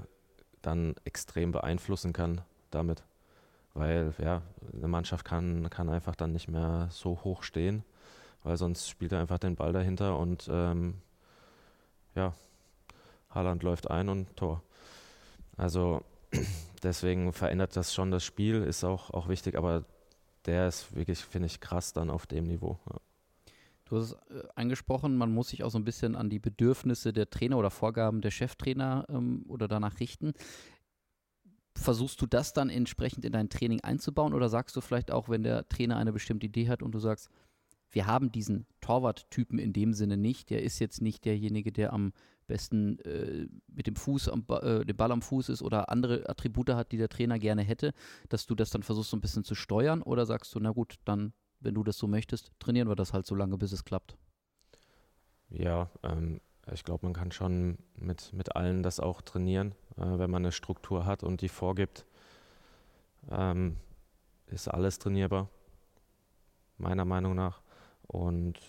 dann 0.63 0.95
extrem 1.03 1.51
beeinflussen 1.51 2.13
kann 2.13 2.41
damit. 2.71 3.03
Weil 3.75 4.13
ja, 4.19 4.41
eine 4.75 4.87
Mannschaft 4.87 5.25
kann, 5.25 5.69
kann 5.69 5.89
einfach 5.89 6.15
dann 6.15 6.31
nicht 6.31 6.47
mehr 6.47 6.89
so 6.91 7.19
hoch 7.23 7.43
stehen, 7.43 7.83
weil 8.43 8.57
sonst 8.57 8.89
spielt 8.89 9.11
er 9.11 9.19
einfach 9.19 9.39
den 9.39 9.55
Ball 9.55 9.73
dahinter 9.73 10.17
und 10.17 10.47
ähm, 10.51 10.95
ja, 12.15 12.33
Haaland 13.29 13.63
läuft 13.63 13.89
ein 13.89 14.09
und 14.09 14.35
Tor. 14.35 14.61
Also 15.57 16.01
deswegen 16.83 17.33
verändert 17.33 17.75
das 17.75 17.93
schon 17.93 18.11
das 18.11 18.23
Spiel, 18.23 18.63
ist 18.63 18.83
auch, 18.83 19.09
auch 19.11 19.27
wichtig, 19.27 19.55
aber 19.55 19.83
der 20.45 20.67
ist 20.67 20.95
wirklich, 20.95 21.19
finde 21.19 21.47
ich, 21.47 21.59
krass 21.59 21.93
dann 21.93 22.09
auf 22.09 22.27
dem 22.27 22.45
Niveau. 22.45 22.77
Ja. 22.89 22.97
Du 23.85 23.97
hast 23.97 24.11
es 24.11 24.13
äh, 24.13 24.47
angesprochen, 24.55 25.17
man 25.17 25.33
muss 25.33 25.49
sich 25.49 25.63
auch 25.63 25.69
so 25.69 25.77
ein 25.77 25.83
bisschen 25.83 26.15
an 26.15 26.29
die 26.29 26.39
Bedürfnisse 26.39 27.13
der 27.13 27.29
Trainer 27.29 27.57
oder 27.57 27.69
Vorgaben 27.69 28.21
der 28.21 28.31
Cheftrainer 28.31 29.05
ähm, 29.09 29.43
oder 29.47 29.67
danach 29.67 29.99
richten. 29.99 30.33
Versuchst 31.75 32.21
du 32.21 32.27
das 32.27 32.53
dann 32.53 32.69
entsprechend 32.69 33.25
in 33.25 33.33
dein 33.33 33.49
Training 33.49 33.81
einzubauen 33.81 34.33
oder 34.33 34.47
sagst 34.47 34.75
du 34.75 34.81
vielleicht 34.81 35.11
auch, 35.11 35.27
wenn 35.27 35.43
der 35.43 35.67
Trainer 35.67 35.97
eine 35.97 36.13
bestimmte 36.13 36.45
Idee 36.45 36.69
hat 36.69 36.81
und 36.81 36.93
du 36.93 36.99
sagst, 36.99 37.29
wir 37.91 38.07
haben 38.07 38.31
diesen 38.31 38.65
Torwart-Typen 38.81 39.59
in 39.59 39.73
dem 39.73 39.93
Sinne 39.93 40.17
nicht, 40.17 40.49
der 40.49 40.63
ist 40.63 40.79
jetzt 40.79 41.01
nicht 41.01 41.25
derjenige, 41.25 41.71
der 41.71 41.93
am 41.93 42.13
besten 42.47 42.99
äh, 42.99 43.47
mit 43.67 43.87
dem 43.87 43.95
Fuß 43.95 44.29
am 44.29 44.45
äh, 44.49 44.83
dem 44.83 44.97
Ball 44.97 45.11
am 45.11 45.21
Fuß 45.21 45.49
ist 45.49 45.61
oder 45.61 45.89
andere 45.89 46.27
Attribute 46.29 46.69
hat, 46.71 46.91
die 46.91 46.97
der 46.97 47.09
Trainer 47.09 47.39
gerne 47.39 47.61
hätte, 47.61 47.93
dass 48.29 48.45
du 48.45 48.55
das 48.55 48.69
dann 48.69 48.83
versuchst 48.83 49.11
so 49.11 49.17
ein 49.17 49.21
bisschen 49.21 49.43
zu 49.43 49.55
steuern 49.55 50.01
oder 50.01 50.25
sagst 50.25 50.53
du, 50.53 50.59
na 50.59 50.71
gut, 50.71 50.95
dann 51.05 51.33
wenn 51.63 51.73
du 51.73 51.83
das 51.83 51.97
so 51.97 52.07
möchtest, 52.07 52.51
trainieren 52.59 52.87
wir 52.87 52.95
das 52.95 53.13
halt 53.13 53.25
so 53.25 53.35
lange, 53.35 53.57
bis 53.57 53.71
es 53.71 53.85
klappt. 53.85 54.17
Ja, 55.49 55.89
ähm, 56.03 56.41
ich 56.71 56.83
glaube, 56.83 57.05
man 57.05 57.13
kann 57.13 57.31
schon 57.31 57.77
mit, 57.95 58.33
mit 58.33 58.55
allen 58.55 58.83
das 58.83 58.99
auch 58.99 59.21
trainieren, 59.21 59.73
äh, 59.97 60.17
wenn 60.17 60.29
man 60.29 60.43
eine 60.43 60.51
Struktur 60.51 61.05
hat 61.05 61.23
und 61.23 61.41
die 61.41 61.49
vorgibt. 61.49 62.05
Ähm, 63.29 63.77
ist 64.47 64.67
alles 64.67 64.99
trainierbar, 64.99 65.49
meiner 66.77 67.05
Meinung 67.05 67.35
nach. 67.35 67.61
Und 68.07 68.59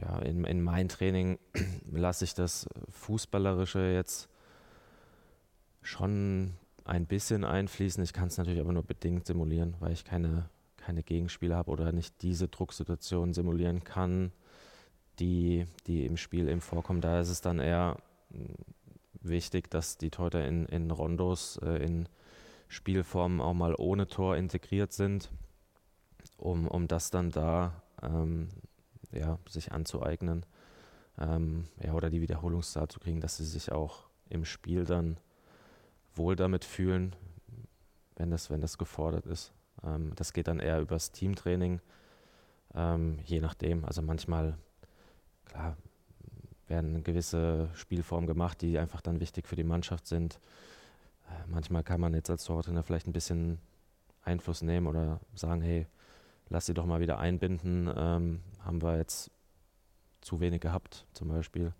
ja, 0.00 0.18
in, 0.20 0.44
in 0.44 0.62
mein 0.62 0.88
Training 0.88 1.38
lasse 1.90 2.24
ich 2.24 2.34
das 2.34 2.68
Fußballerische 2.90 3.92
jetzt 3.92 4.28
schon 5.82 6.54
ein 6.84 7.06
bisschen 7.06 7.44
einfließen. 7.44 8.02
Ich 8.02 8.12
kann 8.12 8.28
es 8.28 8.38
natürlich 8.38 8.60
aber 8.60 8.72
nur 8.72 8.82
bedingt 8.82 9.26
simulieren, 9.26 9.76
weil 9.80 9.92
ich 9.92 10.04
keine 10.04 10.48
keine 10.80 11.02
Gegenspieler 11.02 11.56
habe 11.56 11.70
oder 11.70 11.92
nicht 11.92 12.22
diese 12.22 12.48
Drucksituation 12.48 13.32
simulieren 13.32 13.84
kann, 13.84 14.32
die, 15.18 15.66
die 15.86 16.06
im 16.06 16.16
Spiel 16.16 16.48
eben 16.48 16.60
vorkommen. 16.60 17.00
Da 17.00 17.20
ist 17.20 17.28
es 17.28 17.40
dann 17.40 17.60
eher 17.60 17.98
hm, 18.32 18.54
wichtig, 19.20 19.70
dass 19.70 19.98
die 19.98 20.10
Torhüter 20.10 20.44
in, 20.46 20.66
in 20.66 20.90
Rondos, 20.90 21.58
äh, 21.58 21.84
in 21.84 22.08
Spielformen 22.68 23.40
auch 23.40 23.54
mal 23.54 23.74
ohne 23.76 24.06
Tor 24.06 24.36
integriert 24.36 24.92
sind, 24.92 25.30
um, 26.36 26.68
um 26.68 26.88
das 26.88 27.10
dann 27.10 27.30
da 27.30 27.82
ähm, 28.02 28.48
ja, 29.12 29.38
sich 29.48 29.72
anzueignen 29.72 30.46
ähm, 31.18 31.64
ja, 31.82 31.92
oder 31.92 32.10
die 32.10 32.20
Wiederholungszahl 32.20 32.88
zu 32.88 33.00
kriegen, 33.00 33.20
dass 33.20 33.36
sie 33.36 33.44
sich 33.44 33.72
auch 33.72 34.08
im 34.28 34.44
Spiel 34.44 34.84
dann 34.84 35.18
wohl 36.14 36.36
damit 36.36 36.64
fühlen, 36.64 37.14
wenn 38.16 38.30
das, 38.30 38.50
wenn 38.50 38.60
das 38.60 38.78
gefordert 38.78 39.26
ist. 39.26 39.52
Ähm, 39.84 40.12
das 40.16 40.32
geht 40.32 40.48
dann 40.48 40.60
eher 40.60 40.80
übers 40.80 41.12
Teamtraining, 41.12 41.80
ähm, 42.74 43.18
je 43.24 43.40
nachdem. 43.40 43.84
Also 43.84 44.02
manchmal, 44.02 44.56
klar, 45.46 45.76
werden 46.68 47.02
gewisse 47.02 47.68
Spielformen 47.74 48.26
gemacht, 48.26 48.60
die 48.62 48.78
einfach 48.78 49.00
dann 49.00 49.20
wichtig 49.20 49.46
für 49.46 49.56
die 49.56 49.64
Mannschaft 49.64 50.06
sind. 50.06 50.40
Äh, 51.28 51.48
manchmal 51.48 51.82
kann 51.82 52.00
man 52.00 52.14
jetzt 52.14 52.30
als 52.30 52.44
Tortrainer 52.44 52.82
vielleicht 52.82 53.06
ein 53.06 53.12
bisschen 53.12 53.58
Einfluss 54.22 54.62
nehmen 54.62 54.86
oder 54.86 55.20
sagen, 55.34 55.60
hey, 55.62 55.86
lass 56.48 56.66
sie 56.66 56.74
doch 56.74 56.86
mal 56.86 57.00
wieder 57.00 57.18
einbinden. 57.18 57.90
Ähm, 57.94 58.40
haben 58.60 58.82
wir 58.82 58.96
jetzt 58.96 59.30
zu 60.20 60.40
wenig 60.40 60.60
gehabt, 60.60 61.06
zum 61.12 61.28
Beispiel. 61.28 61.72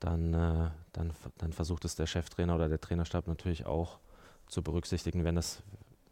Dann, 0.00 0.34
äh, 0.34 0.70
dann, 0.92 1.12
dann 1.38 1.52
versucht 1.52 1.84
es 1.84 1.96
der 1.96 2.06
Cheftrainer 2.06 2.54
oder 2.54 2.68
der 2.68 2.80
Trainerstab 2.80 3.26
natürlich 3.26 3.66
auch 3.66 3.98
zu 4.46 4.62
berücksichtigen, 4.62 5.24
wenn 5.24 5.34
das, 5.34 5.62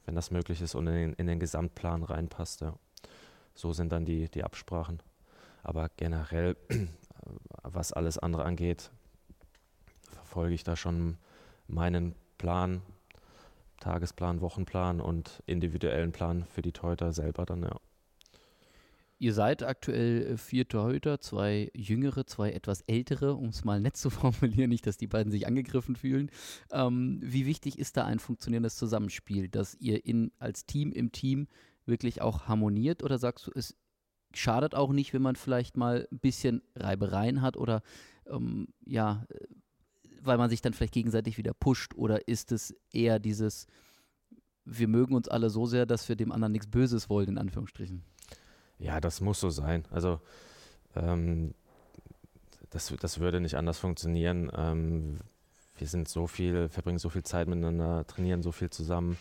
wenn 0.04 0.14
das 0.14 0.30
möglich 0.30 0.60
ist 0.60 0.74
und 0.74 0.86
in 0.86 0.94
den, 0.94 1.12
in 1.14 1.26
den 1.26 1.40
Gesamtplan 1.40 2.02
reinpasst. 2.02 2.60
Ja. 2.60 2.74
So 3.54 3.72
sind 3.72 3.92
dann 3.92 4.04
die, 4.04 4.28
die 4.28 4.44
Absprachen. 4.44 5.02
Aber 5.62 5.88
generell, 5.96 6.56
was 7.62 7.92
alles 7.92 8.18
andere 8.18 8.44
angeht, 8.44 8.90
verfolge 10.10 10.54
ich 10.54 10.64
da 10.64 10.76
schon 10.76 11.16
meinen 11.66 12.14
Plan, 12.38 12.82
Tagesplan, 13.80 14.40
Wochenplan 14.40 15.00
und 15.00 15.42
individuellen 15.46 16.12
Plan 16.12 16.44
für 16.44 16.62
die 16.62 16.72
Torhüter 16.72 17.12
selber 17.12 17.46
dann, 17.46 17.62
ja. 17.62 17.76
Ihr 19.18 19.32
seid 19.32 19.62
aktuell 19.62 20.26
äh, 20.26 20.36
vier 20.36 20.66
Torhüter, 20.66 21.20
zwei 21.20 21.70
jüngere, 21.74 22.26
zwei 22.26 22.50
etwas 22.50 22.82
ältere, 22.82 23.34
um 23.34 23.48
es 23.48 23.64
mal 23.64 23.80
nett 23.80 23.96
zu 23.96 24.10
formulieren, 24.10 24.70
nicht, 24.70 24.86
dass 24.86 24.96
die 24.96 25.06
beiden 25.06 25.30
sich 25.30 25.46
angegriffen 25.46 25.96
fühlen. 25.96 26.30
Ähm, 26.72 27.20
wie 27.22 27.46
wichtig 27.46 27.78
ist 27.78 27.96
da 27.96 28.04
ein 28.04 28.18
funktionierendes 28.18 28.76
Zusammenspiel, 28.76 29.48
dass 29.48 29.76
ihr 29.76 30.04
in, 30.04 30.32
als 30.38 30.66
Team 30.66 30.92
im 30.92 31.12
Team 31.12 31.48
wirklich 31.86 32.22
auch 32.22 32.48
harmoniert 32.48 33.02
oder 33.02 33.18
sagst 33.18 33.46
du, 33.46 33.52
es 33.54 33.76
schadet 34.32 34.74
auch 34.74 34.92
nicht, 34.92 35.14
wenn 35.14 35.22
man 35.22 35.36
vielleicht 35.36 35.76
mal 35.76 36.08
ein 36.10 36.18
bisschen 36.18 36.62
Reibereien 36.74 37.40
hat 37.40 37.56
oder 37.56 37.82
ähm, 38.26 38.68
ja, 38.84 39.24
äh, 39.28 39.46
weil 40.22 40.38
man 40.38 40.50
sich 40.50 40.62
dann 40.62 40.72
vielleicht 40.72 40.94
gegenseitig 40.94 41.38
wieder 41.38 41.54
pusht 41.54 41.94
oder 41.94 42.26
ist 42.28 42.50
es 42.50 42.74
eher 42.90 43.18
dieses, 43.18 43.66
wir 44.64 44.88
mögen 44.88 45.14
uns 45.14 45.28
alle 45.28 45.50
so 45.50 45.66
sehr, 45.66 45.86
dass 45.86 46.08
wir 46.08 46.16
dem 46.16 46.32
anderen 46.32 46.52
nichts 46.52 46.66
Böses 46.66 47.08
wollen, 47.10 47.28
in 47.28 47.38
Anführungsstrichen? 47.38 48.02
Ja, 48.78 49.00
das 49.00 49.20
muss 49.20 49.40
so 49.40 49.50
sein. 49.50 49.84
Also 49.90 50.20
ähm, 50.96 51.54
das, 52.70 52.92
das 53.00 53.20
würde 53.20 53.40
nicht 53.40 53.56
anders 53.56 53.78
funktionieren. 53.78 54.50
Ähm, 54.56 55.18
wir 55.78 55.86
sind 55.86 56.08
so 56.08 56.26
viel, 56.26 56.68
verbringen 56.68 56.98
so 56.98 57.08
viel 57.08 57.22
Zeit 57.22 57.48
miteinander, 57.48 58.06
trainieren 58.06 58.42
so 58.42 58.52
viel 58.52 58.70
zusammen. 58.70 59.16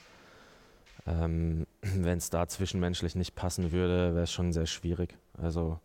Ähm, 1.06 1.66
Wenn 1.82 2.18
es 2.18 2.30
da 2.30 2.48
zwischenmenschlich 2.48 3.16
nicht 3.16 3.36
passen 3.36 3.72
würde, 3.72 4.14
wäre 4.14 4.24
es 4.24 4.32
schon 4.32 4.54
sehr 4.54 4.66
schwierig. 4.66 5.16
Also 5.42 5.80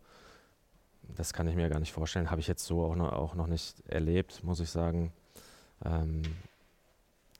das 1.15 1.33
kann 1.33 1.47
ich 1.47 1.55
mir 1.55 1.69
gar 1.69 1.79
nicht 1.79 1.93
vorstellen. 1.93 2.31
Habe 2.31 2.41
ich 2.41 2.47
jetzt 2.47 2.65
so 2.65 2.83
auch 2.83 2.95
noch, 2.95 3.13
auch 3.13 3.35
noch 3.35 3.47
nicht 3.47 3.75
erlebt, 3.87 4.43
muss 4.43 4.59
ich 4.59 4.69
sagen, 4.69 5.11
ähm, 5.85 6.23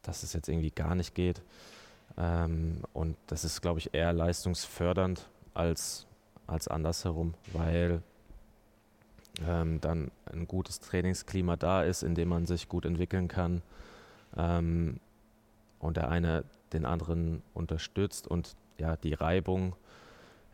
dass 0.02 0.24
es 0.24 0.34
jetzt 0.34 0.50
irgendwie 0.50 0.72
gar 0.72 0.96
nicht 0.96 1.14
geht. 1.14 1.42
Ähm, 2.18 2.82
und 2.94 3.16
das 3.28 3.44
ist, 3.44 3.62
glaube 3.62 3.80
ich, 3.80 3.94
eher 3.94 4.14
leistungsfördernd 4.14 5.28
als 5.54 6.06
als 6.50 6.68
andersherum, 6.68 7.34
weil 7.54 8.02
ähm, 9.46 9.80
dann 9.82 10.12
ein 10.26 10.48
gutes 10.48 10.80
Trainingsklima 10.80 11.56
da 11.56 11.84
ist, 11.84 12.04
in 12.04 12.16
dem 12.16 12.30
man 12.30 12.46
sich 12.46 12.68
gut 12.68 12.86
entwickeln 12.86 13.28
kann 13.28 13.62
ähm, 14.36 15.00
und 15.80 15.98
der 15.98 16.10
eine 16.10 16.44
den 16.74 16.86
anderen 16.86 17.42
unterstützt 17.54 18.28
und 18.28 18.56
ja, 18.78 18.96
die 18.96 19.14
Reibung 19.14 19.76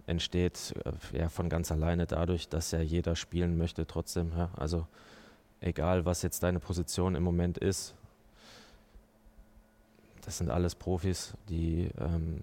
entsteht 0.08 0.74
äh, 0.86 1.18
ja 1.18 1.30
von 1.30 1.50
ganz 1.50 1.72
alleine 1.72 2.06
dadurch, 2.06 2.48
dass 2.48 2.72
ja 2.72 2.80
jeder 2.80 3.16
spielen 3.16 3.58
möchte 3.58 3.86
trotzdem. 3.88 4.32
Ja? 4.38 4.50
Also 4.56 4.88
egal, 5.62 6.06
was 6.06 6.22
jetzt 6.22 6.44
deine 6.44 6.60
Position 6.60 7.16
im 7.16 7.24
Moment 7.24 7.58
ist, 7.58 7.96
das 10.22 10.38
sind 10.38 10.50
alles 10.50 10.76
Profis, 10.76 11.34
die, 11.50 11.90
ähm, 12.00 12.42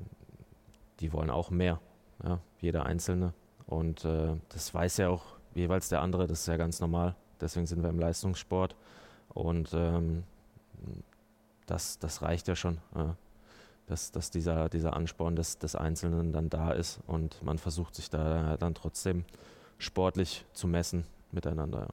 die 1.00 1.12
wollen 1.12 1.30
auch 1.30 1.50
mehr. 1.50 1.80
Ja? 2.22 2.40
Jeder 2.60 2.86
Einzelne. 2.86 3.32
Und 3.72 4.04
äh, 4.04 4.36
das 4.50 4.74
weiß 4.74 4.98
ja 4.98 5.08
auch 5.08 5.24
jeweils 5.54 5.88
der 5.88 6.02
andere, 6.02 6.26
das 6.26 6.40
ist 6.40 6.46
ja 6.46 6.58
ganz 6.58 6.80
normal. 6.80 7.16
Deswegen 7.40 7.66
sind 7.66 7.82
wir 7.82 7.88
im 7.88 7.98
Leistungssport 7.98 8.76
und 9.30 9.70
ähm, 9.72 10.24
das, 11.66 11.98
das 11.98 12.20
reicht 12.20 12.48
ja 12.48 12.54
schon, 12.54 12.76
äh, 12.94 13.14
dass, 13.86 14.12
dass 14.12 14.30
dieser, 14.30 14.68
dieser 14.68 14.94
Ansporn 14.94 15.36
des, 15.36 15.58
des 15.58 15.74
Einzelnen 15.74 16.32
dann 16.32 16.50
da 16.50 16.72
ist 16.72 17.00
und 17.06 17.42
man 17.42 17.56
versucht 17.56 17.94
sich 17.94 18.10
da 18.10 18.58
dann 18.58 18.74
trotzdem 18.74 19.24
sportlich 19.78 20.44
zu 20.52 20.68
messen 20.68 21.04
miteinander. 21.32 21.88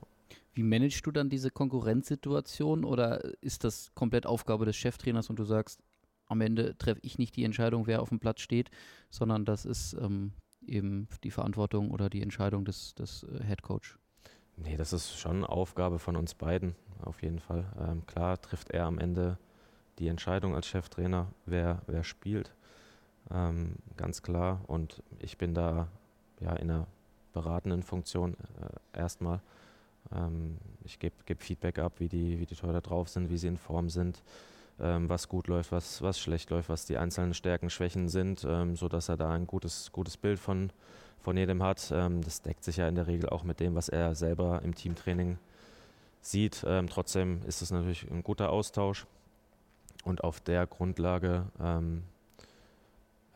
Wie 0.54 0.64
managst 0.64 1.06
du 1.06 1.12
dann 1.12 1.30
diese 1.30 1.50
Konkurrenzsituation 1.50 2.84
oder 2.84 3.24
ist 3.42 3.64
das 3.64 3.94
komplett 3.96 4.26
Aufgabe 4.26 4.66
des 4.66 4.76
Cheftrainers 4.76 5.30
und 5.30 5.40
du 5.40 5.46
sagst, 5.46 5.80
am 6.28 6.42
Ende 6.42 6.78
treffe 6.78 7.00
ich 7.04 7.18
nicht 7.18 7.38
die 7.38 7.46
Entscheidung, 7.46 7.88
wer 7.88 8.02
auf 8.02 8.10
dem 8.10 8.20
Platz 8.20 8.42
steht, 8.42 8.70
sondern 9.10 9.46
das 9.46 9.66
ist 9.66 9.94
ähm, 9.94 10.34
eben 10.72 11.08
die 11.24 11.32
Verantwortung 11.32 11.92
oder 11.92 12.10
die 12.10 12.22
Entscheidung 12.22 12.66
des, 12.66 12.96
des 12.96 13.24
äh, 13.24 13.44
Head 13.44 13.62
Coach? 13.62 13.98
Nee, 14.58 14.78
das 14.78 14.94
ist 14.94 15.18
schon 15.18 15.46
Aufgabe 15.46 16.00
von 16.00 16.16
uns 16.16 16.36
beiden, 16.36 16.76
auf 17.02 17.22
jeden 17.22 17.40
Fall. 17.40 17.66
Ähm, 17.80 18.06
klar 18.06 18.42
trifft 18.42 18.72
er 18.72 18.86
am 18.86 19.00
Ende 19.00 19.38
die 20.00 20.08
Entscheidung 20.08 20.56
als 20.56 20.68
Cheftrainer, 20.68 21.28
wer, 21.46 21.82
wer 21.88 22.04
spielt. 22.04 22.54
Ähm, 23.32 23.76
ganz 23.98 24.22
klar. 24.22 24.62
Und 24.68 25.04
ich 25.20 25.38
bin 25.38 25.54
da 25.54 25.88
ja 26.40 26.54
in 26.54 26.72
einer 26.72 26.88
beratenden 27.34 27.84
Funktion 27.84 28.36
äh, 28.94 29.00
erstmal. 29.00 29.42
Ähm, 30.12 30.58
ich 30.84 31.00
gebe 31.00 31.16
geb 31.26 31.42
Feedback 31.42 31.80
ab, 31.80 31.94
wie 32.00 32.08
die, 32.08 32.40
wie 32.40 32.46
die 32.46 32.56
Torhüter 32.56 32.82
drauf 32.82 33.10
sind, 33.10 33.30
wie 33.30 33.38
sie 33.38 33.48
in 33.48 33.58
Form 33.58 33.90
sind, 33.90 34.24
was 34.80 35.28
gut 35.28 35.48
läuft, 35.48 35.72
was, 35.72 36.02
was 36.02 36.20
schlecht 36.20 36.50
läuft, 36.50 36.70
was 36.70 36.86
die 36.86 36.98
einzelnen 36.98 37.34
Stärken, 37.34 37.70
Schwächen 37.70 38.08
sind, 38.10 38.46
ähm, 38.48 38.76
sodass 38.76 39.10
er 39.10 39.18
da 39.18 39.32
ein 39.32 39.48
gutes, 39.48 39.92
gutes 39.92 40.18
Bild 40.18 40.40
von, 40.40 40.72
von 41.20 41.38
jedem 41.38 41.62
hat. 41.62 41.92
Ähm, 41.94 42.22
das 42.22 42.42
deckt 42.42 42.64
sich 42.64 42.78
ja 42.78 42.88
in 42.88 42.96
der 42.96 43.08
Regel 43.08 43.30
auch 43.30 43.44
mit 43.44 43.60
dem, 43.60 43.76
was 43.76 43.90
er 43.90 44.16
selber 44.16 44.62
im 44.64 44.76
Teamtraining 44.76 45.38
sieht. 46.22 46.64
Ähm, 46.68 46.88
trotzdem 46.90 47.42
ist 47.48 47.62
es 47.62 47.72
natürlich 47.72 48.10
ein 48.10 48.24
guter 48.24 48.52
Austausch 48.52 49.06
und 50.04 50.24
auf 50.24 50.40
der 50.40 50.66
Grundlage 50.68 51.46
ähm, 51.62 52.04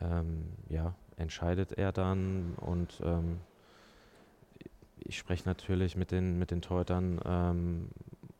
ähm, 0.00 0.44
ja, 0.68 0.94
entscheidet 1.16 1.72
er 1.72 1.92
dann 1.92 2.54
und 2.60 3.00
ähm, 3.04 3.40
ich 5.06 5.18
spreche 5.18 5.48
natürlich 5.48 5.96
mit 5.96 6.10
den, 6.10 6.38
mit 6.38 6.50
den 6.50 6.62
ähm, 7.24 7.88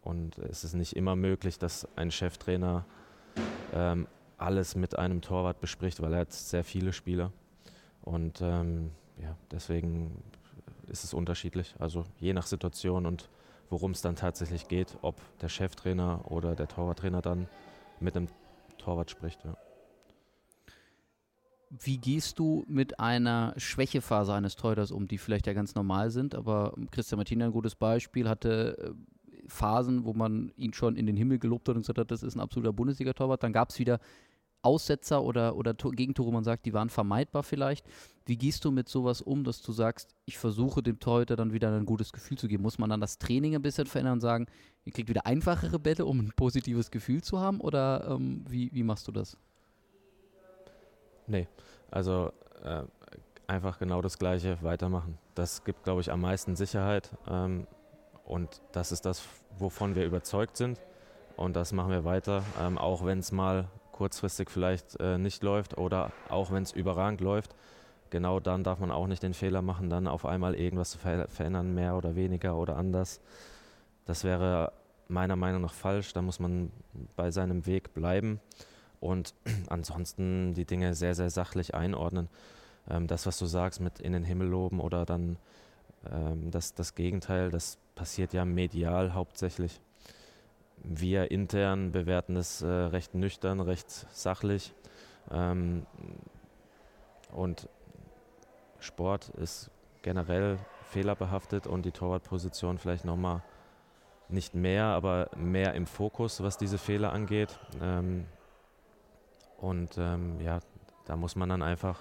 und 0.04 0.38
es 0.38 0.64
ist 0.64 0.74
nicht 0.74 0.94
immer 0.96 1.16
möglich, 1.16 1.58
dass 1.58 1.88
ein 1.96 2.10
Cheftrainer 2.10 2.84
ähm, 3.72 4.06
alles 4.36 4.76
mit 4.76 4.98
einem 4.98 5.22
Torwart 5.22 5.60
bespricht, 5.60 6.02
weil 6.02 6.12
er 6.12 6.20
hat 6.20 6.32
sehr 6.32 6.64
viele 6.64 6.92
Spieler. 6.92 7.32
Und 8.02 8.40
ähm, 8.42 8.90
ja, 9.20 9.36
deswegen 9.50 10.22
ist 10.88 11.04
es 11.04 11.14
unterschiedlich. 11.14 11.74
Also 11.78 12.04
je 12.20 12.34
nach 12.34 12.46
Situation 12.46 13.06
und 13.06 13.30
worum 13.70 13.92
es 13.92 14.02
dann 14.02 14.16
tatsächlich 14.16 14.68
geht, 14.68 14.98
ob 15.00 15.16
der 15.40 15.48
Cheftrainer 15.48 16.30
oder 16.30 16.54
der 16.54 16.68
Torwarttrainer 16.68 17.22
dann 17.22 17.48
mit 18.00 18.14
dem 18.14 18.28
Torwart 18.76 19.10
spricht. 19.10 19.42
Ja. 19.44 19.56
Wie 21.70 21.98
gehst 21.98 22.38
du 22.38 22.64
mit 22.68 23.00
einer 23.00 23.54
Schwächephase 23.56 24.34
eines 24.34 24.54
Torhüters 24.54 24.90
um, 24.92 25.08
die 25.08 25.18
vielleicht 25.18 25.46
ja 25.46 25.54
ganz 25.54 25.74
normal 25.74 26.10
sind, 26.10 26.34
aber 26.34 26.74
Christian 26.90 27.18
Martina 27.18 27.46
ein 27.46 27.52
gutes 27.52 27.74
Beispiel, 27.74 28.28
hatte 28.28 28.76
äh, 28.78 29.13
Phasen, 29.48 30.04
wo 30.04 30.12
man 30.12 30.52
ihn 30.56 30.72
schon 30.72 30.96
in 30.96 31.06
den 31.06 31.16
Himmel 31.16 31.38
gelobt 31.38 31.68
hat 31.68 31.76
und 31.76 31.82
gesagt 31.82 31.98
hat, 31.98 32.10
das 32.10 32.22
ist 32.22 32.34
ein 32.34 32.40
absoluter 32.40 32.72
Bundesliga-Torwart. 32.72 33.42
Dann 33.42 33.52
gab 33.52 33.70
es 33.70 33.78
wieder 33.78 34.00
Aussetzer 34.64 35.22
oder, 35.22 35.56
oder 35.56 35.74
Gegentore, 35.74 36.28
wo 36.28 36.32
man 36.32 36.44
sagt, 36.44 36.64
die 36.64 36.72
waren 36.72 36.88
vermeidbar 36.88 37.42
vielleicht. 37.42 37.86
Wie 38.24 38.36
gehst 38.36 38.64
du 38.64 38.70
mit 38.70 38.88
sowas 38.88 39.20
um, 39.20 39.44
dass 39.44 39.60
du 39.60 39.72
sagst, 39.72 40.14
ich 40.24 40.38
versuche 40.38 40.82
dem 40.82 40.98
Torhüter 40.98 41.36
dann 41.36 41.52
wieder 41.52 41.70
ein 41.74 41.84
gutes 41.84 42.12
Gefühl 42.12 42.38
zu 42.38 42.48
geben? 42.48 42.62
Muss 42.62 42.78
man 42.78 42.88
dann 42.88 43.00
das 43.00 43.18
Training 43.18 43.54
ein 43.54 43.62
bisschen 43.62 43.86
verändern 43.86 44.14
und 44.14 44.20
sagen, 44.20 44.46
ihr 44.84 44.92
kriegt 44.92 45.10
wieder 45.10 45.26
einfachere 45.26 45.78
Bälle, 45.78 46.06
um 46.06 46.18
ein 46.20 46.32
positives 46.34 46.90
Gefühl 46.90 47.22
zu 47.22 47.38
haben? 47.38 47.60
Oder 47.60 48.08
ähm, 48.08 48.44
wie, 48.48 48.72
wie 48.72 48.82
machst 48.82 49.06
du 49.06 49.12
das? 49.12 49.36
Nee, 51.26 51.46
also 51.90 52.32
äh, 52.62 52.84
einfach 53.46 53.78
genau 53.78 54.00
das 54.00 54.18
Gleiche 54.18 54.58
weitermachen. 54.62 55.18
Das 55.34 55.64
gibt, 55.64 55.84
glaube 55.84 56.00
ich, 56.00 56.10
am 56.10 56.22
meisten 56.22 56.56
Sicherheit. 56.56 57.10
Ähm, 57.28 57.66
und 58.24 58.60
das 58.72 58.92
ist 58.92 59.04
das, 59.04 59.22
wovon 59.58 59.94
wir 59.94 60.04
überzeugt 60.04 60.56
sind. 60.56 60.80
Und 61.36 61.56
das 61.56 61.72
machen 61.72 61.90
wir 61.90 62.04
weiter, 62.04 62.44
ähm, 62.60 62.78
auch 62.78 63.04
wenn 63.04 63.18
es 63.18 63.32
mal 63.32 63.68
kurzfristig 63.92 64.50
vielleicht 64.50 64.98
äh, 65.00 65.18
nicht 65.18 65.42
läuft 65.42 65.76
oder 65.78 66.12
auch 66.28 66.50
wenn 66.50 66.62
es 66.62 66.72
überragend 66.72 67.20
läuft. 67.20 67.54
Genau 68.10 68.38
dann 68.38 68.62
darf 68.62 68.78
man 68.78 68.90
auch 68.90 69.06
nicht 69.06 69.22
den 69.22 69.34
Fehler 69.34 69.62
machen, 69.62 69.90
dann 69.90 70.06
auf 70.06 70.24
einmal 70.24 70.54
irgendwas 70.54 70.90
zu 70.90 70.98
ver 70.98 71.26
verändern, 71.28 71.74
mehr 71.74 71.96
oder 71.96 72.14
weniger 72.14 72.56
oder 72.56 72.76
anders. 72.76 73.20
Das 74.04 74.22
wäre 74.22 74.72
meiner 75.08 75.36
Meinung 75.36 75.62
nach 75.62 75.72
falsch. 75.72 76.12
Da 76.12 76.22
muss 76.22 76.38
man 76.38 76.70
bei 77.16 77.30
seinem 77.30 77.66
Weg 77.66 77.94
bleiben 77.94 78.40
und 79.00 79.34
ansonsten 79.68 80.54
die 80.54 80.64
Dinge 80.64 80.94
sehr, 80.94 81.14
sehr 81.14 81.30
sachlich 81.30 81.74
einordnen. 81.74 82.28
Ähm, 82.88 83.06
das, 83.06 83.26
was 83.26 83.38
du 83.38 83.46
sagst 83.46 83.80
mit 83.80 84.00
in 84.00 84.12
den 84.12 84.24
Himmel 84.24 84.48
loben 84.48 84.80
oder 84.80 85.04
dann 85.04 85.36
ähm, 86.10 86.50
das, 86.50 86.74
das 86.74 86.94
Gegenteil, 86.94 87.50
das 87.50 87.78
passiert 87.94 88.32
ja 88.32 88.44
medial 88.44 89.14
hauptsächlich. 89.14 89.80
Wir 90.82 91.30
intern 91.30 91.92
bewerten 91.92 92.36
es 92.36 92.62
äh, 92.62 92.66
recht 92.66 93.14
nüchtern, 93.14 93.60
recht 93.60 93.90
sachlich. 93.90 94.74
Ähm, 95.30 95.86
und 97.32 97.68
Sport 98.78 99.30
ist 99.30 99.70
generell 100.02 100.58
fehlerbehaftet 100.90 101.66
und 101.66 101.84
die 101.84 101.92
Torwartposition 101.92 102.78
vielleicht 102.78 103.04
nochmal 103.04 103.42
nicht 104.28 104.54
mehr, 104.54 104.84
aber 104.84 105.30
mehr 105.36 105.74
im 105.74 105.86
Fokus, 105.86 106.42
was 106.42 106.58
diese 106.58 106.78
Fehler 106.78 107.12
angeht. 107.12 107.58
Ähm, 107.80 108.26
und 109.58 109.96
ähm, 109.98 110.40
ja, 110.40 110.60
da 111.06 111.16
muss 111.16 111.36
man 111.36 111.48
dann 111.48 111.62
einfach 111.62 112.00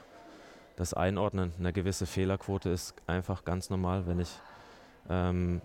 das 0.76 0.94
einordnen. 0.94 1.54
Eine 1.60 1.72
gewisse 1.72 2.06
Fehlerquote 2.06 2.70
ist 2.70 2.96
einfach 3.08 3.46
ganz 3.46 3.70
normal, 3.70 4.08
wenn 4.08 4.20
ich 4.20 4.40
ähm, 5.10 5.62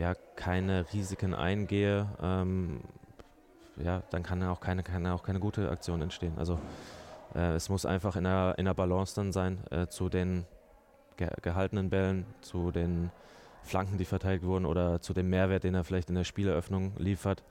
ja, 0.00 0.14
keine 0.34 0.86
Risiken 0.94 1.34
eingehe, 1.34 2.08
ähm, 2.22 2.80
ja, 3.76 4.02
dann 4.10 4.22
kann 4.22 4.42
auch 4.42 4.60
keine, 4.60 4.82
kann 4.82 5.06
auch 5.06 5.22
keine 5.22 5.40
gute 5.40 5.70
Aktion 5.70 6.00
entstehen. 6.00 6.32
Also 6.38 6.58
äh, 7.34 7.52
es 7.52 7.68
muss 7.68 7.84
einfach 7.84 8.16
in 8.16 8.24
der, 8.24 8.54
in 8.56 8.64
der 8.64 8.72
Balance 8.72 9.14
dann 9.14 9.30
sein 9.32 9.58
äh, 9.70 9.88
zu 9.88 10.08
den 10.08 10.46
ge 11.18 11.28
gehaltenen 11.42 11.90
Bällen, 11.90 12.24
zu 12.40 12.70
den 12.70 13.10
Flanken, 13.62 13.98
die 13.98 14.06
verteilt 14.06 14.42
wurden 14.42 14.64
oder 14.64 15.02
zu 15.02 15.12
dem 15.12 15.28
Mehrwert, 15.28 15.64
den 15.64 15.74
er 15.74 15.84
vielleicht 15.84 16.08
in 16.08 16.14
der 16.14 16.24
Spieleröffnung 16.24 16.94
liefert. 16.96 17.42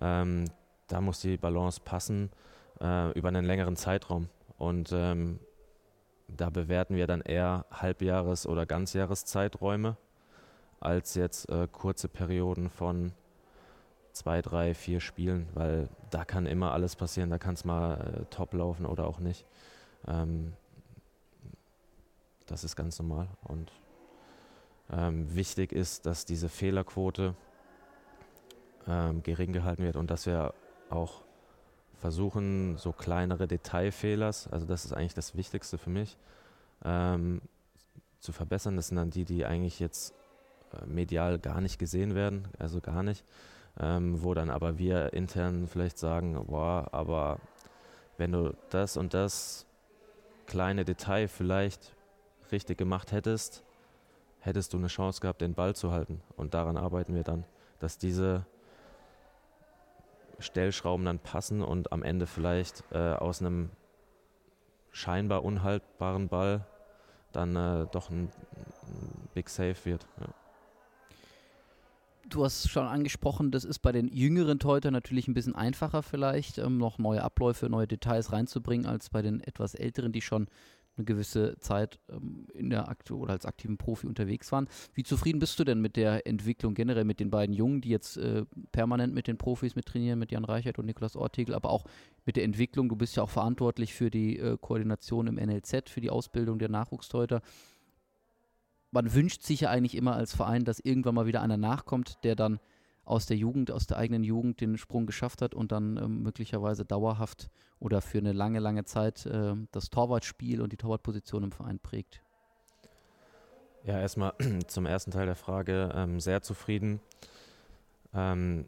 Ähm, 0.00 0.44
da 0.86 1.00
muss 1.00 1.20
die 1.20 1.36
Balance 1.36 1.80
passen 1.84 2.30
äh, 2.80 3.10
über 3.18 3.28
einen 3.28 3.44
längeren 3.44 3.74
Zeitraum. 3.74 4.28
Und 4.56 4.90
ähm, 4.92 5.40
da 6.28 6.48
bewerten 6.50 6.94
wir 6.94 7.08
dann 7.08 7.22
eher 7.22 7.66
Halbjahres- 7.72 8.46
oder 8.46 8.66
Ganzjahreszeiträume 8.66 9.96
als 10.80 11.14
jetzt 11.14 11.48
äh, 11.50 11.68
kurze 11.70 12.08
Perioden 12.08 12.70
von 12.70 13.12
zwei, 14.12 14.42
drei, 14.42 14.74
vier 14.74 15.00
Spielen, 15.00 15.48
weil 15.54 15.88
da 16.10 16.24
kann 16.24 16.46
immer 16.46 16.72
alles 16.72 16.96
passieren, 16.96 17.30
da 17.30 17.38
kann 17.38 17.54
es 17.54 17.64
mal 17.64 18.00
äh, 18.00 18.24
top 18.26 18.54
laufen 18.54 18.86
oder 18.86 19.06
auch 19.06 19.20
nicht. 19.20 19.46
Ähm, 20.06 20.52
das 22.46 22.64
ist 22.64 22.76
ganz 22.76 22.98
normal 22.98 23.28
und 23.44 23.72
ähm, 24.90 25.34
wichtig 25.34 25.72
ist, 25.72 26.06
dass 26.06 26.24
diese 26.24 26.48
Fehlerquote 26.48 27.34
ähm, 28.86 29.22
gering 29.22 29.52
gehalten 29.52 29.82
wird 29.82 29.96
und 29.96 30.10
dass 30.10 30.26
wir 30.26 30.54
auch 30.88 31.22
versuchen, 31.98 32.76
so 32.78 32.92
kleinere 32.92 33.46
Detailfehlers, 33.46 34.48
also 34.48 34.66
das 34.66 34.84
ist 34.84 34.92
eigentlich 34.92 35.14
das 35.14 35.36
Wichtigste 35.36 35.78
für 35.78 35.90
mich, 35.90 36.16
ähm, 36.84 37.42
zu 38.20 38.32
verbessern. 38.32 38.76
Das 38.76 38.88
sind 38.88 38.96
dann 38.96 39.10
die, 39.10 39.24
die 39.24 39.44
eigentlich 39.44 39.80
jetzt 39.80 40.14
medial 40.86 41.38
gar 41.38 41.60
nicht 41.60 41.78
gesehen 41.78 42.14
werden, 42.14 42.48
also 42.58 42.80
gar 42.80 43.02
nicht. 43.02 43.24
Ähm, 43.80 44.22
wo 44.22 44.34
dann 44.34 44.50
aber 44.50 44.78
wir 44.78 45.12
intern 45.12 45.68
vielleicht 45.68 45.98
sagen, 45.98 46.46
boah, 46.46 46.88
aber 46.90 47.38
wenn 48.16 48.32
du 48.32 48.56
das 48.70 48.96
und 48.96 49.14
das 49.14 49.66
kleine 50.46 50.84
Detail 50.84 51.28
vielleicht 51.28 51.94
richtig 52.50 52.78
gemacht 52.78 53.12
hättest, 53.12 53.62
hättest 54.40 54.72
du 54.72 54.78
eine 54.78 54.88
Chance 54.88 55.20
gehabt, 55.20 55.40
den 55.40 55.54
Ball 55.54 55.76
zu 55.76 55.92
halten. 55.92 56.20
Und 56.36 56.54
daran 56.54 56.76
arbeiten 56.76 57.14
wir 57.14 57.22
dann, 57.22 57.44
dass 57.78 57.98
diese 57.98 58.44
Stellschrauben 60.40 61.04
dann 61.04 61.18
passen 61.18 61.62
und 61.62 61.92
am 61.92 62.02
Ende 62.02 62.26
vielleicht 62.26 62.84
äh, 62.90 63.12
aus 63.12 63.40
einem 63.40 63.70
scheinbar 64.90 65.44
unhaltbaren 65.44 66.28
Ball 66.28 66.64
dann 67.32 67.56
äh, 67.56 67.86
doch 67.92 68.10
ein, 68.10 68.30
ein 68.86 69.28
Big 69.34 69.48
Save 69.48 69.76
wird. 69.84 70.06
Ja. 70.20 70.26
Du 72.28 72.44
hast 72.44 72.68
schon 72.68 72.86
angesprochen, 72.86 73.50
das 73.50 73.64
ist 73.64 73.78
bei 73.78 73.90
den 73.90 74.08
jüngeren 74.08 74.58
Teutern 74.58 74.92
natürlich 74.92 75.28
ein 75.28 75.34
bisschen 75.34 75.54
einfacher 75.54 76.02
vielleicht, 76.02 76.58
ähm, 76.58 76.76
noch 76.76 76.98
neue 76.98 77.22
Abläufe, 77.22 77.70
neue 77.70 77.86
Details 77.86 78.32
reinzubringen, 78.32 78.86
als 78.86 79.08
bei 79.08 79.22
den 79.22 79.40
etwas 79.40 79.74
älteren, 79.74 80.12
die 80.12 80.20
schon 80.20 80.46
eine 80.98 81.06
gewisse 81.06 81.56
Zeit 81.60 81.98
ähm, 82.10 82.46
in 82.52 82.68
der 82.68 82.88
Akte 82.88 83.16
oder 83.16 83.32
als 83.32 83.46
aktiven 83.46 83.78
Profi 83.78 84.06
unterwegs 84.06 84.52
waren. 84.52 84.68
Wie 84.92 85.04
zufrieden 85.04 85.38
bist 85.38 85.58
du 85.58 85.64
denn 85.64 85.80
mit 85.80 85.96
der 85.96 86.26
Entwicklung 86.26 86.74
generell 86.74 87.04
mit 87.04 87.18
den 87.18 87.30
beiden 87.30 87.54
Jungen, 87.54 87.80
die 87.80 87.88
jetzt 87.88 88.18
äh, 88.18 88.44
permanent 88.72 89.14
mit 89.14 89.26
den 89.26 89.38
Profis 89.38 89.74
mit 89.74 89.86
trainieren, 89.86 90.18
mit 90.18 90.30
Jan 90.30 90.44
Reichert 90.44 90.78
und 90.78 90.84
Niklas 90.84 91.16
Ortegel, 91.16 91.54
aber 91.54 91.70
auch 91.70 91.84
mit 92.26 92.36
der 92.36 92.44
Entwicklung? 92.44 92.90
Du 92.90 92.96
bist 92.96 93.16
ja 93.16 93.22
auch 93.22 93.30
verantwortlich 93.30 93.94
für 93.94 94.10
die 94.10 94.38
äh, 94.38 94.58
Koordination 94.60 95.28
im 95.28 95.36
NLZ, 95.36 95.88
für 95.88 96.02
die 96.02 96.10
Ausbildung 96.10 96.58
der 96.58 96.68
Nachwuchsteuter. 96.68 97.40
Man 98.90 99.12
wünscht 99.12 99.42
sich 99.42 99.60
ja 99.60 99.70
eigentlich 99.70 99.94
immer 99.94 100.14
als 100.14 100.34
Verein, 100.34 100.64
dass 100.64 100.80
irgendwann 100.80 101.14
mal 101.14 101.26
wieder 101.26 101.42
einer 101.42 101.56
nachkommt, 101.56 102.24
der 102.24 102.36
dann 102.36 102.58
aus 103.04 103.26
der 103.26 103.36
Jugend, 103.36 103.70
aus 103.70 103.86
der 103.86 103.96
eigenen 103.96 104.22
Jugend 104.22 104.60
den 104.60 104.76
Sprung 104.76 105.06
geschafft 105.06 105.40
hat 105.40 105.54
und 105.54 105.72
dann 105.72 105.96
ähm, 105.96 106.22
möglicherweise 106.22 106.84
dauerhaft 106.84 107.48
oder 107.80 108.02
für 108.02 108.18
eine 108.18 108.32
lange, 108.32 108.58
lange 108.58 108.84
Zeit 108.84 109.24
äh, 109.26 109.54
das 109.72 109.88
Torwartspiel 109.90 110.60
und 110.60 110.72
die 110.72 110.76
Torwartposition 110.76 111.44
im 111.44 111.52
Verein 111.52 111.78
prägt. 111.78 112.22
Ja, 113.84 113.98
erstmal 113.98 114.34
zum 114.66 114.84
ersten 114.84 115.10
Teil 115.10 115.26
der 115.26 115.36
Frage 115.36 115.90
ähm, 115.94 116.20
sehr 116.20 116.42
zufrieden. 116.42 117.00
Ähm, 118.12 118.66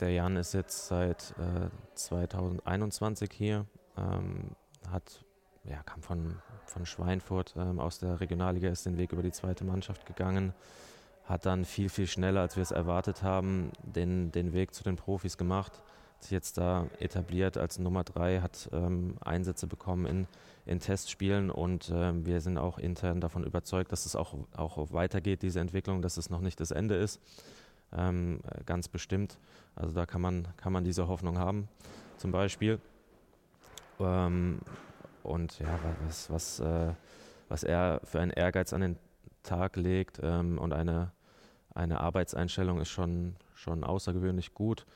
der 0.00 0.10
Jan 0.10 0.36
ist 0.36 0.54
jetzt 0.54 0.88
seit 0.88 1.34
äh, 1.38 1.68
2021 1.94 3.30
hier, 3.32 3.66
ähm, 3.96 4.50
hat, 4.90 5.24
ja, 5.64 5.82
kam 5.84 6.02
von, 6.02 6.36
von 6.66 6.86
Schweinfurt 6.86 7.54
ähm, 7.56 7.78
aus 7.78 7.98
der 7.98 8.20
Regionalliga, 8.20 8.68
ist 8.68 8.86
den 8.86 8.98
Weg 8.98 9.12
über 9.12 9.22
die 9.22 9.32
zweite 9.32 9.64
Mannschaft 9.64 10.06
gegangen 10.06 10.52
hat 11.24 11.46
dann 11.46 11.64
viel, 11.64 11.88
viel 11.88 12.06
schneller, 12.06 12.40
als 12.40 12.56
wir 12.56 12.62
es 12.62 12.70
erwartet 12.70 13.22
haben, 13.22 13.70
den, 13.82 14.32
den 14.32 14.52
Weg 14.52 14.74
zu 14.74 14.82
den 14.82 14.96
Profis 14.96 15.36
gemacht. 15.36 15.82
Hat 16.14 16.22
sich 16.22 16.30
jetzt 16.32 16.58
da 16.58 16.86
etabliert 16.98 17.56
als 17.56 17.78
Nummer 17.78 18.04
drei, 18.04 18.40
hat 18.40 18.68
ähm, 18.72 19.16
Einsätze 19.20 19.66
bekommen 19.66 20.06
in, 20.06 20.26
in 20.66 20.80
Testspielen 20.80 21.50
und 21.50 21.90
äh, 21.90 22.24
wir 22.24 22.40
sind 22.40 22.58
auch 22.58 22.78
intern 22.78 23.20
davon 23.20 23.44
überzeugt, 23.44 23.92
dass 23.92 24.06
es 24.06 24.16
auch, 24.16 24.34
auch 24.56 24.92
weitergeht, 24.92 25.42
diese 25.42 25.60
Entwicklung, 25.60 26.02
dass 26.02 26.16
es 26.16 26.30
noch 26.30 26.40
nicht 26.40 26.60
das 26.60 26.70
Ende 26.70 26.96
ist. 26.96 27.20
Ähm, 27.92 28.40
ganz 28.66 28.88
bestimmt. 28.88 29.38
Also 29.74 29.94
da 29.94 30.06
kann 30.06 30.20
man, 30.20 30.48
kann 30.56 30.72
man 30.72 30.84
diese 30.84 31.08
Hoffnung 31.08 31.38
haben, 31.38 31.68
zum 32.16 32.32
Beispiel. 32.32 32.80
Und 35.22 35.58
ja, 35.58 35.78
was, 36.06 36.30
was, 36.30 36.60
äh, 36.60 36.92
was 37.48 37.62
er 37.62 38.00
für 38.04 38.20
einen 38.20 38.30
Ehrgeiz 38.30 38.72
an 38.72 38.80
den 38.80 38.96
Tag 39.42 39.76
legt 39.76 40.20
ähm, 40.22 40.58
und 40.58 40.72
eine, 40.72 41.12
eine 41.74 42.00
Arbeitseinstellung 42.00 42.80
ist 42.80 42.88
schon, 42.88 43.36
schon 43.54 43.84
außergewöhnlich 43.84 44.54
gut. 44.54 44.86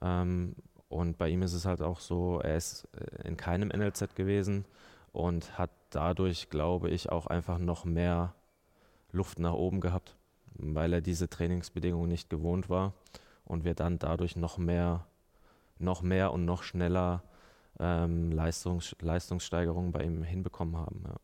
Ähm, 0.00 0.54
und 0.88 1.16
bei 1.18 1.28
ihm 1.28 1.42
ist 1.42 1.54
es 1.54 1.64
halt 1.64 1.80
auch 1.80 2.00
so, 2.00 2.40
er 2.40 2.56
ist 2.56 2.86
äh, 2.94 3.26
in 3.28 3.36
keinem 3.36 3.68
NLZ 3.68 4.14
gewesen 4.14 4.66
und 5.12 5.58
hat 5.58 5.70
dadurch, 5.90 6.50
glaube 6.50 6.90
ich, 6.90 7.10
auch 7.10 7.26
einfach 7.26 7.58
noch 7.58 7.84
mehr 7.84 8.34
Luft 9.10 9.38
nach 9.38 9.52
oben 9.52 9.80
gehabt, 9.80 10.16
weil 10.54 10.92
er 10.92 11.00
diese 11.00 11.28
Trainingsbedingungen 11.28 12.08
nicht 12.08 12.30
gewohnt 12.30 12.68
war 12.68 12.92
und 13.44 13.64
wir 13.64 13.74
dann 13.74 13.98
dadurch 13.98 14.36
noch 14.36 14.58
mehr, 14.58 15.06
noch 15.78 16.02
mehr 16.02 16.32
und 16.32 16.44
noch 16.44 16.62
schneller 16.62 17.22
ähm, 17.78 18.32
Leistungs 18.32 18.94
Leistungssteigerungen 19.00 19.92
bei 19.92 20.04
ihm 20.04 20.22
hinbekommen 20.22 20.76
haben. 20.76 21.02
Ja. 21.06 21.16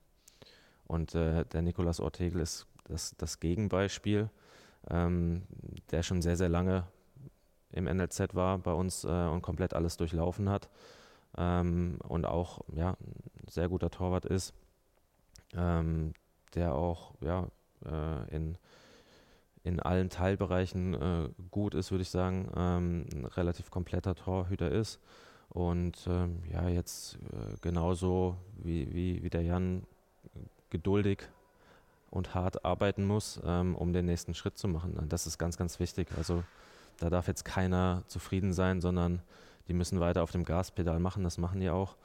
Und 0.87 1.15
äh, 1.15 1.45
der 1.45 1.63
Nikolaus 1.63 2.01
Ortegel 2.01 2.41
ist 2.41 2.67
das, 2.85 3.15
das 3.17 3.41
Gegenbeispiel, 3.41 4.31
ähm, 4.91 5.43
der 5.91 6.03
schon 6.03 6.23
sehr, 6.23 6.37
sehr 6.37 6.49
lange 6.49 6.85
im 7.73 7.85
NLZ 7.85 8.35
war 8.35 8.59
bei 8.59 8.73
uns 8.73 9.05
äh, 9.05 9.09
und 9.09 9.43
komplett 9.43 9.75
alles 9.75 9.97
durchlaufen 9.97 10.49
hat 10.49 10.69
ähm, 11.37 11.99
und 12.09 12.27
auch 12.27 12.61
ja, 12.75 12.91
ein 12.91 13.49
sehr 13.49 13.69
guter 13.69 13.91
Torwart 13.91 14.25
ist, 14.25 14.55
ähm, 15.55 16.15
der 16.55 16.75
auch 16.75 17.13
ja, 17.21 17.49
äh, 17.85 18.35
in, 18.35 18.57
in 19.63 19.81
allen 19.81 20.09
Teilbereichen 20.09 20.95
äh, 20.95 21.29
gut 21.51 21.75
ist, 21.75 21.91
würde 21.91 22.03
ich 22.03 22.11
sagen, 22.11 22.51
ähm, 22.57 23.07
ein 23.13 23.25
relativ 23.27 23.71
kompletter 23.71 24.15
Torhüter 24.15 24.71
ist. 24.71 25.01
Und 25.49 26.07
ähm, 26.07 26.43
ja, 26.53 26.69
jetzt 26.69 27.17
äh, 27.17 27.57
genauso 27.61 28.37
wie, 28.57 28.93
wie, 28.95 29.23
wie 29.23 29.31
der 29.31 29.43
Jan 29.43 29.83
geduldig 30.71 31.21
und 32.11 32.35
hart 32.35 32.65
arbeiten 32.65 33.05
muss, 33.05 33.41
ähm, 33.45 33.75
um 33.75 33.93
den 33.93 34.07
nächsten 34.07 34.35
Schritt 34.35 34.59
zu 34.59 34.69
machen. 34.69 34.97
Das 35.09 35.27
ist 35.27 35.39
ganz, 35.39 35.57
ganz 35.57 35.81
wichtig. 35.81 36.09
Also 36.17 36.45
da 36.99 37.11
darf 37.11 37.29
jetzt 37.29 37.45
keiner 37.45 38.03
zufrieden 38.09 38.53
sein, 38.53 38.81
sondern 38.81 39.23
die 39.69 39.75
müssen 39.75 40.01
weiter 40.01 40.23
auf 40.23 40.33
dem 40.33 40.45
Gaspedal 40.45 40.99
machen. 40.99 41.25
Das 41.25 41.39
machen 41.39 41.61
die 41.61 41.71
auch. 41.71 41.97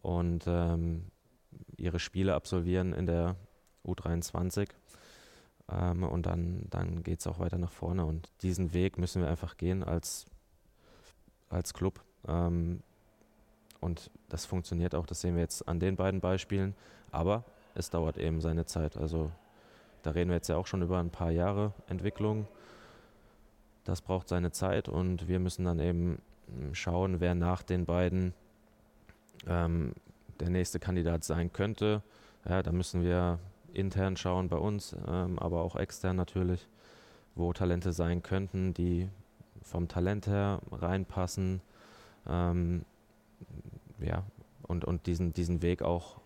Und 0.00 0.44
ähm, 0.46 1.04
ihre 1.76 1.98
Spiele 1.98 2.34
absolvieren 2.34 2.92
in 2.92 3.06
der 3.06 3.36
U23. 3.84 4.68
Ähm, 5.70 6.04
und 6.04 6.26
dann, 6.26 6.66
dann 6.70 7.02
geht 7.02 7.20
es 7.20 7.26
auch 7.26 7.38
weiter 7.38 7.58
nach 7.58 7.72
vorne. 7.72 8.04
Und 8.04 8.30
diesen 8.42 8.72
Weg 8.72 8.98
müssen 8.98 9.22
wir 9.22 9.28
einfach 9.28 9.56
gehen 9.56 9.84
als, 9.84 10.26
als 11.48 11.74
Club. 11.74 12.02
Ähm, 12.26 12.82
und 13.80 14.10
das 14.28 14.46
funktioniert 14.46 14.94
auch, 14.94 15.06
das 15.06 15.20
sehen 15.20 15.34
wir 15.34 15.42
jetzt 15.42 15.66
an 15.68 15.80
den 15.80 15.96
beiden 15.96 16.20
Beispielen. 16.20 16.74
Aber 17.10 17.44
es 17.74 17.90
dauert 17.90 18.16
eben 18.16 18.40
seine 18.40 18.66
Zeit. 18.66 18.96
Also 18.96 19.30
da 20.02 20.10
reden 20.10 20.30
wir 20.30 20.36
jetzt 20.36 20.48
ja 20.48 20.56
auch 20.56 20.66
schon 20.66 20.82
über 20.82 20.98
ein 20.98 21.10
paar 21.10 21.30
Jahre 21.30 21.72
Entwicklung. 21.88 22.46
Das 23.84 24.00
braucht 24.00 24.28
seine 24.28 24.52
Zeit 24.52 24.88
und 24.88 25.28
wir 25.28 25.40
müssen 25.40 25.64
dann 25.64 25.80
eben 25.80 26.22
hm, 26.46 26.74
schauen, 26.74 27.20
wer 27.20 27.34
nach 27.34 27.62
den 27.62 27.84
beiden 27.84 28.32
ähm, 29.46 29.94
der 30.40 30.50
nächste 30.50 30.78
Kandidat 30.78 31.24
sein 31.24 31.52
könnte. 31.52 32.02
Ja, 32.48 32.62
da 32.62 32.72
müssen 32.72 33.02
wir 33.02 33.38
intern 33.72 34.16
schauen 34.16 34.48
bei 34.48 34.56
uns, 34.56 34.96
ähm, 35.06 35.38
aber 35.38 35.62
auch 35.62 35.76
extern 35.76 36.16
natürlich, 36.16 36.68
wo 37.34 37.52
Talente 37.52 37.92
sein 37.92 38.22
könnten, 38.22 38.74
die 38.74 39.08
vom 39.62 39.88
Talent 39.88 40.26
her 40.26 40.60
reinpassen. 40.70 41.60
Ähm, 42.26 42.84
ja, 44.00 44.24
und, 44.62 44.84
und 44.84 45.06
diesen, 45.06 45.32
diesen 45.32 45.62
Weg 45.62 45.82
auch 45.82 46.22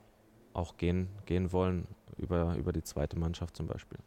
auch 0.56 0.76
gehen, 0.76 1.08
gehen 1.26 1.52
wollen 1.52 1.86
über, 2.16 2.56
über 2.56 2.72
die 2.72 2.82
zweite 2.82 3.18
Mannschaft 3.18 3.56
zum 3.56 3.66
Beispiel. 3.66 3.98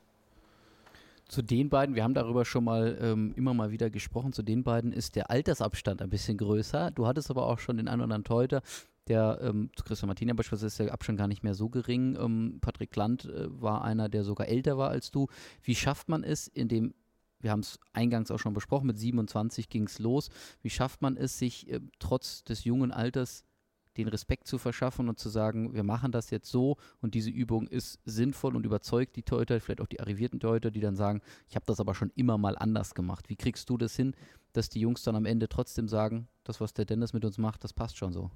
Zu 1.28 1.44
den 1.44 1.70
beiden, 1.70 1.94
wir 1.94 2.04
haben 2.04 2.16
darüber 2.16 2.44
schon 2.44 2.64
mal 2.64 2.98
ähm, 3.00 3.34
immer 3.36 3.54
mal 3.54 3.70
wieder 3.70 3.92
gesprochen, 3.92 4.34
zu 4.34 4.42
den 4.42 4.64
beiden 4.64 4.92
ist 4.92 5.16
der 5.16 5.30
Altersabstand 5.30 6.02
ein 6.02 6.10
bisschen 6.10 6.40
größer. 6.40 6.90
Du 6.90 7.06
hattest 7.06 7.30
aber 7.30 7.46
auch 7.46 7.60
schon 7.60 7.78
den 7.78 7.88
einen 7.88 8.02
oder 8.02 8.06
anderen 8.06 8.24
Torhüter, 8.24 8.64
der 9.08 9.40
ähm, 9.44 9.70
zu 9.76 9.84
Christian 9.84 10.08
Martina 10.08 10.34
beispielsweise 10.34 10.68
ist 10.68 10.80
der 10.80 10.92
Abstand 10.92 11.20
gar 11.20 11.28
nicht 11.28 11.44
mehr 11.44 11.54
so 11.54 11.70
gering. 11.70 12.18
Ähm, 12.20 12.58
Patrick 12.62 12.96
Land 12.96 13.26
äh, 13.26 13.62
war 13.62 13.84
einer, 13.84 14.10
der 14.10 14.24
sogar 14.24 14.48
älter 14.48 14.80
war 14.80 14.90
als 14.90 15.12
du. 15.12 15.28
Wie 15.62 15.76
schafft 15.76 16.10
man 16.10 16.24
es, 16.24 16.48
in 16.48 16.68
dem 16.68 16.96
wir 17.40 17.52
haben 17.52 17.62
es 17.62 17.80
eingangs 17.94 18.32
auch 18.32 18.40
schon 18.40 18.54
besprochen, 18.54 18.88
mit 18.88 19.00
27 19.00 19.70
ging 19.70 19.86
es 19.86 20.00
los. 20.00 20.30
Wie 20.62 20.70
schafft 20.70 21.02
man 21.02 21.18
es, 21.18 21.38
sich 21.38 21.70
äh, 21.70 21.80
trotz 22.00 22.44
des 22.44 22.64
jungen 22.64 22.92
Alters 22.92 23.46
den 23.98 24.08
Respekt 24.08 24.48
zu 24.48 24.58
verschaffen 24.58 25.10
und 25.10 25.20
zu 25.20 25.30
sagen, 25.30 25.74
wir 25.74 25.84
machen 25.84 26.12
das 26.12 26.30
jetzt 26.30 26.50
so 26.50 26.78
und 27.02 27.16
diese 27.16 27.30
Übung 27.30 27.68
ist 27.68 28.00
sinnvoll 28.06 28.56
und 28.56 28.66
überzeugt 28.66 29.16
die 29.16 29.24
Torhüter, 29.24 29.60
vielleicht 29.60 29.82
auch 29.82 29.88
die 29.88 30.00
arrivierten 30.00 30.40
Torhüter, 30.40 30.72
die 30.72 30.80
dann 30.80 30.96
sagen, 30.96 31.22
ich 31.48 31.56
habe 31.56 31.66
das 31.66 31.80
aber 31.80 31.94
schon 31.96 32.12
immer 32.16 32.38
mal 32.38 32.58
anders 32.58 32.94
gemacht. 32.94 33.30
Wie 33.30 33.36
kriegst 33.36 33.70
du 33.70 33.78
das 33.78 33.96
hin, 33.96 34.16
dass 34.54 34.70
die 34.70 34.80
Jungs 34.80 35.04
dann 35.04 35.16
am 35.16 35.26
Ende 35.26 35.50
trotzdem 35.50 35.88
sagen, 35.88 36.28
das, 36.44 36.62
was 36.62 36.74
der 36.74 36.86
Dennis 36.86 37.14
mit 37.14 37.26
uns 37.26 37.38
macht, 37.38 37.64
das 37.64 37.74
passt 37.74 37.98
schon 37.98 38.14
so? 38.14 38.32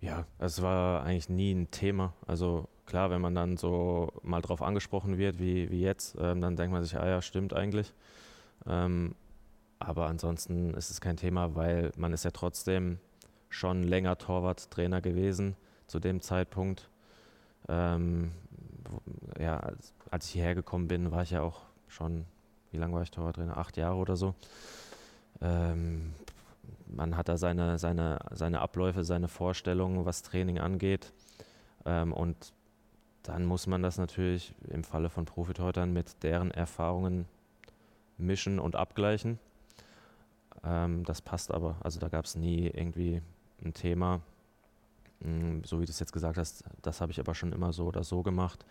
Ja, 0.00 0.26
es 0.38 0.62
war 0.62 1.02
eigentlich 1.04 1.28
nie 1.28 1.52
ein 1.52 1.70
Thema. 1.70 2.14
Also 2.26 2.68
klar, 2.86 3.10
wenn 3.10 3.20
man 3.20 3.34
dann 3.34 3.56
so 3.56 4.12
mal 4.22 4.40
drauf 4.40 4.62
angesprochen 4.62 5.18
wird, 5.18 5.38
wie, 5.38 5.70
wie 5.70 5.80
jetzt, 5.80 6.16
ähm, 6.18 6.40
dann 6.40 6.56
denkt 6.56 6.72
man 6.72 6.82
sich, 6.82 6.96
ah 6.96 7.06
ja, 7.06 7.22
stimmt 7.22 7.52
eigentlich. 7.52 7.92
Ähm, 8.66 9.14
aber 9.78 10.06
ansonsten 10.06 10.72
ist 10.74 10.90
es 10.90 11.00
kein 11.00 11.16
Thema, 11.16 11.54
weil 11.54 11.92
man 11.96 12.12
ist 12.12 12.24
ja 12.24 12.30
trotzdem 12.30 12.98
schon 13.48 13.82
länger 13.82 14.16
Torwarttrainer 14.16 15.00
gewesen 15.00 15.56
zu 15.86 16.00
dem 16.00 16.20
Zeitpunkt. 16.20 16.88
Ähm, 17.68 18.32
ja, 19.38 19.58
als, 19.58 19.92
als, 20.10 20.26
ich 20.26 20.32
hierher 20.32 20.54
gekommen 20.54 20.88
bin, 20.88 21.10
war 21.10 21.22
ich 21.22 21.30
ja 21.30 21.42
auch 21.42 21.62
schon, 21.88 22.24
wie 22.70 22.78
lange 22.78 22.94
war 22.94 23.02
ich 23.02 23.10
Torwarttrainer? 23.10 23.58
Acht 23.58 23.76
Jahre 23.76 23.96
oder 23.96 24.16
so. 24.16 24.34
Ähm, 25.40 26.12
man 26.86 27.16
hat 27.16 27.28
da 27.28 27.36
seine, 27.36 27.78
seine, 27.78 28.18
seine 28.30 28.60
Abläufe, 28.60 29.04
seine 29.04 29.28
Vorstellungen, 29.28 30.04
was 30.04 30.22
Training 30.22 30.58
angeht. 30.58 31.12
Ähm, 31.84 32.12
und 32.12 32.52
dann 33.26 33.44
muss 33.44 33.66
man 33.66 33.82
das 33.82 33.98
natürlich 33.98 34.54
im 34.68 34.84
Falle 34.84 35.10
von 35.10 35.24
Profitorhütern 35.24 35.92
mit 35.92 36.22
deren 36.22 36.52
Erfahrungen 36.52 37.26
mischen 38.18 38.60
und 38.60 38.76
abgleichen. 38.76 39.38
Ähm, 40.62 41.04
das 41.04 41.20
passt 41.22 41.52
aber. 41.52 41.76
Also 41.80 41.98
da 41.98 42.08
gab 42.08 42.24
es 42.24 42.36
nie 42.36 42.66
irgendwie 42.66 43.20
ein 43.64 43.74
Thema, 43.74 44.20
mm, 45.20 45.64
so 45.64 45.80
wie 45.80 45.86
du 45.86 45.90
es 45.90 45.98
jetzt 45.98 46.12
gesagt 46.12 46.38
hast, 46.38 46.64
das 46.82 47.00
habe 47.00 47.10
ich 47.10 47.18
aber 47.18 47.34
schon 47.34 47.52
immer 47.52 47.72
so 47.72 47.86
oder 47.86 48.04
so 48.04 48.22
gemacht, 48.22 48.64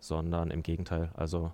sondern 0.00 0.50
im 0.50 0.62
Gegenteil. 0.62 1.10
Also 1.14 1.52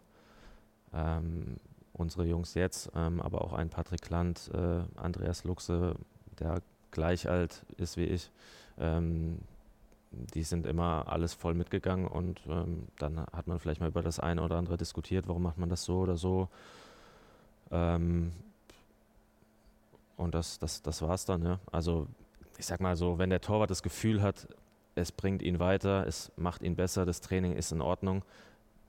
ähm, 0.93 1.57
unsere 1.93 2.25
Jungs 2.25 2.55
jetzt, 2.55 2.91
ähm, 2.95 3.21
aber 3.21 3.43
auch 3.43 3.53
ein 3.53 3.69
Patrick 3.69 4.09
Land, 4.11 4.51
äh, 4.55 4.83
Andreas 4.97 5.43
Luxe, 5.43 5.97
der 6.39 6.63
gleich 6.93 7.29
alt 7.29 7.65
ist 7.79 7.97
wie 7.97 8.05
ich, 8.05 8.31
ähm, 8.79 9.39
die 10.35 10.43
sind 10.43 10.67
immer 10.67 11.05
alles 11.09 11.35
voll 11.35 11.55
mitgegangen 11.55 12.07
und 12.07 12.41
ähm, 12.49 12.89
dann 12.99 13.19
hat 13.19 13.47
man 13.47 13.59
vielleicht 13.59 13.81
mal 13.81 13.89
über 13.89 14.03
das 14.03 14.21
eine 14.21 14.43
oder 14.43 14.57
andere 14.57 14.77
diskutiert, 14.77 15.29
warum 15.29 15.43
macht 15.43 15.59
man 15.59 15.69
das 15.69 15.85
so 15.85 15.99
oder 15.99 16.17
so. 16.17 16.49
Ähm, 17.71 18.33
und 20.17 20.35
das, 20.35 20.59
das, 20.59 20.83
das 20.83 21.03
war 21.03 21.15
es 21.15 21.25
dann, 21.25 21.45
ja. 21.45 21.59
Also 21.73 22.07
ich 22.59 22.67
sag 22.67 22.81
mal 22.81 22.97
so, 22.97 23.19
wenn 23.19 23.31
der 23.31 23.41
Torwart 23.41 23.71
das 23.71 23.83
Gefühl 23.83 24.23
hat, 24.23 24.47
es 24.95 25.11
bringt 25.11 25.43
ihn 25.43 25.59
weiter, 25.59 26.07
es 26.07 26.31
macht 26.37 26.63
ihn 26.63 26.77
besser, 26.77 27.05
das 27.05 27.21
Training 27.21 27.55
ist 27.55 27.73
in 27.73 27.81
Ordnung, 27.81 28.23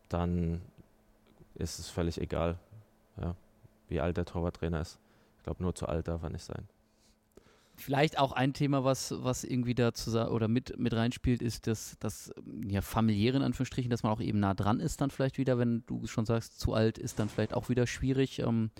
dann 0.10 0.62
ist 1.56 1.80
es 1.80 1.90
völlig 1.90 2.22
egal, 2.22 2.58
ja, 3.18 3.36
wie 3.90 4.02
alt 4.02 4.18
der 4.18 4.26
Torwarttrainer 4.26 4.82
ist. 4.82 5.00
Ich 5.38 5.44
glaube, 5.44 5.64
nur 5.64 5.74
zu 5.74 5.88
alt 5.88 6.08
darf 6.08 6.24
er 6.24 6.30
nicht 6.30 6.44
sein. 6.44 6.68
Vielleicht 7.78 8.18
auch 8.18 8.32
ein 8.32 8.54
Thema, 8.54 8.84
was, 8.84 9.14
was 9.18 9.44
irgendwie 9.44 9.76
da 9.76 9.92
oder 10.30 10.48
mit, 10.48 10.78
mit 10.80 10.94
reinspielt, 10.94 11.42
ist 11.42 11.68
das, 11.68 11.98
das 12.00 12.34
ja, 12.68 12.82
familiäre 12.82 13.38
in 13.38 13.44
Anführungsstrichen, 13.44 13.90
dass 13.90 14.04
man 14.04 14.14
auch 14.14 14.22
eben 14.22 14.40
nah 14.40 14.54
dran 14.54 14.80
ist 14.80 15.02
dann 15.02 15.12
vielleicht 15.12 15.38
wieder, 15.38 15.58
wenn 15.58 15.84
du 15.86 16.08
schon 16.08 16.26
sagst, 16.26 16.60
zu 16.60 16.74
alt 16.74 16.98
ist 16.98 17.20
dann 17.20 17.30
vielleicht 17.30 17.54
auch 17.54 17.70
wieder 17.70 17.86
schwierig. 17.86 18.40
Ähm, 18.40 18.72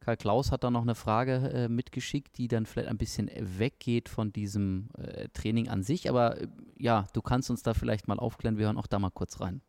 Karl 0.00 0.16
Klaus 0.16 0.50
hat 0.50 0.64
da 0.64 0.70
noch 0.70 0.82
eine 0.82 0.94
Frage 0.94 1.50
äh, 1.52 1.68
mitgeschickt, 1.68 2.38
die 2.38 2.48
dann 2.48 2.64
vielleicht 2.66 2.88
ein 2.88 2.98
bisschen 2.98 3.30
weggeht 3.38 4.08
von 4.08 4.32
diesem 4.32 4.88
äh, 4.96 5.28
Training 5.28 5.68
an 5.68 5.82
sich. 5.82 6.08
Aber 6.08 6.40
äh, 6.40 6.48
ja, 6.78 7.06
du 7.12 7.20
kannst 7.20 7.50
uns 7.50 7.62
da 7.62 7.74
vielleicht 7.74 8.08
mal 8.08 8.18
aufklären. 8.18 8.56
Wir 8.56 8.66
hören 8.66 8.78
auch 8.78 8.86
da 8.86 8.98
mal 8.98 9.10
kurz 9.10 9.40
rein. 9.40 9.60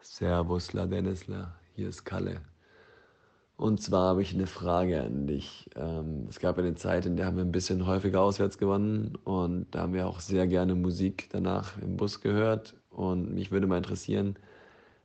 Servus, 0.00 0.72
La 0.72 0.86
Dennisler. 0.86 1.54
Hier 1.74 1.88
ist 1.88 2.04
Kalle. 2.04 2.40
Und 3.56 3.80
zwar 3.80 4.08
habe 4.10 4.22
ich 4.22 4.34
eine 4.34 4.48
Frage 4.48 5.02
an 5.02 5.26
dich. 5.26 5.70
Ähm, 5.76 6.26
es 6.28 6.40
gab 6.40 6.58
eine 6.58 6.74
Zeit, 6.74 7.06
in 7.06 7.16
der 7.16 7.26
haben 7.26 7.36
wir 7.36 7.44
ein 7.44 7.52
bisschen 7.52 7.86
häufiger 7.86 8.20
auswärts 8.20 8.58
gewonnen 8.58 9.16
und 9.24 9.66
da 9.70 9.82
haben 9.82 9.94
wir 9.94 10.08
auch 10.08 10.20
sehr 10.20 10.46
gerne 10.48 10.74
Musik 10.74 11.28
danach 11.30 11.78
im 11.80 11.96
Bus 11.96 12.20
gehört. 12.20 12.74
Und 12.90 13.32
mich 13.32 13.52
würde 13.52 13.66
mal 13.66 13.78
interessieren, 13.78 14.36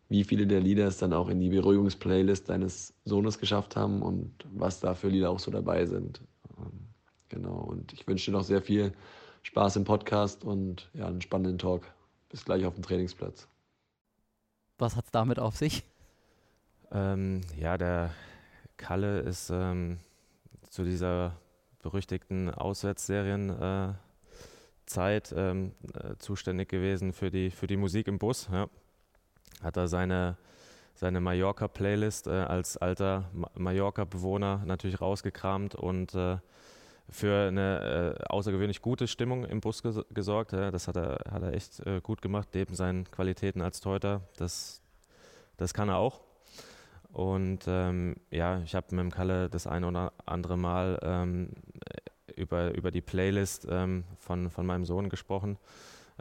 wie 0.09 0.23
viele 0.23 0.47
der 0.47 0.61
Lieder 0.61 0.87
es 0.87 0.97
dann 0.97 1.13
auch 1.13 1.29
in 1.29 1.39
die 1.39 1.49
Beruhigungsplaylist 1.49 2.49
deines 2.49 2.95
Sohnes 3.05 3.37
geschafft 3.37 3.75
haben 3.75 4.01
und 4.01 4.31
was 4.51 4.79
da 4.79 4.95
für 4.95 5.09
Lieder 5.09 5.29
auch 5.29 5.39
so 5.39 5.51
dabei 5.51 5.85
sind. 5.85 6.21
Ähm, 6.57 6.87
genau. 7.29 7.57
Und 7.57 7.93
ich 7.93 8.07
wünsche 8.07 8.31
dir 8.31 8.37
noch 8.37 8.43
sehr 8.43 8.63
viel 8.63 8.93
Spaß 9.43 9.75
im 9.75 9.83
Podcast 9.83 10.43
und 10.43 10.89
ja, 10.93 11.05
einen 11.05 11.21
spannenden 11.21 11.59
Talk. 11.59 11.83
Bis 12.29 12.45
gleich 12.45 12.65
auf 12.65 12.73
dem 12.73 12.83
Trainingsplatz. 12.83 13.47
Was 14.79 14.95
hat 14.95 15.05
es 15.05 15.11
damit 15.11 15.39
auf 15.39 15.55
sich? 15.55 15.83
Ähm, 16.91 17.41
ja, 17.59 17.77
der 17.77 18.11
Kalle 18.79 19.19
ist 19.19 19.51
ähm, 19.51 19.99
zu 20.69 20.83
dieser 20.83 21.35
berüchtigten 21.83 22.49
Auswärtsserienzeit 22.49 23.97
äh, 25.31 25.51
ähm, 25.51 25.73
äh, 25.93 26.15
zuständig 26.17 26.69
gewesen 26.69 27.13
für 27.13 27.29
die, 27.29 27.51
für 27.51 27.67
die 27.67 27.77
Musik 27.77 28.07
im 28.07 28.17
Bus. 28.17 28.49
Ja. 28.51 28.67
Hat 29.61 29.77
er 29.77 29.87
seine, 29.87 30.37
seine 30.95 31.19
Mallorca-Playlist 31.19 32.27
äh, 32.27 32.31
als 32.31 32.77
alter 32.77 33.29
Ma 33.33 33.51
Mallorca-Bewohner 33.55 34.63
natürlich 34.65 35.01
rausgekramt 35.01 35.75
und 35.75 36.15
äh, 36.15 36.37
für 37.09 37.47
eine 37.47 38.15
äh, 38.19 38.23
außergewöhnlich 38.29 38.81
gute 38.81 39.07
Stimmung 39.07 39.43
im 39.45 39.61
Bus 39.61 39.83
ges 39.83 39.99
gesorgt. 40.11 40.53
Ja. 40.53 40.71
Das 40.71 40.87
hat 40.87 40.95
er, 40.95 41.19
hat 41.29 41.43
er 41.43 41.53
echt 41.53 41.85
äh, 41.85 41.99
gut 42.01 42.21
gemacht, 42.21 42.49
neben 42.53 42.75
seinen 42.75 43.09
Qualitäten 43.11 43.61
als 43.61 43.81
Teuter. 43.81 44.21
Das, 44.37 44.81
das 45.57 45.73
kann 45.73 45.89
er 45.89 45.97
auch. 45.97 46.21
Und 47.11 47.61
ähm, 47.67 48.15
ja, 48.29 48.61
ich 48.61 48.75
habe 48.75 48.95
mit 48.95 49.03
dem 49.03 49.11
Kalle 49.11 49.49
das 49.49 49.67
eine 49.67 49.87
oder 49.87 50.13
andere 50.25 50.57
Mal 50.57 50.99
ähm, 51.01 51.49
über, 52.35 52.75
über 52.75 52.91
die 52.91 53.01
Playlist 53.01 53.67
ähm, 53.69 54.03
von, 54.17 54.49
von 54.49 54.65
meinem 54.65 54.85
Sohn 54.85 55.09
gesprochen, 55.09 55.57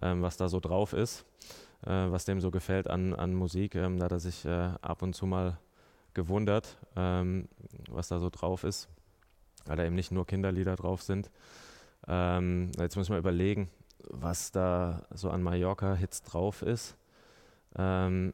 ähm, 0.01 0.23
was 0.23 0.37
da 0.37 0.49
so 0.49 0.61
drauf 0.61 0.95
ist, 0.95 1.27
äh, 1.87 1.91
was 1.91 2.25
dem 2.25 2.41
so 2.41 2.51
gefällt 2.51 2.89
an, 2.89 3.15
an 3.15 3.35
Musik. 3.35 3.75
Ähm, 3.75 3.99
da 3.99 4.07
hat 4.07 4.13
er 4.13 4.21
sich 4.21 4.45
äh, 4.47 4.71
ab 4.81 5.03
und 5.03 5.15
zu 5.15 5.27
mal 5.27 5.59
gewundert, 6.15 6.79
ähm, 6.97 7.49
was 7.91 8.09
da 8.09 8.19
so 8.19 8.31
drauf 8.31 8.65
ist, 8.65 8.89
weil 9.67 9.77
da 9.77 9.85
eben 9.85 9.95
nicht 9.95 10.11
nur 10.11 10.27
Kinderlieder 10.27 10.77
drauf 10.77 11.03
sind. 11.03 11.31
jetzt 12.07 12.97
muss 12.97 13.11
man 13.11 13.19
überlegen, 13.19 13.69
was 14.09 14.51
da 14.51 15.03
so 15.13 15.29
an 15.29 15.43
Mallorca-Hits 15.43 16.23
drauf 16.23 16.63
ist. 16.63 16.97
Ähm, 17.77 18.33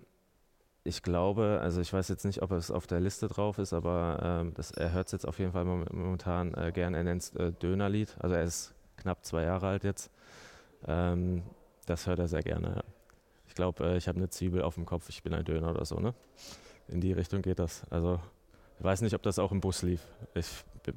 ich 0.85 1.03
glaube, 1.03 1.61
also 1.62 1.80
ich 1.80 1.93
weiß 1.93 2.09
jetzt 2.09 2.24
nicht, 2.26 2.43
ob 2.43 2.53
es 2.53 2.70
auf 2.70 2.87
der 2.87 3.01
Liste 3.01 3.26
drauf 3.26 3.59
ist, 3.59 3.72
aber 3.72 4.18
ähm, 4.22 4.55
das, 4.55 4.70
er 4.70 4.93
hört 4.93 5.07
es 5.07 5.12
jetzt 5.12 5.26
auf 5.26 5.39
jeden 5.39 5.53
Fall 5.53 5.64
momentan 5.64 6.53
äh, 6.55 6.72
gern. 6.72 6.93
Er 6.93 7.05
nennt 7.05 7.22
es 7.22 7.35
äh, 7.35 7.53
Dönerlied. 7.53 8.14
Also 8.20 8.37
er 8.37 8.43
ist 8.43 8.74
knapp 8.99 9.24
zwei 9.24 9.45
Jahre 9.45 9.66
alt 9.68 9.85
jetzt. 9.85 10.11
Ähm, 10.87 11.43
das 11.87 12.07
hört 12.07 12.18
er 12.18 12.28
sehr 12.28 12.43
gerne. 12.43 12.68
Ja. 12.76 12.82
Ich 13.49 13.55
glaube, 13.55 13.85
äh, 13.85 13.97
ich 13.97 14.09
habe 14.09 14.18
eine 14.18 14.28
Zwiebel 14.28 14.62
auf 14.62 14.74
dem 14.74 14.85
Kopf, 14.85 15.09
ich 15.09 15.22
bin 15.22 15.32
ein 15.32 15.45
Döner 15.45 15.70
oder 15.70 15.87
so, 15.87 15.99
ne? 15.99 16.14
In 16.89 17.01
die 17.01 17.12
Richtung 17.12 17.41
geht 17.41 17.59
das. 17.59 17.82
Also 17.89 18.20
ich 18.78 18.85
weiß 18.85 19.01
nicht, 19.01 19.14
ob 19.14 19.22
das 19.22 19.39
auch 19.39 19.53
im 19.53 19.61
Bus 19.62 19.82
lief. 19.82 20.03
Ich, 20.35 20.47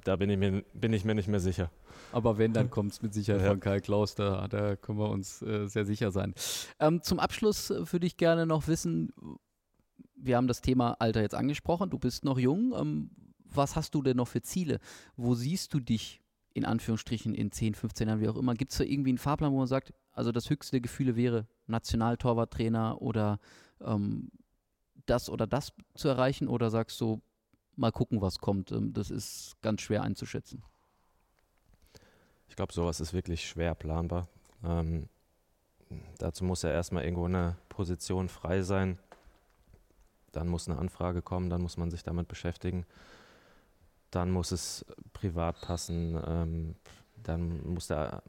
da 0.03 0.17
bin 0.17 0.29
ich, 0.29 0.37
mir, 0.37 0.63
bin 0.73 0.91
ich 0.91 1.05
mir 1.05 1.15
nicht 1.15 1.29
mehr 1.29 1.39
sicher. 1.39 1.71
Aber 2.11 2.37
wenn, 2.37 2.51
dann 2.51 2.69
kommt 2.69 2.91
es 2.91 3.01
mit 3.01 3.13
Sicherheit 3.13 3.43
ja. 3.43 3.49
von 3.49 3.61
Karl 3.61 3.79
Klaus, 3.79 4.15
da, 4.15 4.49
da 4.49 4.75
können 4.75 4.99
wir 4.99 5.09
uns 5.09 5.41
äh, 5.41 5.67
sehr 5.67 5.85
sicher 5.85 6.11
sein. 6.11 6.33
Ähm, 6.79 7.01
zum 7.03 7.19
Abschluss 7.19 7.69
äh, 7.69 7.91
würde 7.93 8.05
ich 8.05 8.17
gerne 8.17 8.45
noch 8.45 8.67
wissen, 8.67 9.13
wir 10.17 10.37
haben 10.37 10.47
das 10.47 10.61
Thema 10.61 10.93
Alter 10.99 11.21
jetzt 11.21 11.35
angesprochen. 11.35 11.89
Du 11.89 11.99
bist 11.99 12.25
noch 12.25 12.37
jung. 12.37 12.73
Ähm, 12.75 13.11
was 13.45 13.75
hast 13.75 13.95
du 13.95 14.01
denn 14.01 14.17
noch 14.17 14.27
für 14.27 14.41
Ziele? 14.41 14.79
Wo 15.15 15.35
siehst 15.35 15.73
du 15.73 15.79
dich 15.79 16.21
in 16.53 16.65
Anführungsstrichen 16.65 17.33
in 17.33 17.51
10, 17.51 17.75
15 17.75 18.07
Jahren, 18.07 18.19
wie 18.19 18.27
auch 18.27 18.35
immer? 18.35 18.55
Gibt 18.55 18.71
es 18.71 18.77
da 18.79 18.83
irgendwie 18.83 19.11
einen 19.11 19.19
Fahrplan, 19.19 19.51
wo 19.51 19.57
man 19.57 19.67
sagt, 19.67 19.93
also 20.11 20.31
das 20.31 20.49
höchste 20.49 20.71
der 20.71 20.81
Gefühle 20.81 21.15
wäre 21.15 21.47
Nationaltorwarttrainer 21.67 23.01
oder 23.01 23.39
ähm, 23.81 24.31
das 25.05 25.29
oder 25.29 25.47
das 25.47 25.71
zu 25.95 26.07
erreichen? 26.07 26.47
Oder 26.47 26.69
sagst 26.69 26.99
du, 26.99 27.21
mal 27.75 27.91
gucken, 27.91 28.21
was 28.21 28.39
kommt? 28.39 28.71
Ähm, 28.71 28.93
das 28.93 29.11
ist 29.11 29.55
ganz 29.61 29.81
schwer 29.81 30.01
einzuschätzen. 30.01 30.63
Ich 32.49 32.55
glaube, 32.55 32.73
sowas 32.73 32.99
ist 32.99 33.13
wirklich 33.13 33.47
schwer 33.47 33.75
planbar. 33.75 34.27
Ähm, 34.63 35.09
dazu 36.17 36.43
muss 36.43 36.63
ja 36.63 36.71
erstmal 36.71 37.03
irgendwo 37.03 37.25
eine 37.25 37.55
Position 37.69 38.29
frei 38.29 38.63
sein 38.63 38.97
dann 40.37 40.47
muss 40.47 40.69
eine 40.69 40.77
Anfrage 40.77 41.23
kommen, 41.23 41.49
dann 41.49 41.63
muss 41.63 41.77
man 41.77 41.89
sich 41.89 42.03
damit 42.03 42.27
beschäftigen. 42.27 42.85
Dann 44.11 44.29
muss 44.29 44.51
es 44.51 44.85
privat 45.13 45.59
passen, 45.61 46.15
ähm, 46.25 46.75
dann 47.15 47.65
muss 47.67 47.87
der 47.87 48.21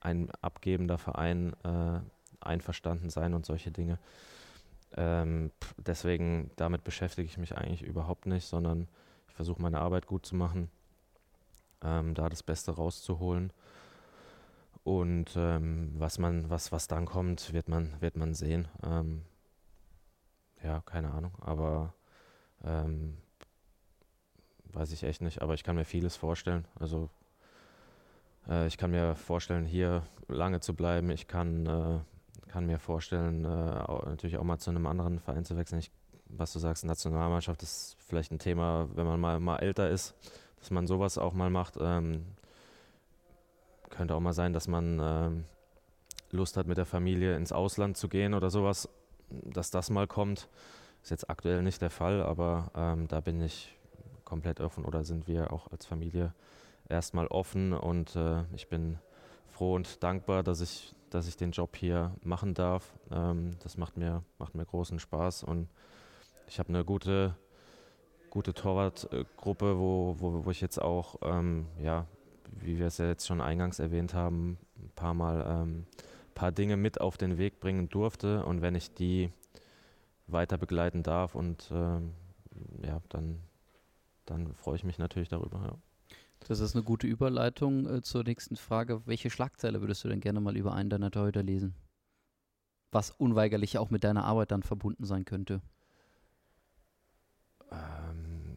ein 0.00 0.30
abgebender 0.40 0.96
Verein 0.96 1.52
äh, 1.64 2.00
einverstanden 2.40 3.10
sein 3.10 3.34
und 3.34 3.44
solche 3.44 3.70
Dinge. 3.70 3.98
Ähm, 4.96 5.52
deswegen, 5.76 6.50
damit 6.56 6.82
beschäftige 6.82 7.26
ich 7.26 7.36
mich 7.36 7.56
eigentlich 7.56 7.82
überhaupt 7.82 8.24
nicht, 8.24 8.46
sondern 8.46 8.88
ich 9.28 9.34
versuche 9.34 9.60
meine 9.60 9.80
Arbeit 9.80 10.06
gut 10.06 10.24
zu 10.24 10.34
machen, 10.34 10.70
ähm, 11.82 12.14
da 12.14 12.30
das 12.30 12.42
Beste 12.42 12.72
rauszuholen. 12.72 13.52
Und 14.82 15.36
ähm, 15.36 15.92
was 15.98 16.18
man, 16.18 16.48
was, 16.48 16.72
was 16.72 16.88
dann 16.88 17.04
kommt, 17.04 17.52
wird 17.52 17.68
man, 17.68 18.00
wird 18.00 18.16
man 18.16 18.34
sehen. 18.34 18.66
Ähm, 18.82 19.22
ja, 20.62 20.80
keine 20.86 21.10
Ahnung, 21.10 21.32
aber 21.40 21.94
ähm, 22.64 23.16
weiß 24.72 24.92
ich 24.92 25.02
echt 25.02 25.20
nicht, 25.20 25.42
aber 25.42 25.54
ich 25.54 25.64
kann 25.64 25.76
mir 25.76 25.84
vieles 25.84 26.16
vorstellen. 26.16 26.66
Also 26.78 27.10
äh, 28.48 28.66
ich 28.66 28.78
kann 28.78 28.90
mir 28.90 29.14
vorstellen, 29.14 29.64
hier 29.64 30.02
lange 30.28 30.60
zu 30.60 30.74
bleiben. 30.74 31.10
Ich 31.10 31.28
kann, 31.28 31.66
äh, 31.66 32.50
kann 32.50 32.66
mir 32.66 32.78
vorstellen, 32.78 33.44
äh, 33.44 33.48
auch, 33.48 34.06
natürlich 34.06 34.38
auch 34.38 34.44
mal 34.44 34.58
zu 34.58 34.70
einem 34.70 34.86
anderen 34.86 35.18
Verein 35.18 35.44
zu 35.44 35.56
wechseln. 35.56 35.78
Ich, 35.78 35.90
was 36.26 36.52
du 36.52 36.58
sagst, 36.58 36.84
Nationalmannschaft 36.84 37.62
ist 37.62 37.96
vielleicht 38.06 38.32
ein 38.32 38.38
Thema, 38.38 38.88
wenn 38.94 39.06
man 39.06 39.20
mal, 39.20 39.40
mal 39.40 39.56
älter 39.58 39.90
ist, 39.90 40.14
dass 40.58 40.70
man 40.70 40.86
sowas 40.86 41.18
auch 41.18 41.34
mal 41.34 41.50
macht. 41.50 41.76
Ähm, 41.80 42.24
könnte 43.90 44.14
auch 44.14 44.20
mal 44.20 44.32
sein, 44.32 44.54
dass 44.54 44.68
man 44.68 44.98
ähm, 45.02 45.44
Lust 46.30 46.56
hat, 46.56 46.66
mit 46.66 46.78
der 46.78 46.86
Familie 46.86 47.36
ins 47.36 47.52
Ausland 47.52 47.98
zu 47.98 48.08
gehen 48.08 48.32
oder 48.32 48.48
sowas 48.48 48.88
dass 49.44 49.70
das 49.70 49.90
mal 49.90 50.06
kommt. 50.06 50.48
Ist 51.02 51.10
jetzt 51.10 51.28
aktuell 51.28 51.62
nicht 51.62 51.82
der 51.82 51.90
Fall, 51.90 52.22
aber 52.22 52.70
ähm, 52.74 53.08
da 53.08 53.20
bin 53.20 53.40
ich 53.40 53.76
komplett 54.24 54.60
offen 54.60 54.84
oder 54.84 55.04
sind 55.04 55.26
wir 55.26 55.52
auch 55.52 55.70
als 55.72 55.84
Familie 55.84 56.32
erstmal 56.88 57.26
offen 57.26 57.72
und 57.72 58.16
äh, 58.16 58.44
ich 58.54 58.68
bin 58.68 58.98
froh 59.48 59.74
und 59.74 60.02
dankbar, 60.02 60.42
dass 60.42 60.60
ich, 60.60 60.94
dass 61.10 61.26
ich 61.28 61.36
den 61.36 61.50
Job 61.50 61.76
hier 61.76 62.12
machen 62.22 62.54
darf. 62.54 62.92
Ähm, 63.10 63.56
das 63.62 63.76
macht 63.76 63.96
mir, 63.96 64.22
macht 64.38 64.54
mir 64.54 64.64
großen 64.64 64.98
Spaß 64.98 65.44
und 65.44 65.68
ich 66.46 66.58
habe 66.58 66.68
eine 66.68 66.84
gute, 66.84 67.36
gute 68.30 68.54
Torwartgruppe, 68.54 69.78
wo, 69.78 70.16
wo, 70.18 70.44
wo 70.44 70.50
ich 70.50 70.60
jetzt 70.60 70.80
auch, 70.80 71.16
ähm, 71.22 71.66
ja, 71.82 72.06
wie 72.60 72.78
wir 72.78 72.86
es 72.86 72.98
ja 72.98 73.06
jetzt 73.06 73.26
schon 73.26 73.40
eingangs 73.40 73.78
erwähnt 73.78 74.14
haben, 74.14 74.58
ein 74.78 74.90
paar 74.94 75.14
Mal 75.14 75.44
ähm, 75.46 75.86
paar 76.34 76.52
Dinge 76.52 76.76
mit 76.76 77.00
auf 77.00 77.16
den 77.16 77.38
Weg 77.38 77.60
bringen 77.60 77.88
durfte 77.88 78.44
und 78.44 78.62
wenn 78.62 78.74
ich 78.74 78.94
die 78.94 79.30
weiter 80.26 80.58
begleiten 80.58 81.02
darf 81.02 81.34
und 81.34 81.70
ähm, 81.72 82.12
ja, 82.82 83.00
dann, 83.08 83.40
dann 84.26 84.54
freue 84.54 84.76
ich 84.76 84.84
mich 84.84 84.98
natürlich 84.98 85.28
darüber. 85.28 85.58
Ja. 85.64 85.78
Das 86.48 86.60
ist 86.60 86.74
eine 86.74 86.84
gute 86.84 87.06
Überleitung 87.06 87.86
äh, 87.86 88.02
zur 88.02 88.24
nächsten 88.24 88.56
Frage. 88.56 89.02
Welche 89.06 89.30
Schlagzeile 89.30 89.80
würdest 89.80 90.02
du 90.04 90.08
denn 90.08 90.20
gerne 90.20 90.40
mal 90.40 90.56
über 90.56 90.74
einen 90.74 90.90
deiner 90.90 91.10
Torhüter 91.10 91.42
lesen? 91.42 91.74
Was 92.90 93.10
unweigerlich 93.10 93.78
auch 93.78 93.90
mit 93.90 94.04
deiner 94.04 94.24
Arbeit 94.24 94.50
dann 94.50 94.62
verbunden 94.62 95.04
sein 95.04 95.24
könnte. 95.24 95.62
Ähm, 97.70 98.56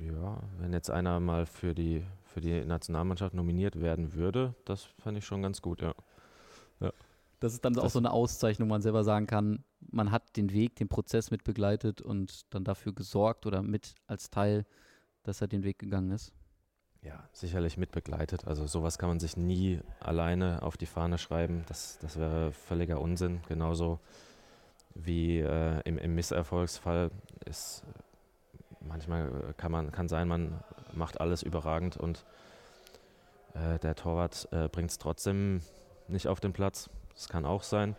ja, 0.00 0.40
wenn 0.58 0.72
jetzt 0.72 0.90
einer 0.90 1.20
mal 1.20 1.46
für 1.46 1.74
die, 1.74 2.04
für 2.24 2.40
die 2.40 2.64
Nationalmannschaft 2.64 3.34
nominiert 3.34 3.80
werden 3.80 4.14
würde, 4.14 4.54
das 4.64 4.84
fände 4.98 5.18
ich 5.18 5.26
schon 5.26 5.42
ganz 5.42 5.62
gut, 5.62 5.82
ja. 5.82 5.94
ja. 6.80 6.92
Das 7.40 7.52
ist 7.52 7.64
dann 7.64 7.74
das 7.74 7.84
auch 7.84 7.90
so 7.90 7.98
eine 7.98 8.12
Auszeichnung, 8.12 8.68
wo 8.68 8.74
man 8.74 8.82
selber 8.82 9.04
sagen 9.04 9.26
kann, 9.26 9.64
man 9.80 10.10
hat 10.10 10.36
den 10.36 10.52
Weg, 10.52 10.76
den 10.76 10.88
Prozess 10.88 11.30
mit 11.30 11.44
begleitet 11.44 12.00
und 12.00 12.52
dann 12.54 12.64
dafür 12.64 12.94
gesorgt 12.94 13.46
oder 13.46 13.62
mit 13.62 13.94
als 14.06 14.30
Teil, 14.30 14.64
dass 15.22 15.40
er 15.40 15.48
den 15.48 15.62
Weg 15.62 15.78
gegangen 15.78 16.10
ist. 16.12 16.32
Ja, 17.02 17.28
sicherlich 17.32 17.76
mit 17.76 17.92
begleitet. 17.92 18.46
Also 18.46 18.66
sowas 18.66 18.98
kann 18.98 19.08
man 19.08 19.20
sich 19.20 19.36
nie 19.36 19.80
alleine 20.00 20.62
auf 20.62 20.76
die 20.76 20.86
Fahne 20.86 21.18
schreiben. 21.18 21.64
Das, 21.68 21.98
das 21.98 22.18
wäre 22.18 22.52
völliger 22.52 23.00
Unsinn. 23.00 23.40
Genauso 23.48 24.00
wie 24.94 25.38
äh, 25.40 25.80
im, 25.84 25.98
im 25.98 26.14
Misserfolgsfall 26.14 27.10
ist 27.44 27.84
manchmal 28.80 29.54
kann 29.56 29.72
man 29.72 29.92
kann 29.92 30.08
sein, 30.08 30.28
man 30.28 30.60
macht 30.92 31.20
alles 31.20 31.42
überragend 31.42 31.96
und 31.96 32.24
äh, 33.54 33.78
der 33.78 33.94
Torwart 33.94 34.48
äh, 34.52 34.68
bringt 34.68 34.90
es 34.90 34.98
trotzdem 34.98 35.60
nicht 36.08 36.28
auf 36.28 36.40
den 36.40 36.52
Platz. 36.52 36.88
Das 37.16 37.28
kann 37.28 37.44
auch 37.44 37.62
sein. 37.62 37.96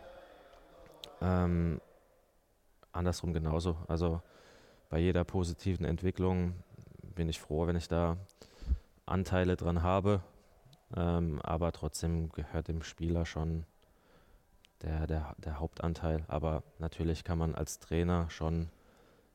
Ähm, 1.20 1.80
andersrum 2.92 3.32
genauso. 3.32 3.76
Also 3.88 4.22
bei 4.88 4.98
jeder 4.98 5.24
positiven 5.24 5.84
Entwicklung 5.84 6.54
bin 7.02 7.28
ich 7.28 7.40
froh, 7.40 7.66
wenn 7.66 7.76
ich 7.76 7.88
da 7.88 8.16
Anteile 9.06 9.56
dran 9.56 9.82
habe. 9.82 10.22
Ähm, 10.96 11.40
aber 11.42 11.72
trotzdem 11.72 12.30
gehört 12.30 12.68
dem 12.68 12.82
Spieler 12.82 13.26
schon 13.26 13.66
der, 14.82 15.06
der, 15.08 15.34
der 15.38 15.58
Hauptanteil. 15.58 16.24
Aber 16.28 16.62
natürlich 16.78 17.24
kann 17.24 17.38
man 17.38 17.56
als 17.56 17.80
Trainer 17.80 18.30
schon 18.30 18.70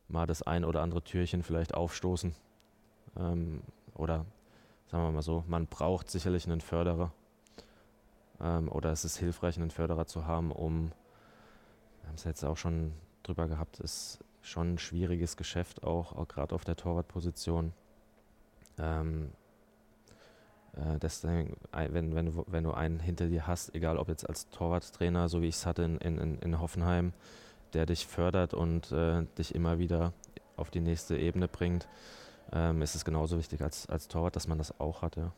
mal 0.08 0.26
das 0.26 0.44
ein 0.44 0.64
oder 0.64 0.82
andere 0.82 1.04
Türchen 1.04 1.44
vielleicht 1.44 1.74
aufstoßen. 1.74 2.34
Ähm, 3.18 3.62
oder 3.94 4.26
sagen 4.88 5.04
wir 5.04 5.12
mal 5.12 5.22
so, 5.22 5.44
man 5.48 5.68
braucht 5.68 6.10
sicherlich 6.10 6.46
einen 6.46 6.62
Förderer. 6.62 7.12
Ähm, 8.44 8.70
oder 8.70 8.92
es 8.92 9.06
ist 9.06 9.18
hilfreich, 9.18 9.58
einen 9.58 9.72
Förderer 9.72 10.06
zu 10.06 10.28
haben, 10.28 10.52
um, 10.52 10.92
wir 12.02 12.10
haben 12.10 12.16
es 12.16 12.26
jetzt 12.26 12.44
auch 12.44 12.58
schon 12.58 12.92
drüber 13.24 13.48
gehabt, 13.48 13.80
ist 13.80 14.20
schon 14.42 14.74
ein 14.74 14.78
schwieriges 14.78 15.38
Geschäft, 15.38 15.84
auch, 15.84 16.14
auch 16.14 16.28
gerade 16.28 16.54
auf 16.54 16.66
der 16.66 16.76
Torwartposition. 16.76 17.72
Ähm, 18.78 19.32
äh, 20.74 21.00
deswegen, 21.00 21.56
wenn, 21.72 22.14
wenn, 22.14 22.26
du, 22.26 22.44
wenn 22.48 22.64
du 22.66 22.72
einen 22.74 23.00
hinter 23.00 23.28
dir 23.28 23.48
hast, 23.48 23.74
egal 23.74 23.98
ob 23.98 24.10
jetzt 24.10 24.28
als 24.28 24.50
Torwarttrainer, 24.50 25.30
so 25.30 25.42
wie 25.42 25.48
ich 25.48 25.56
es 25.56 25.66
hatte 25.66 25.84
in, 25.84 25.98
in, 26.00 26.40
in 26.40 26.60
Hoffenheim, 26.60 27.14
der 27.72 27.86
dich 27.86 28.06
fördert 28.06 28.54
und 28.54 28.92
äh, 28.92 29.26
dich 29.38 29.56
immer 29.56 29.80
wieder 29.80 30.12
auf 30.58 30.70
die 30.70 30.82
nächste 30.82 31.18
Ebene 31.18 31.48
bringt, 31.48 31.88
ähm, 32.52 32.82
ist 32.82 32.96
es 32.96 33.06
genauso 33.06 33.38
wichtig 33.38 33.62
als, 33.62 33.88
als 33.88 34.10
Torwart, 34.10 34.36
dass 34.36 34.48
man 34.48 34.58
das 34.58 34.80
auch 34.80 35.02
hat. 35.02 35.16
Ja. 35.16 35.32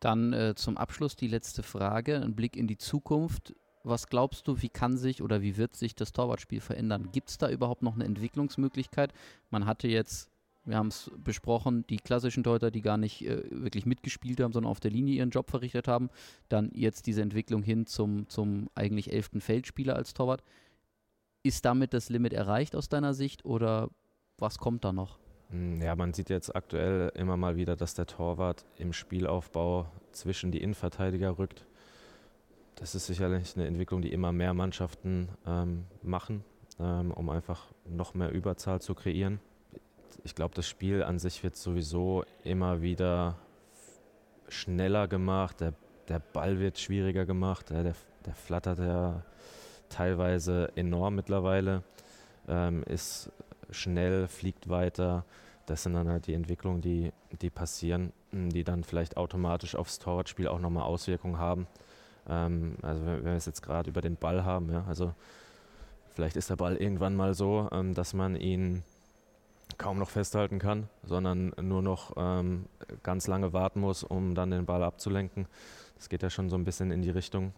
Dann 0.00 0.32
äh, 0.32 0.54
zum 0.56 0.78
Abschluss 0.78 1.14
die 1.14 1.28
letzte 1.28 1.62
Frage, 1.62 2.20
ein 2.20 2.34
Blick 2.34 2.56
in 2.56 2.66
die 2.66 2.78
Zukunft. 2.78 3.54
Was 3.84 4.08
glaubst 4.08 4.48
du, 4.48 4.60
wie 4.60 4.68
kann 4.68 4.96
sich 4.96 5.22
oder 5.22 5.42
wie 5.42 5.56
wird 5.56 5.76
sich 5.76 5.94
das 5.94 6.12
Torwartspiel 6.12 6.60
verändern? 6.60 7.10
Gibt 7.12 7.30
es 7.30 7.38
da 7.38 7.50
überhaupt 7.50 7.82
noch 7.82 7.94
eine 7.94 8.04
Entwicklungsmöglichkeit? 8.04 9.12
Man 9.50 9.66
hatte 9.66 9.88
jetzt, 9.88 10.30
wir 10.64 10.76
haben 10.76 10.88
es 10.88 11.10
besprochen, 11.18 11.86
die 11.88 11.98
klassischen 11.98 12.44
Torhüter, 12.44 12.70
die 12.70 12.82
gar 12.82 12.96
nicht 12.96 13.24
äh, 13.26 13.42
wirklich 13.50 13.86
mitgespielt 13.86 14.40
haben, 14.40 14.52
sondern 14.52 14.70
auf 14.70 14.80
der 14.80 14.90
Linie 14.90 15.14
ihren 15.14 15.30
Job 15.30 15.50
verrichtet 15.50 15.86
haben. 15.86 16.08
Dann 16.48 16.70
jetzt 16.74 17.06
diese 17.06 17.22
Entwicklung 17.22 17.62
hin 17.62 17.86
zum, 17.86 18.28
zum 18.28 18.68
eigentlich 18.74 19.12
elften 19.12 19.40
Feldspieler 19.40 19.96
als 19.96 20.14
Torwart. 20.14 20.42
Ist 21.42 21.64
damit 21.64 21.94
das 21.94 22.08
Limit 22.08 22.32
erreicht 22.32 22.74
aus 22.74 22.88
deiner 22.88 23.14
Sicht 23.14 23.44
oder 23.44 23.90
was 24.38 24.58
kommt 24.58 24.84
da 24.84 24.92
noch? 24.92 25.18
Hm, 25.50 25.82
ja, 25.82 25.96
man 25.96 26.12
sieht 26.12 26.30
jetzt 26.30 26.54
aktuell 26.54 27.10
immer 27.14 27.36
mal 27.36 27.56
wieder, 27.56 27.76
dass 27.76 27.94
der 27.94 28.06
Torwart 28.06 28.64
im 28.78 28.92
Spielaufbau 28.92 29.86
zwischen 30.12 30.52
die 30.52 30.62
Innenverteidiger 30.62 31.38
rückt. 31.38 31.66
Das 32.76 32.94
ist 32.94 33.06
sicherlich 33.06 33.56
eine 33.56 33.66
Entwicklung, 33.66 34.00
die 34.00 34.12
immer 34.12 34.32
mehr 34.32 34.54
Mannschaften 34.54 35.28
ähm, 35.46 35.84
machen, 36.02 36.44
ähm, 36.78 37.10
um 37.10 37.28
einfach 37.28 37.66
noch 37.84 38.14
mehr 38.14 38.30
Überzahl 38.30 38.80
zu 38.80 38.94
kreieren. 38.94 39.40
Ich 40.24 40.34
glaube, 40.34 40.54
das 40.54 40.68
Spiel 40.68 41.02
an 41.02 41.18
sich 41.18 41.42
wird 41.42 41.56
sowieso 41.56 42.24
immer 42.44 42.80
wieder 42.80 43.36
schneller 44.48 45.08
gemacht. 45.08 45.60
Der, 45.60 45.74
der 46.08 46.20
Ball 46.20 46.58
wird 46.58 46.78
schwieriger 46.78 47.26
gemacht. 47.26 47.70
Der, 47.70 47.82
der, 47.82 47.94
der 48.24 48.34
flattert 48.34 48.78
ja 48.78 49.22
teilweise 49.88 50.70
enorm 50.76 51.16
mittlerweile. 51.16 51.82
Ähm, 52.48 52.82
ist 52.84 53.30
schnell, 53.72 54.28
fliegt 54.28 54.68
weiter. 54.68 55.24
Das 55.66 55.82
sind 55.82 55.94
dann 55.94 56.08
halt 56.08 56.26
die 56.26 56.34
Entwicklungen, 56.34 56.80
die, 56.80 57.12
die 57.40 57.50
passieren, 57.50 58.12
die 58.32 58.64
dann 58.64 58.84
vielleicht 58.84 59.16
automatisch 59.16 59.74
aufs 59.74 59.98
Torwartspiel 59.98 60.48
auch 60.48 60.60
nochmal 60.60 60.84
Auswirkungen 60.84 61.38
haben. 61.38 61.66
Ähm, 62.28 62.76
also 62.82 63.04
wenn, 63.06 63.18
wenn 63.18 63.24
wir 63.24 63.32
es 63.34 63.46
jetzt 63.46 63.62
gerade 63.62 63.90
über 63.90 64.00
den 64.00 64.16
Ball 64.16 64.44
haben, 64.44 64.70
ja, 64.70 64.84
also 64.88 65.14
vielleicht 66.14 66.36
ist 66.36 66.50
der 66.50 66.56
Ball 66.56 66.76
irgendwann 66.76 67.14
mal 67.14 67.34
so, 67.34 67.68
ähm, 67.72 67.94
dass 67.94 68.14
man 68.14 68.36
ihn 68.36 68.82
kaum 69.78 69.98
noch 69.98 70.10
festhalten 70.10 70.58
kann, 70.58 70.88
sondern 71.04 71.52
nur 71.60 71.82
noch 71.82 72.12
ähm, 72.16 72.66
ganz 73.02 73.26
lange 73.26 73.52
warten 73.52 73.80
muss, 73.80 74.02
um 74.02 74.34
dann 74.34 74.50
den 74.50 74.66
Ball 74.66 74.82
abzulenken. 74.82 75.46
Das 75.96 76.08
geht 76.08 76.22
ja 76.22 76.30
schon 76.30 76.50
so 76.50 76.56
ein 76.56 76.64
bisschen 76.64 76.90
in 76.90 77.02
die 77.02 77.10
Richtung, 77.10 77.52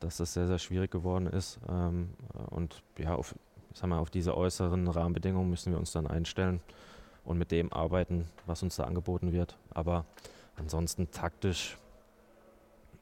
dass 0.00 0.18
das 0.18 0.34
sehr, 0.34 0.46
sehr 0.46 0.58
schwierig 0.58 0.90
geworden 0.90 1.26
ist. 1.26 1.58
Ähm, 1.68 2.10
und 2.50 2.82
ja, 2.98 3.14
auf, 3.14 3.34
sag 3.76 3.90
mal, 3.90 3.98
auf 3.98 4.10
diese 4.10 4.36
äußeren 4.36 4.88
Rahmenbedingungen 4.88 5.50
müssen 5.50 5.72
wir 5.72 5.78
uns 5.78 5.92
dann 5.92 6.06
einstellen 6.06 6.60
und 7.24 7.36
mit 7.36 7.50
dem 7.50 7.72
arbeiten, 7.72 8.26
was 8.46 8.62
uns 8.62 8.76
da 8.76 8.84
angeboten 8.84 9.32
wird. 9.32 9.58
Aber 9.70 10.06
ansonsten 10.56 11.10
taktisch 11.10 11.76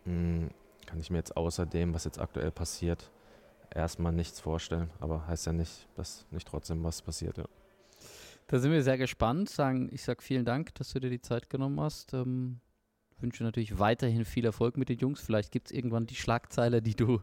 mh, 0.04 0.12
hm, 0.12 0.50
kann 0.86 1.00
ich 1.00 1.10
mir 1.10 1.18
jetzt 1.18 1.36
außer 1.36 1.64
dem, 1.64 1.94
was 1.94 2.04
jetzt 2.04 2.18
aktuell 2.18 2.50
passiert, 2.50 3.10
erstmal 3.72 4.12
nichts 4.12 4.40
vorstellen. 4.40 4.90
Aber 4.98 5.26
heißt 5.28 5.46
ja 5.46 5.52
nicht, 5.52 5.88
dass 5.94 6.26
nicht 6.30 6.48
trotzdem 6.48 6.82
was 6.82 7.02
passiert. 7.02 7.38
Ja. 7.38 7.44
Da 8.48 8.58
sind 8.58 8.72
wir 8.72 8.82
sehr 8.82 8.98
gespannt. 8.98 9.48
Sagen, 9.48 9.88
ich 9.92 10.02
sage 10.02 10.22
vielen 10.22 10.44
Dank, 10.44 10.74
dass 10.74 10.92
du 10.92 10.98
dir 10.98 11.10
die 11.10 11.20
Zeit 11.20 11.48
genommen 11.48 11.80
hast. 11.80 12.12
Ähm, 12.14 12.60
wünsche 13.18 13.44
natürlich 13.44 13.78
weiterhin 13.78 14.24
viel 14.24 14.44
Erfolg 14.44 14.76
mit 14.76 14.88
den 14.88 14.98
Jungs. 14.98 15.20
Vielleicht 15.20 15.52
gibt 15.52 15.68
es 15.68 15.72
irgendwann 15.72 16.06
die 16.06 16.16
Schlagzeile, 16.16 16.82
die 16.82 16.96
du 16.96 17.20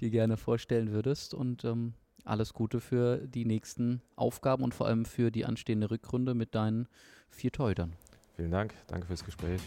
dir 0.00 0.08
gerne 0.08 0.38
vorstellen 0.38 0.90
würdest. 0.90 1.34
Und 1.34 1.64
ähm, 1.64 1.92
alles 2.24 2.52
Gute 2.52 2.80
für 2.80 3.18
die 3.18 3.44
nächsten 3.44 4.02
Aufgaben 4.16 4.64
und 4.64 4.74
vor 4.74 4.86
allem 4.86 5.04
für 5.04 5.30
die 5.30 5.44
anstehende 5.44 5.90
Rückrunde 5.90 6.34
mit 6.34 6.54
deinen 6.54 6.88
vier 7.30 7.52
Torhütern. 7.52 7.94
Vielen 8.36 8.50
Dank, 8.50 8.74
danke 8.88 9.06
fürs 9.06 9.24
Gespräch. 9.24 9.60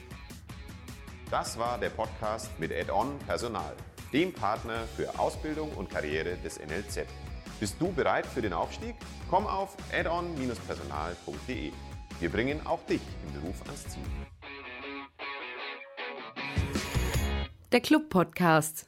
Das 1.30 1.58
war 1.58 1.78
der 1.78 1.90
Podcast 1.90 2.58
mit 2.60 2.72
Add-on 2.72 3.20
Personal, 3.20 3.74
dem 4.14 4.34
Partner 4.34 4.84
für 4.96 5.20
Ausbildung 5.20 5.72
und 5.74 5.90
Karriere 5.90 6.38
des 6.38 6.60
NLZ. 6.60 7.06
Bist 7.60 7.76
du 7.80 7.92
bereit 7.92 8.26
für 8.26 8.42
den 8.42 8.54
Aufstieg? 8.54 8.96
Komm 9.30 9.48
auf 9.48 9.76
addon-personal.de. 9.92 11.72
Wir 12.20 12.30
bringen 12.30 12.66
auch 12.66 12.84
dich 12.86 13.02
im 13.26 13.42
Beruf 13.42 13.62
ans 13.64 13.88
Ziel. 13.88 14.04
Der 17.72 17.82
Club 17.82 18.10
Podcast. 18.10 18.88